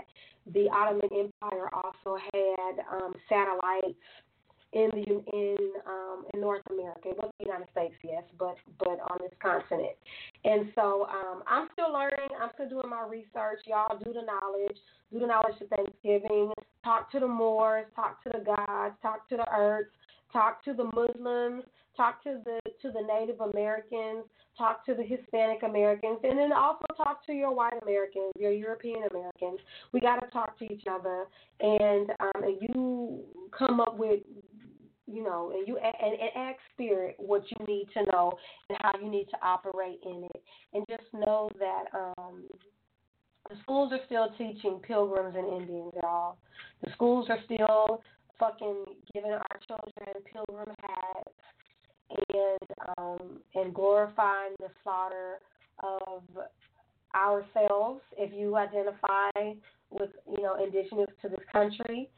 the 0.54 0.70
Ottoman 0.70 1.10
Empire 1.12 1.70
also 1.74 2.18
had 2.34 2.84
um, 2.92 3.14
satellites 3.30 3.98
in 4.74 4.90
the 4.94 5.06
in 5.34 5.58
um, 5.86 6.26
in 6.34 6.42
North 6.42 6.64
America. 6.70 7.10
It 7.10 7.18
wasn't 7.18 7.38
the 7.40 7.46
United 7.46 7.68
States, 7.72 7.96
yes, 8.04 8.24
but 8.40 8.56
but 8.80 9.00
on 9.10 9.18
this 9.20 9.32
continent. 9.42 9.96
And 10.46 10.72
so 10.76 11.08
um, 11.10 11.44
I'm 11.48 11.68
still 11.74 11.92
learning. 11.92 12.30
I'm 12.42 12.50
still 12.54 12.70
doing 12.70 12.90
my 12.90 13.06
research. 13.08 13.66
Y'all 13.66 13.98
do 13.98 14.14
the 14.14 14.22
knowledge. 14.22 14.78
Do 15.12 15.20
the 15.20 15.28
knowledge 15.28 15.60
of 15.62 15.68
Thanksgiving. 15.70 16.54
Talk 16.84 17.12
to 17.12 17.20
the 17.20 17.28
Moors. 17.28 17.86
Talk 17.96 18.24
to 18.24 18.30
the 18.30 18.44
gods. 18.44 18.96
Talk 19.02 19.28
to 19.30 19.38
the 19.38 19.48
earths. 19.54 19.92
Talk 20.32 20.64
to 20.64 20.74
the 20.74 20.86
Muslims. 20.96 21.64
Talk 21.98 22.24
to 22.24 22.40
the 22.46 22.60
to 22.82 22.92
the 22.92 23.02
Native 23.02 23.42
Americans. 23.42 24.24
Talk 24.58 24.86
to 24.86 24.94
the 24.94 25.04
Hispanic 25.04 25.64
Americans, 25.64 26.20
and 26.24 26.38
then 26.38 26.52
also 26.52 26.86
talk 26.98 27.26
to 27.26 27.34
your 27.34 27.54
white 27.54 27.74
Americans, 27.82 28.34
your 28.38 28.52
European 28.52 29.04
Americans. 29.10 29.60
We 29.92 30.00
got 30.02 30.18
to 30.18 30.28
talk 30.28 30.60
to 30.60 30.66
each 30.66 30.84
other, 30.92 31.26
and 31.62 32.10
um, 32.20 32.44
and 32.44 32.58
you 32.62 33.22
come 33.58 33.80
up 33.80 33.98
with 33.98 34.20
you 35.12 35.24
know, 35.24 35.52
and 35.56 35.68
you 35.68 35.78
and, 35.78 36.14
and 36.14 36.32
ask 36.36 36.58
spirit 36.74 37.16
what 37.18 37.44
you 37.52 37.66
need 37.66 37.88
to 37.94 38.04
know 38.12 38.34
and 38.70 38.78
how 38.82 38.92
you 39.02 39.10
need 39.10 39.26
to 39.26 39.38
operate 39.44 40.00
in 40.06 40.24
it, 40.24 40.44
and 40.74 40.86
just 40.90 41.12
know 41.14 41.50
that 41.60 41.86
um, 41.98 42.44
The 43.50 43.58
schools 43.64 43.92
are 43.92 44.00
still 44.06 44.30
teaching 44.38 44.80
pilgrims 44.88 45.36
and 45.38 45.48
Indians, 45.62 45.94
y'all. 46.02 46.38
The 46.84 46.92
schools 46.94 47.28
are 47.30 47.40
still 47.46 48.02
fucking 48.40 48.86
giving 49.14 49.32
our 49.32 49.60
children 49.68 50.24
pilgrim 50.32 50.76
hats 50.82 51.30
and 52.34 52.70
um, 52.98 53.40
and 53.56 53.74
glorifying 53.74 54.54
the 54.60 54.68
slaughter 54.84 55.40
of 55.84 56.24
ourselves. 57.16 58.02
If 58.18 58.34
you 58.34 58.56
identify 58.56 59.32
with 59.90 60.12
you 60.30 60.44
know 60.44 60.64
indigenous 60.64 61.10
to 61.22 61.30
this 61.30 61.44
country, 61.52 62.10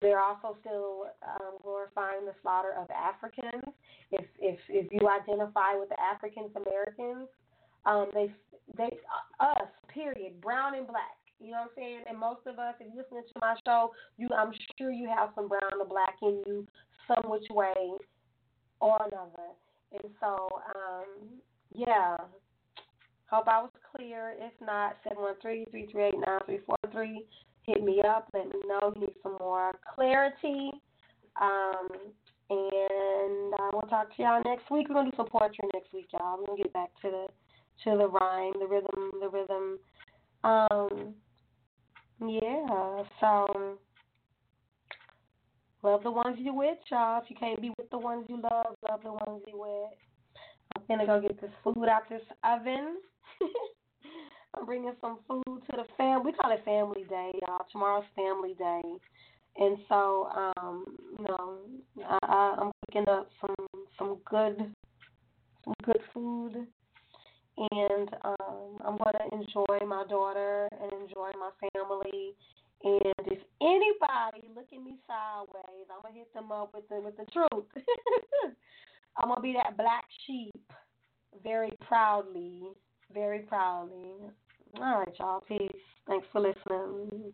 they're 0.00 0.20
also 0.20 0.56
still 0.60 1.06
um, 1.22 1.58
glorifying 1.62 2.24
the 2.24 2.34
slaughter 2.42 2.72
of 2.78 2.88
Africans. 2.90 3.74
If 4.12 4.24
if 4.38 4.58
if 4.68 4.86
you 4.92 5.08
identify 5.08 5.74
with 5.74 5.88
the 5.88 6.00
African 6.00 6.44
Americans, 6.54 7.28
um, 7.86 8.06
they 8.14 8.32
they 8.76 8.96
uh, 9.40 9.44
us 9.44 9.68
period, 9.88 10.40
brown 10.40 10.76
and 10.76 10.86
black. 10.86 11.18
You 11.40 11.52
know 11.52 11.64
what 11.64 11.72
I'm 11.76 11.82
saying? 11.82 12.00
And 12.08 12.18
most 12.18 12.46
of 12.46 12.58
us, 12.58 12.74
if 12.80 12.94
you're 12.94 13.02
listening 13.02 13.24
to 13.32 13.40
my 13.40 13.56
show, 13.66 13.90
you 14.16 14.28
I'm 14.36 14.52
sure 14.78 14.92
you 14.92 15.08
have 15.08 15.30
some 15.34 15.48
brown 15.48 15.80
or 15.80 15.86
black 15.86 16.16
in 16.22 16.42
you, 16.46 16.66
some 17.08 17.30
which 17.30 17.48
way 17.50 17.96
or 18.80 18.96
another. 19.10 19.50
And 19.92 20.12
so, 20.20 20.48
um, 20.76 21.04
yeah. 21.74 22.16
Hope 23.26 23.46
I 23.46 23.62
was 23.62 23.70
clear. 23.94 24.34
If 24.38 24.52
not, 24.60 24.96
713 25.04 25.66
338 25.70 26.20
hit 27.62 27.82
me 27.82 28.02
up. 28.06 28.28
Let 28.34 28.46
me 28.46 28.60
know 28.66 28.92
you 28.94 29.02
need 29.02 29.14
some 29.22 29.36
more 29.38 29.72
clarity. 29.94 30.70
Um, 31.40 31.88
and 32.50 33.54
I 33.58 33.70
will 33.72 33.86
talk 33.88 34.14
to 34.16 34.22
y'all 34.22 34.42
next 34.44 34.70
week. 34.70 34.88
We're 34.88 34.96
gonna 34.96 35.10
do 35.10 35.16
some 35.16 35.28
poetry 35.28 35.68
next 35.72 35.92
week, 35.92 36.08
y'all. 36.12 36.38
We're 36.38 36.46
gonna 36.46 36.62
get 36.62 36.72
back 36.72 36.90
to 37.02 37.10
the 37.10 37.26
to 37.84 37.96
the 37.96 38.08
rhyme, 38.08 38.52
the 38.58 38.66
rhythm, 38.66 39.12
the 39.20 39.28
rhythm. 39.28 39.78
Um, 40.42 41.14
yeah. 42.20 43.02
So 43.20 43.78
love 45.82 46.02
the 46.02 46.10
ones 46.10 46.36
you 46.38 46.54
with, 46.54 46.78
y'all. 46.90 47.22
If 47.22 47.30
you 47.30 47.36
can't 47.36 47.60
be 47.60 47.72
with 47.78 47.88
the 47.90 47.98
ones 47.98 48.26
you 48.28 48.40
love, 48.42 48.74
love 48.88 49.00
the 49.02 49.12
ones 49.12 49.42
you 49.46 49.58
with. 49.58 49.98
I'm 50.76 50.82
gonna 50.88 51.06
go 51.06 51.20
get 51.20 51.40
this 51.40 51.50
food 51.62 51.88
out 51.88 52.08
this 52.08 52.22
oven. 52.44 52.96
I'm 54.56 54.66
bringing 54.66 54.92
some 55.00 55.18
food 55.28 55.44
to 55.44 55.76
the 55.76 55.84
fam. 55.96 56.24
We 56.24 56.32
call 56.32 56.52
it 56.52 56.64
Family 56.64 57.04
Day, 57.08 57.32
y'all. 57.42 57.66
Tomorrow's 57.70 58.04
Family 58.16 58.54
Day, 58.58 58.82
and 59.58 59.78
so 59.88 60.28
um, 60.34 60.84
you 61.18 61.24
know, 61.24 61.58
I, 62.22 62.56
I'm 62.60 62.72
cooking 62.86 63.08
up 63.08 63.28
some 63.40 63.66
some 63.98 64.18
good 64.28 64.74
some 65.64 65.74
good 65.84 66.00
food, 66.12 66.66
and 67.70 68.10
um, 68.24 68.78
I'm 68.84 68.98
gonna 68.98 69.24
enjoy 69.32 69.86
my 69.86 70.04
daughter 70.08 70.68
and 70.72 70.92
enjoy 71.02 71.30
my 71.38 71.50
family. 71.72 72.34
And 72.82 73.26
if 73.26 73.38
anybody 73.60 74.48
look 74.56 74.66
at 74.72 74.82
me 74.82 74.96
sideways, 75.06 75.86
I'm 75.94 76.02
gonna 76.02 76.14
hit 76.14 76.32
them 76.34 76.50
up 76.50 76.72
with 76.74 76.88
the 76.88 77.00
with 77.00 77.16
the 77.16 77.26
truth. 77.32 77.66
I'm 79.16 79.28
gonna 79.28 79.40
be 79.40 79.52
that 79.52 79.76
black 79.76 80.04
sheep, 80.26 80.72
very 81.44 81.72
proudly 81.86 82.62
very 83.12 83.40
proudly. 83.40 84.12
All 84.76 84.98
right, 84.98 85.08
y'all. 85.18 85.42
Peace. 85.48 85.70
Thanks 86.06 86.26
for 86.32 86.40
listening. 86.40 87.32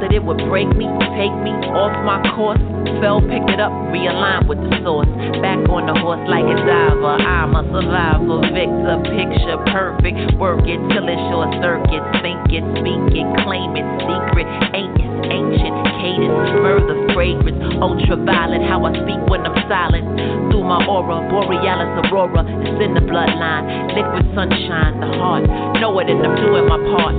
That 0.00 0.16
it 0.16 0.24
would 0.24 0.40
break 0.48 0.68
me, 0.74 0.88
take 1.14 1.34
me 1.44 1.52
off 1.76 1.92
my 2.08 2.24
course. 2.32 2.60
Fell, 3.04 3.20
picked 3.20 3.52
it 3.52 3.60
up, 3.60 3.72
realigned 3.92 4.48
with 4.48 4.56
the 4.56 4.72
source. 4.80 5.08
Back 5.44 5.60
on 5.68 5.84
the 5.84 5.96
horse 6.00 6.24
like 6.24 6.44
a 6.44 6.56
diver. 6.64 7.20
I'm 7.20 7.52
a 7.52 7.62
survivor, 7.68 8.40
victor, 8.48 8.96
picture 9.12 9.60
perfect. 9.68 10.40
Work 10.40 10.64
it 10.64 10.80
till 10.92 11.04
it's 11.04 11.20
short 11.28 11.52
circuit. 11.60 12.00
Think 12.24 12.48
it, 12.48 12.64
speak 12.80 13.12
it, 13.12 13.28
claim 13.44 13.76
it, 13.76 13.86
secret. 14.08 14.48
It 14.72 15.10
ancient 15.30 15.76
cadence, 16.00 16.50
murder, 16.64 16.96
fragrance, 17.14 17.60
ultraviolet. 17.78 18.62
How 18.66 18.84
I 18.84 18.92
speak 19.04 19.20
when 19.30 19.46
I'm 19.46 19.56
silent. 19.68 20.06
Through 20.50 20.64
my 20.64 20.80
aura, 20.86 21.28
borealis 21.28 21.92
aurora, 22.08 22.42
it's 22.64 22.80
in 22.82 22.94
the 22.94 23.04
bloodline. 23.04 23.92
Liquid 23.94 24.26
sunshine, 24.34 25.00
the 25.00 25.08
heart. 25.20 25.44
Know 25.80 25.98
it 26.00 26.08
and 26.08 26.24
I'm 26.24 26.36
doing 26.36 26.66
my 26.66 26.78
part. 26.96 27.14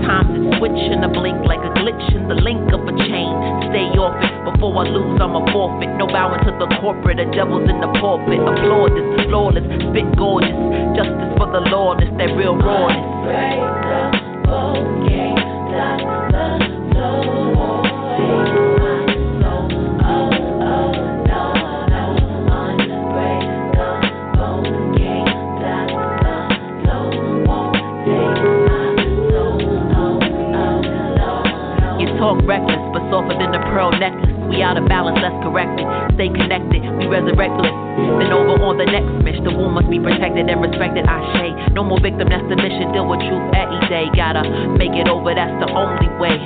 It's 0.00 0.58
switching 0.58 1.04
a 1.04 1.08
blink 1.08 1.44
like 1.44 1.60
a 1.60 1.72
glitch 1.76 2.06
in 2.14 2.28
the 2.28 2.34
link 2.34 2.72
of 2.72 2.82
a 2.86 2.94
chain. 3.06 3.32
Stay 3.70 3.88
off 4.00 4.16
it 4.22 4.34
before 4.48 4.74
I 4.80 4.88
lose, 4.88 5.20
I'm 5.20 5.36
a 5.36 5.42
forfeit. 5.52 5.90
No 5.96 6.06
bowing 6.06 6.40
to 6.44 6.52
the 6.56 6.68
corporate, 6.80 7.18
the 7.18 7.26
devil's 7.30 7.68
in 7.68 7.80
the 7.80 7.90
pulpit. 8.00 8.40
Applaud 8.40 8.96
this, 8.96 9.26
flawless, 9.28 9.64
spit 9.64 10.08
gorgeous. 10.16 10.56
Justice 10.96 11.32
for 11.38 11.48
the 11.52 11.62
lawless, 11.70 12.10
that 12.18 12.32
real 12.36 12.56
rawness. 12.56 13.00
Break 13.24 13.60
the 13.86 14.00
focus, 14.48 16.19
talk 32.30 32.46
reckless, 32.46 32.78
but 32.94 33.02
softer 33.10 33.34
than 33.34 33.50
a 33.50 33.62
pearl 33.74 33.90
necklace. 33.90 34.30
We 34.46 34.62
out 34.62 34.78
of 34.78 34.86
balance, 34.86 35.18
let's 35.18 35.34
correct 35.42 35.74
it. 35.78 35.86
Stay 36.14 36.30
connected, 36.30 36.82
we 36.98 37.10
resurrectless. 37.10 37.74
Then 38.22 38.30
over 38.30 38.54
on 38.62 38.78
the 38.78 38.86
next 38.86 39.10
mission, 39.26 39.42
the 39.42 39.54
womb 39.54 39.74
must 39.74 39.90
be 39.90 39.98
protected 39.98 40.46
and 40.46 40.58
respected. 40.62 41.06
I 41.06 41.18
say, 41.34 41.48
no 41.74 41.82
more 41.82 41.98
victim, 41.98 42.30
that's 42.30 42.46
the 42.46 42.54
mission. 42.54 42.94
Deal 42.94 43.06
with 43.06 43.22
truth 43.26 43.46
every 43.54 43.82
day. 43.90 44.06
Gotta 44.14 44.46
make 44.78 44.94
it 44.94 45.10
over, 45.10 45.34
that's 45.34 45.54
the 45.58 45.70
only 45.74 46.10
way. 46.22 46.38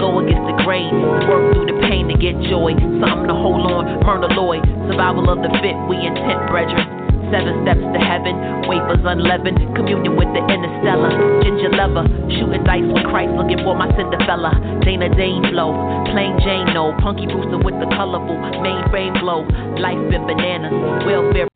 Go 0.00 0.20
against 0.24 0.44
the 0.48 0.56
grain, 0.64 0.92
work 1.28 1.52
through 1.52 1.68
the 1.68 1.76
pain 1.84 2.08
to 2.08 2.16
get 2.16 2.36
joy. 2.48 2.72
Something 3.00 3.28
to 3.28 3.36
hold 3.36 3.68
on, 3.68 4.00
murder 4.04 4.32
Lloyd. 4.32 4.64
Survival 4.88 5.28
of 5.28 5.44
the 5.44 5.52
fit, 5.60 5.76
we 5.88 6.00
intent, 6.00 6.48
brethren. 6.48 6.95
Seven 7.30 7.66
steps 7.66 7.82
to 7.82 8.00
heaven, 8.00 8.34
wafers 8.70 9.02
unleavened, 9.02 9.58
communion 9.74 10.14
with 10.14 10.30
the 10.30 10.42
interstellar. 10.46 11.10
Ginger 11.42 11.74
lover, 11.74 12.06
shooting 12.30 12.62
dice 12.62 12.86
with 12.86 13.04
Christ, 13.10 13.34
looking 13.34 13.58
for 13.66 13.74
my 13.74 13.90
Cinderella. 13.98 14.54
Dana 14.86 15.10
Dane 15.14 15.42
flow, 15.50 15.74
plain 16.14 16.38
Jane 16.46 16.70
no. 16.72 16.94
Punky 17.02 17.26
Brewster 17.26 17.58
with 17.58 17.74
the 17.82 17.88
colorful 17.98 18.36
mainframe 18.62 19.18
glow. 19.18 19.42
Life 19.78 19.98
in 20.14 20.22
bananas, 20.26 20.72
welfare. 21.04 21.48